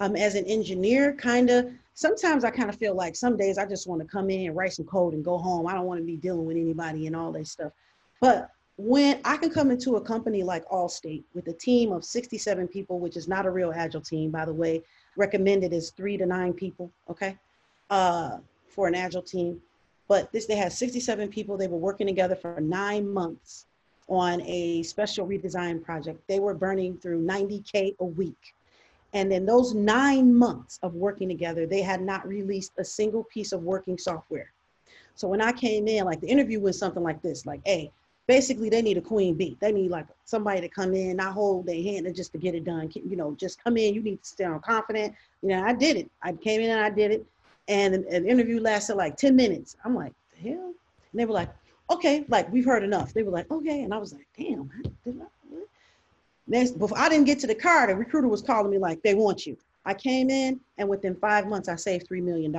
um, 0.00 0.16
as 0.16 0.34
an 0.34 0.44
engineer, 0.46 1.12
kind 1.12 1.50
of, 1.50 1.70
sometimes 1.94 2.44
I 2.44 2.50
kind 2.50 2.68
of 2.68 2.76
feel 2.76 2.94
like 2.94 3.14
some 3.16 3.36
days 3.36 3.58
I 3.58 3.66
just 3.66 3.86
want 3.86 4.02
to 4.02 4.08
come 4.08 4.30
in 4.30 4.46
and 4.46 4.56
write 4.56 4.72
some 4.72 4.84
code 4.84 5.14
and 5.14 5.24
go 5.24 5.38
home. 5.38 5.66
I 5.66 5.74
don't 5.74 5.86
want 5.86 6.00
to 6.00 6.04
be 6.04 6.16
dealing 6.16 6.44
with 6.44 6.56
anybody 6.56 7.06
and 7.06 7.14
all 7.14 7.32
that 7.32 7.46
stuff. 7.46 7.72
But 8.20 8.50
when 8.76 9.20
I 9.24 9.36
can 9.36 9.50
come 9.50 9.70
into 9.70 9.96
a 9.96 10.00
company 10.00 10.42
like 10.42 10.66
Allstate 10.68 11.22
with 11.32 11.46
a 11.48 11.52
team 11.52 11.92
of 11.92 12.04
67 12.04 12.66
people, 12.68 12.98
which 12.98 13.16
is 13.16 13.28
not 13.28 13.46
a 13.46 13.50
real 13.50 13.72
agile 13.74 14.00
team, 14.00 14.30
by 14.30 14.44
the 14.44 14.52
way, 14.52 14.82
recommended 15.16 15.72
is 15.72 15.90
three 15.90 16.16
to 16.16 16.26
nine 16.26 16.52
people, 16.52 16.90
okay, 17.08 17.38
uh, 17.90 18.38
for 18.68 18.88
an 18.88 18.94
agile 18.94 19.22
team. 19.22 19.60
But 20.08 20.32
this, 20.32 20.46
they 20.46 20.56
had 20.56 20.72
67 20.72 21.28
people. 21.28 21.56
They 21.56 21.68
were 21.68 21.78
working 21.78 22.06
together 22.06 22.34
for 22.34 22.60
nine 22.60 23.08
months 23.08 23.66
on 24.08 24.42
a 24.42 24.82
special 24.82 25.26
redesign 25.26 25.82
project. 25.82 26.20
They 26.26 26.40
were 26.40 26.54
burning 26.54 26.98
through 26.98 27.24
90K 27.24 27.94
a 28.00 28.04
week. 28.04 28.54
And 29.14 29.32
in 29.32 29.46
those 29.46 29.72
nine 29.72 30.34
months 30.34 30.80
of 30.82 30.94
working 30.94 31.28
together, 31.28 31.66
they 31.66 31.80
had 31.80 32.02
not 32.02 32.26
released 32.26 32.72
a 32.78 32.84
single 32.84 33.22
piece 33.24 33.52
of 33.52 33.62
working 33.62 33.96
software. 33.96 34.50
So 35.14 35.28
when 35.28 35.40
I 35.40 35.52
came 35.52 35.86
in, 35.86 36.04
like 36.04 36.20
the 36.20 36.26
interview 36.26 36.58
was 36.58 36.76
something 36.76 37.02
like 37.02 37.22
this, 37.22 37.46
like, 37.46 37.60
hey, 37.64 37.92
basically 38.26 38.68
they 38.68 38.82
need 38.82 38.96
a 38.96 39.02
queen 39.02 39.34
bee. 39.34 39.56
They 39.60 39.72
need 39.72 39.90
like 39.90 40.06
somebody 40.24 40.60
to 40.60 40.68
come 40.68 40.94
in, 40.94 41.16
not 41.16 41.32
hold 41.32 41.66
their 41.66 41.82
hand 41.82 42.06
and 42.06 42.14
just 42.14 42.32
to 42.32 42.38
get 42.38 42.54
it 42.54 42.64
done. 42.64 42.90
You 42.94 43.16
know, 43.16 43.34
just 43.34 43.62
come 43.62 43.76
in. 43.76 43.94
You 43.94 44.02
need 44.02 44.22
to 44.22 44.28
stand 44.28 44.62
confident. 44.62 45.14
You 45.42 45.50
know, 45.50 45.64
I 45.64 45.72
did 45.72 45.96
it. 45.96 46.10
I 46.22 46.32
came 46.32 46.60
in 46.60 46.70
and 46.70 46.80
I 46.80 46.90
did 46.90 47.10
it. 47.10 47.26
And 47.68 47.94
an 47.94 48.26
interview 48.26 48.60
lasted 48.60 48.96
like 48.96 49.16
10 49.16 49.34
minutes. 49.34 49.76
I'm 49.84 49.94
like, 49.94 50.12
the 50.32 50.50
hell? 50.50 50.74
And 51.12 51.20
they 51.20 51.24
were 51.24 51.32
like, 51.32 51.50
okay, 51.90 52.24
like 52.28 52.50
we've 52.52 52.64
heard 52.64 52.82
enough. 52.82 53.12
They 53.12 53.22
were 53.22 53.30
like, 53.30 53.50
okay. 53.50 53.82
And 53.82 53.94
I 53.94 53.98
was 53.98 54.12
like, 54.12 54.26
damn, 54.36 54.70
did 55.04 55.20
Next, 56.46 56.78
before 56.78 56.98
I 56.98 57.08
didn't 57.08 57.24
get 57.24 57.38
to 57.40 57.46
the 57.46 57.54
car, 57.54 57.86
the 57.86 57.94
recruiter 57.94 58.28
was 58.28 58.42
calling 58.42 58.70
me 58.70 58.76
like, 58.76 59.02
they 59.02 59.14
want 59.14 59.46
you. 59.46 59.56
I 59.86 59.94
came 59.94 60.28
in 60.28 60.60
and 60.76 60.88
within 60.88 61.14
five 61.14 61.46
months, 61.46 61.68
I 61.68 61.76
saved 61.76 62.08
$3 62.08 62.22
million 62.22 62.54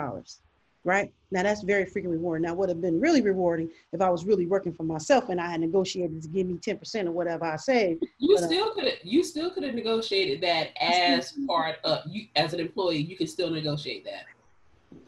right? 0.86 1.12
Now 1.32 1.44
that's 1.44 1.64
very 1.64 1.86
freaking 1.86 2.12
rewarding. 2.12 2.44
Now 2.44 2.54
would 2.54 2.70
have 2.70 2.80
been 2.80 3.02
really 3.02 3.22
rewarding 3.22 3.70
if 3.92 4.00
I 4.00 4.10
was 4.10 4.24
really 4.24 4.46
working 4.46 4.72
for 4.72 4.84
myself 4.84 5.30
and 5.30 5.42
I 5.42 5.50
had 5.50 5.60
negotiated 5.60 6.22
to 6.22 6.28
give 6.30 6.48
me 6.48 6.54
10% 6.54 7.08
of 7.08 7.14
whatever 7.14 7.44
I 7.44 7.58
saved. 7.58 8.06
You 8.20 8.36
but, 8.36 8.44
uh, 8.44 8.48
still 8.48 8.66
uh, 8.66 8.74
could 8.74 8.84
have 8.86 8.94
you 9.04 9.24
still 9.24 9.50
could 9.50 9.64
have 9.64 9.76
negotiated 9.76 10.42
that 10.42 10.70
as 10.82 11.34
part 11.48 11.78
of 11.84 12.04
you 12.10 12.28
as 12.36 12.54
an 12.54 12.60
employee, 12.60 13.02
you 13.02 13.18
can 13.18 13.28
still 13.28 13.50
negotiate 13.50 14.06
that. 14.06 14.26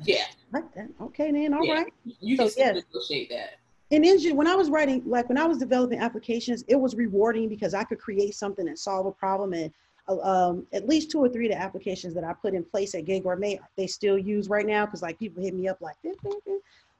Yeah. 0.04 0.26
Like 0.52 0.74
that. 0.74 0.90
Okay 1.02 1.32
then, 1.32 1.54
all 1.54 1.66
yeah. 1.66 1.74
right. 1.74 1.94
You 2.20 2.36
can 2.38 2.48
so, 2.48 2.52
still 2.52 2.76
yes. 2.76 2.84
negotiate 2.92 3.30
that. 3.30 3.60
And 3.90 4.04
in 4.04 4.12
engine, 4.12 4.36
when 4.36 4.48
I 4.48 4.56
was 4.56 4.70
writing, 4.70 5.02
like 5.06 5.30
when 5.30 5.38
I 5.38 5.46
was 5.46 5.58
developing 5.58 6.00
applications, 6.00 6.66
it 6.68 6.76
was 6.76 6.96
rewarding 6.96 7.48
because 7.48 7.74
I 7.74 7.86
could 7.86 8.00
create 8.00 8.36
something 8.36 8.68
and 8.68 8.78
solve 8.78 9.06
a 9.06 9.12
problem 9.12 9.54
and 9.54 9.72
um, 10.08 10.66
at 10.74 10.88
least 10.88 11.12
two 11.12 11.20
or 11.20 11.30
three 11.30 11.48
of 11.48 11.52
the 11.52 11.62
applications 11.62 12.14
that 12.14 12.24
I 12.24 12.34
put 12.34 12.54
in 12.54 12.64
place 12.64 12.96
at 12.96 13.06
Gate 13.06 13.24
Gourmet, 13.24 13.60
they 13.76 13.88
still 13.88 14.18
use 14.18 14.48
right 14.48 14.66
now 14.66 14.86
because 14.86 15.02
like 15.02 15.20
people 15.20 15.44
hit 15.44 15.54
me 15.54 15.68
up 15.68 15.82
like, 15.82 15.96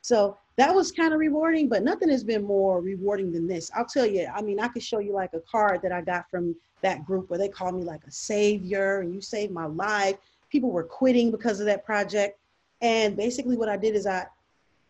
so 0.02 0.38
that 0.58 0.74
was 0.74 0.92
kind 0.92 1.14
of 1.14 1.20
rewarding, 1.20 1.68
but 1.68 1.84
nothing 1.84 2.10
has 2.10 2.24
been 2.24 2.44
more 2.44 2.82
rewarding 2.82 3.32
than 3.32 3.48
this. 3.48 3.72
I'll 3.76 3.86
tell 3.86 4.06
you, 4.06 4.28
I 4.34 4.42
mean, 4.42 4.60
I 4.60 4.68
could 4.68 4.84
show 4.84 5.00
you 5.00 5.14
like 5.14 5.34
a 5.34 5.40
card 5.42 5.82
that 5.84 5.92
I 5.92 6.02
got 6.02 6.30
from 6.30 6.56
that 6.82 7.06
group 7.06 7.30
where 7.30 7.40
they 7.40 7.50
called 7.50 7.76
me 7.76 7.84
like 7.84 8.06
a 8.06 8.12
savior 8.12 9.02
and 9.02 9.14
you 9.14 9.22
saved 9.22 9.52
my 9.52 9.66
life. 9.66 10.18
People 10.50 10.72
were 10.72 10.84
quitting 10.84 11.32
because 11.32 11.60
of 11.60 11.66
that 11.66 11.86
project. 11.86 12.40
And 12.82 13.18
basically 13.18 13.58
what 13.58 13.70
I 13.70 13.78
did 13.78 13.96
is 13.96 14.06
I, 14.06 14.28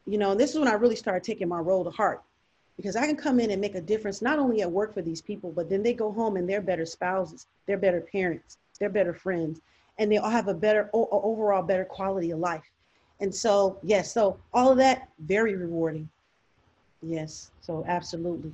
you 0.05 0.17
know, 0.17 0.31
and 0.31 0.39
this 0.39 0.51
is 0.51 0.59
when 0.59 0.67
I 0.67 0.73
really 0.73 0.95
started 0.95 1.23
taking 1.23 1.47
my 1.47 1.59
role 1.59 1.83
to 1.83 1.89
heart 1.89 2.21
because 2.77 2.95
I 2.95 3.07
can 3.07 3.15
come 3.15 3.39
in 3.39 3.51
and 3.51 3.59
make 3.59 3.75
a 3.75 3.81
difference 3.81 4.21
not 4.21 4.39
only 4.39 4.61
at 4.61 4.71
work 4.71 4.93
for 4.93 5.01
these 5.01 5.21
people, 5.21 5.51
but 5.51 5.69
then 5.69 5.83
they 5.83 5.93
go 5.93 6.11
home 6.11 6.37
and 6.37 6.47
they're 6.47 6.61
better 6.61 6.85
spouses, 6.85 7.47
they're 7.65 7.77
better 7.77 8.01
parents, 8.01 8.57
they're 8.79 8.89
better 8.89 9.13
friends, 9.13 9.59
and 9.97 10.11
they 10.11 10.17
all 10.17 10.29
have 10.29 10.47
a 10.47 10.53
better 10.53 10.89
overall 10.93 11.63
better 11.63 11.85
quality 11.85 12.31
of 12.31 12.39
life. 12.39 12.69
And 13.19 13.33
so, 13.33 13.79
yes, 13.81 14.13
so 14.13 14.39
all 14.53 14.71
of 14.71 14.77
that 14.77 15.09
very 15.19 15.55
rewarding. 15.55 16.07
Yes, 17.01 17.51
so 17.61 17.83
absolutely. 17.87 18.51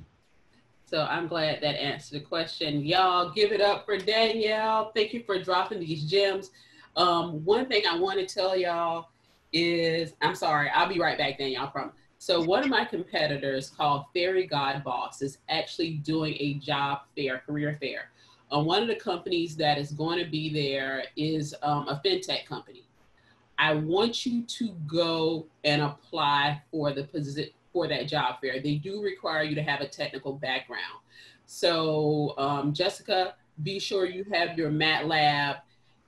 So 0.86 1.02
I'm 1.02 1.28
glad 1.28 1.60
that 1.62 1.82
answered 1.82 2.20
the 2.20 2.24
question. 2.24 2.84
Y'all 2.84 3.30
give 3.30 3.52
it 3.52 3.60
up 3.60 3.84
for 3.84 3.98
Danielle. 3.98 4.90
Thank 4.94 5.12
you 5.12 5.22
for 5.24 5.42
dropping 5.42 5.80
these 5.80 6.04
gems. 6.04 6.50
Um, 6.96 7.44
one 7.44 7.66
thing 7.66 7.82
I 7.88 7.98
want 7.98 8.20
to 8.20 8.26
tell 8.32 8.56
y'all 8.56 9.08
is, 9.52 10.14
I'm 10.22 10.34
sorry, 10.34 10.70
I'll 10.74 10.88
be 10.88 10.98
right 10.98 11.18
back, 11.18 11.38
Danielle, 11.38 11.64
I 11.64 11.66
promise. 11.66 11.94
So 12.24 12.40
one 12.40 12.64
of 12.64 12.70
my 12.70 12.86
competitors 12.86 13.68
called 13.68 14.06
Fairy 14.14 14.46
God 14.46 14.82
Boss 14.82 15.20
is 15.20 15.36
actually 15.50 15.96
doing 15.96 16.34
a 16.40 16.54
job 16.54 17.00
fair, 17.14 17.40
career 17.40 17.76
fair. 17.78 18.12
Um, 18.50 18.64
one 18.64 18.80
of 18.80 18.88
the 18.88 18.96
companies 18.96 19.56
that 19.56 19.76
is 19.76 19.92
going 19.92 20.24
to 20.24 20.30
be 20.30 20.50
there 20.50 21.04
is 21.18 21.54
um, 21.62 21.86
a 21.86 22.00
fintech 22.02 22.46
company. 22.46 22.86
I 23.58 23.74
want 23.74 24.24
you 24.24 24.42
to 24.42 24.68
go 24.86 25.44
and 25.64 25.82
apply 25.82 26.62
for 26.70 26.94
the 26.94 27.04
position 27.04 27.50
for 27.74 27.88
that 27.88 28.08
job 28.08 28.36
fair. 28.40 28.58
They 28.58 28.76
do 28.76 29.02
require 29.02 29.42
you 29.42 29.54
to 29.56 29.62
have 29.62 29.82
a 29.82 29.86
technical 29.86 30.32
background. 30.32 31.00
So 31.44 32.32
um, 32.38 32.72
Jessica, 32.72 33.34
be 33.62 33.78
sure 33.78 34.06
you 34.06 34.24
have 34.32 34.56
your 34.56 34.70
MATLAB 34.70 35.58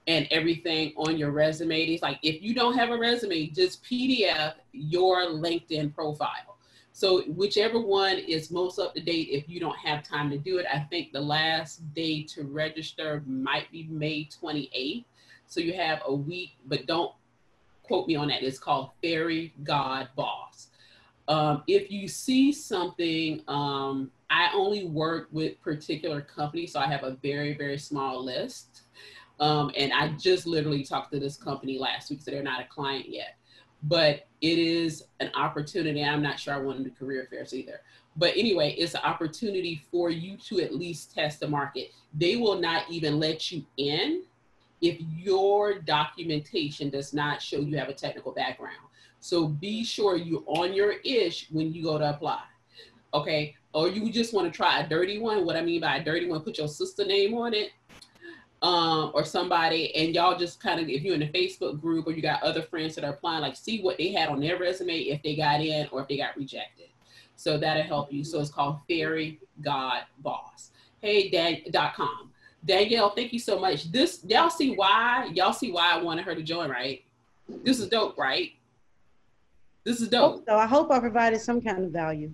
and 0.06 0.28
everything 0.30 0.92
on 0.96 1.16
your 1.16 1.30
resume. 1.30 1.84
It's 1.84 2.02
like 2.02 2.18
if 2.22 2.42
you 2.42 2.54
don't 2.54 2.76
have 2.76 2.90
a 2.90 2.96
resume, 2.96 3.48
just 3.48 3.82
PDF 3.84 4.54
your 4.72 5.26
LinkedIn 5.26 5.94
profile. 5.94 6.56
So 6.92 7.22
whichever 7.24 7.78
one 7.78 8.16
is 8.16 8.50
most 8.50 8.78
up 8.78 8.94
to 8.94 9.02
date, 9.02 9.28
if 9.30 9.48
you 9.48 9.60
don't 9.60 9.76
have 9.76 10.02
time 10.02 10.30
to 10.30 10.38
do 10.38 10.56
it, 10.58 10.66
I 10.72 10.78
think 10.78 11.12
the 11.12 11.20
last 11.20 11.92
day 11.92 12.22
to 12.22 12.44
register 12.44 13.22
might 13.26 13.70
be 13.70 13.86
May 13.90 14.28
28th. 14.42 15.04
So 15.46 15.60
you 15.60 15.74
have 15.74 16.00
a 16.06 16.14
week, 16.14 16.52
but 16.64 16.86
don't 16.86 17.12
quote 17.82 18.08
me 18.08 18.16
on 18.16 18.28
that. 18.28 18.42
It's 18.42 18.58
called 18.58 18.90
Fairy 19.02 19.52
God 19.62 20.08
Boss. 20.16 20.68
Um, 21.28 21.64
if 21.66 21.90
you 21.90 22.08
see 22.08 22.52
something, 22.52 23.42
um, 23.48 24.10
I 24.30 24.50
only 24.54 24.86
work 24.86 25.28
with 25.32 25.60
particular 25.60 26.20
companies, 26.20 26.72
so 26.72 26.80
I 26.80 26.86
have 26.86 27.04
a 27.04 27.18
very, 27.22 27.54
very 27.54 27.78
small 27.78 28.24
list. 28.24 28.75
Um, 29.38 29.70
and 29.76 29.92
I 29.92 30.08
just 30.18 30.46
literally 30.46 30.82
talked 30.82 31.12
to 31.12 31.20
this 31.20 31.36
company 31.36 31.78
last 31.78 32.10
week, 32.10 32.22
so 32.22 32.30
they're 32.30 32.42
not 32.42 32.60
a 32.60 32.64
client 32.64 33.06
yet. 33.08 33.36
But 33.82 34.26
it 34.40 34.58
is 34.58 35.04
an 35.20 35.30
opportunity. 35.34 36.02
I'm 36.02 36.22
not 36.22 36.40
sure 36.40 36.54
I 36.54 36.58
want 36.58 36.78
to 36.78 36.84
do 36.84 36.90
career 36.90 37.26
fairs 37.30 37.54
either. 37.54 37.80
But 38.16 38.32
anyway, 38.36 38.74
it's 38.78 38.94
an 38.94 39.02
opportunity 39.04 39.82
for 39.90 40.10
you 40.10 40.38
to 40.48 40.60
at 40.60 40.74
least 40.74 41.14
test 41.14 41.40
the 41.40 41.48
market. 41.48 41.90
They 42.14 42.36
will 42.36 42.58
not 42.58 42.84
even 42.90 43.20
let 43.20 43.52
you 43.52 43.64
in 43.76 44.22
if 44.80 44.98
your 45.16 45.78
documentation 45.78 46.88
does 46.88 47.12
not 47.12 47.42
show 47.42 47.58
you 47.58 47.76
have 47.76 47.88
a 47.88 47.94
technical 47.94 48.32
background. 48.32 48.76
So 49.20 49.48
be 49.48 49.84
sure 49.84 50.16
you're 50.16 50.44
on 50.46 50.72
your 50.72 50.94
ish 51.04 51.48
when 51.50 51.72
you 51.72 51.82
go 51.82 51.98
to 51.98 52.10
apply. 52.10 52.42
Okay. 53.12 53.54
Or 53.72 53.88
you 53.88 54.10
just 54.10 54.32
want 54.32 54.50
to 54.50 54.56
try 54.56 54.80
a 54.80 54.88
dirty 54.88 55.18
one. 55.18 55.44
What 55.44 55.56
I 55.56 55.62
mean 55.62 55.82
by 55.82 55.96
a 55.96 56.04
dirty 56.04 56.28
one, 56.28 56.40
put 56.40 56.58
your 56.58 56.68
sister 56.68 57.04
name 57.04 57.34
on 57.34 57.52
it 57.52 57.70
um, 58.62 59.10
or 59.14 59.24
somebody, 59.24 59.94
and 59.94 60.14
y'all 60.14 60.38
just 60.38 60.60
kind 60.62 60.80
of, 60.80 60.88
if 60.88 61.02
you're 61.02 61.14
in 61.14 61.22
a 61.22 61.28
Facebook 61.28 61.80
group 61.80 62.06
or 62.06 62.12
you 62.12 62.22
got 62.22 62.42
other 62.42 62.62
friends 62.62 62.94
that 62.94 63.04
are 63.04 63.12
applying, 63.12 63.42
like 63.42 63.56
see 63.56 63.82
what 63.82 63.98
they 63.98 64.12
had 64.12 64.28
on 64.28 64.40
their 64.40 64.58
resume 64.58 64.98
if 64.98 65.22
they 65.22 65.36
got 65.36 65.60
in 65.60 65.88
or 65.92 66.02
if 66.02 66.08
they 66.08 66.16
got 66.16 66.36
rejected. 66.36 66.88
So 67.36 67.58
that'll 67.58 67.82
help 67.82 68.12
you. 68.12 68.24
So 68.24 68.40
it's 68.40 68.50
called 68.50 68.78
Fairy 68.88 69.40
God 69.62 70.02
Boss. 70.20 70.70
Hey, 71.00 71.28
Dan.com. 71.28 72.30
Danielle, 72.64 73.10
thank 73.10 73.32
you 73.32 73.38
so 73.38 73.60
much. 73.60 73.92
This 73.92 74.24
y'all 74.26 74.50
see 74.50 74.74
why 74.74 75.30
y'all 75.32 75.52
see 75.52 75.70
why 75.70 75.92
I 75.92 76.02
wanted 76.02 76.24
her 76.24 76.34
to 76.34 76.42
join, 76.42 76.68
right? 76.68 77.04
This 77.62 77.78
is 77.78 77.88
dope, 77.88 78.18
right? 78.18 78.52
This 79.84 80.00
is 80.00 80.08
dope. 80.08 80.44
So 80.48 80.56
I 80.56 80.66
hope 80.66 80.90
I 80.90 80.98
provided 80.98 81.40
some 81.40 81.60
kind 81.60 81.84
of 81.84 81.92
value. 81.92 82.32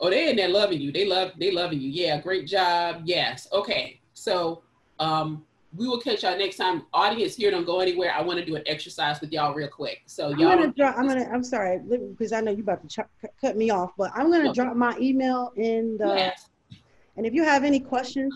Oh, 0.00 0.10
they 0.10 0.30
in 0.30 0.36
there 0.36 0.48
loving 0.48 0.80
you. 0.80 0.90
They 0.90 1.06
love 1.06 1.32
they 1.38 1.52
loving 1.52 1.80
you. 1.80 1.90
Yeah, 1.90 2.20
great 2.20 2.48
job. 2.48 3.02
Yes. 3.04 3.46
Okay. 3.52 4.00
So 4.14 4.62
um, 5.00 5.44
we 5.76 5.88
will 5.88 6.00
catch 6.00 6.22
y'all 6.22 6.36
next 6.36 6.56
time. 6.56 6.82
Audience 6.92 7.36
here, 7.36 7.50
don't 7.50 7.64
go 7.64 7.80
anywhere. 7.80 8.12
I 8.12 8.22
want 8.22 8.38
to 8.38 8.44
do 8.44 8.56
an 8.56 8.62
exercise 8.66 9.20
with 9.20 9.32
y'all 9.32 9.54
real 9.54 9.68
quick. 9.68 10.02
So 10.06 10.28
y'all. 10.28 10.48
I'm 10.48 10.58
gonna 10.58 10.72
drop. 10.72 10.96
I'm 10.98 11.08
gonna. 11.08 11.28
I'm 11.32 11.44
sorry 11.44 11.78
because 11.78 12.32
I 12.32 12.40
know 12.40 12.50
you 12.50 12.62
about 12.62 12.88
to 12.88 13.02
ch- 13.02 13.28
cut 13.40 13.56
me 13.56 13.70
off, 13.70 13.92
but 13.96 14.12
I'm 14.14 14.30
gonna 14.30 14.52
drop 14.52 14.76
my 14.76 14.96
email 14.98 15.52
in 15.56 15.96
the. 15.96 16.06
Yes. 16.06 16.48
And 17.16 17.26
if 17.26 17.34
you 17.34 17.44
have 17.44 17.64
any 17.64 17.80
questions, 17.80 18.34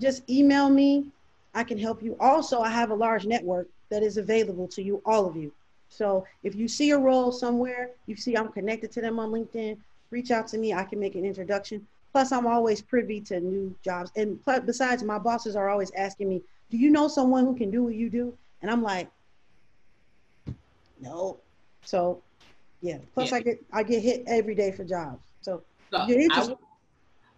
just 0.00 0.28
email 0.30 0.68
me. 0.70 1.06
I 1.54 1.64
can 1.64 1.78
help 1.78 2.02
you. 2.02 2.16
Also, 2.20 2.60
I 2.60 2.68
have 2.68 2.90
a 2.90 2.94
large 2.94 3.26
network 3.26 3.68
that 3.90 4.02
is 4.02 4.16
available 4.16 4.68
to 4.68 4.82
you, 4.82 5.02
all 5.04 5.26
of 5.26 5.34
you. 5.34 5.52
So 5.88 6.26
if 6.42 6.54
you 6.54 6.68
see 6.68 6.90
a 6.90 6.98
role 6.98 7.32
somewhere, 7.32 7.90
you 8.06 8.14
see 8.14 8.36
I'm 8.36 8.52
connected 8.52 8.92
to 8.92 9.00
them 9.00 9.18
on 9.18 9.30
LinkedIn, 9.30 9.78
reach 10.10 10.30
out 10.30 10.46
to 10.48 10.58
me. 10.58 10.74
I 10.74 10.84
can 10.84 11.00
make 11.00 11.14
an 11.14 11.24
introduction. 11.24 11.86
Plus, 12.18 12.32
I'm 12.32 12.48
always 12.48 12.82
privy 12.82 13.20
to 13.20 13.38
new 13.38 13.72
jobs. 13.84 14.10
And 14.16 14.42
plus, 14.42 14.58
besides, 14.66 15.04
my 15.04 15.20
bosses 15.20 15.54
are 15.54 15.68
always 15.68 15.92
asking 15.92 16.28
me, 16.28 16.42
Do 16.68 16.76
you 16.76 16.90
know 16.90 17.06
someone 17.06 17.44
who 17.44 17.54
can 17.54 17.70
do 17.70 17.84
what 17.84 17.94
you 17.94 18.10
do? 18.10 18.36
And 18.60 18.68
I'm 18.72 18.82
like, 18.82 19.08
No. 21.00 21.38
So, 21.84 22.20
yeah. 22.80 22.98
Plus, 23.14 23.30
yeah. 23.30 23.36
I 23.36 23.40
get 23.40 23.64
I 23.72 23.82
get 23.84 24.02
hit 24.02 24.24
every 24.26 24.56
day 24.56 24.72
for 24.72 24.82
jobs. 24.82 25.20
So, 25.42 25.62
so 25.92 25.98
I, 26.08 26.56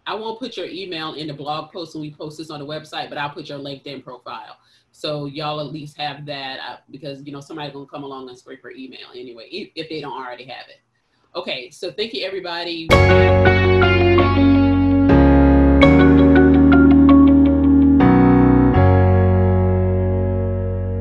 I 0.07 0.15
won't 0.15 0.39
put 0.39 0.57
your 0.57 0.65
email 0.65 1.13
in 1.13 1.27
the 1.27 1.33
blog 1.35 1.71
post 1.71 1.93
when 1.93 2.01
we 2.01 2.09
post 2.09 2.39
this 2.39 2.49
on 2.49 2.59
the 2.59 2.65
website, 2.65 3.09
but 3.09 3.19
I'll 3.19 3.29
put 3.29 3.49
your 3.49 3.59
LinkedIn 3.59 4.03
profile. 4.03 4.57
So 4.91 5.27
y'all 5.27 5.59
at 5.59 5.67
least 5.67 5.95
have 5.99 6.25
that 6.25 6.59
uh, 6.59 6.77
because 6.89 7.21
you 7.23 7.31
know 7.31 7.39
somebody's 7.39 7.73
gonna 7.73 7.85
come 7.85 8.03
along 8.03 8.29
and 8.29 8.37
scrape 8.37 8.63
your 8.63 8.71
email 8.71 9.09
anyway 9.13 9.47
if 9.51 9.89
they 9.89 10.01
don't 10.01 10.19
already 10.19 10.45
have 10.45 10.69
it. 10.69 10.79
Okay, 11.35 11.69
so 11.69 11.91
thank 11.91 12.15
you 12.15 12.25
everybody. 12.25 12.87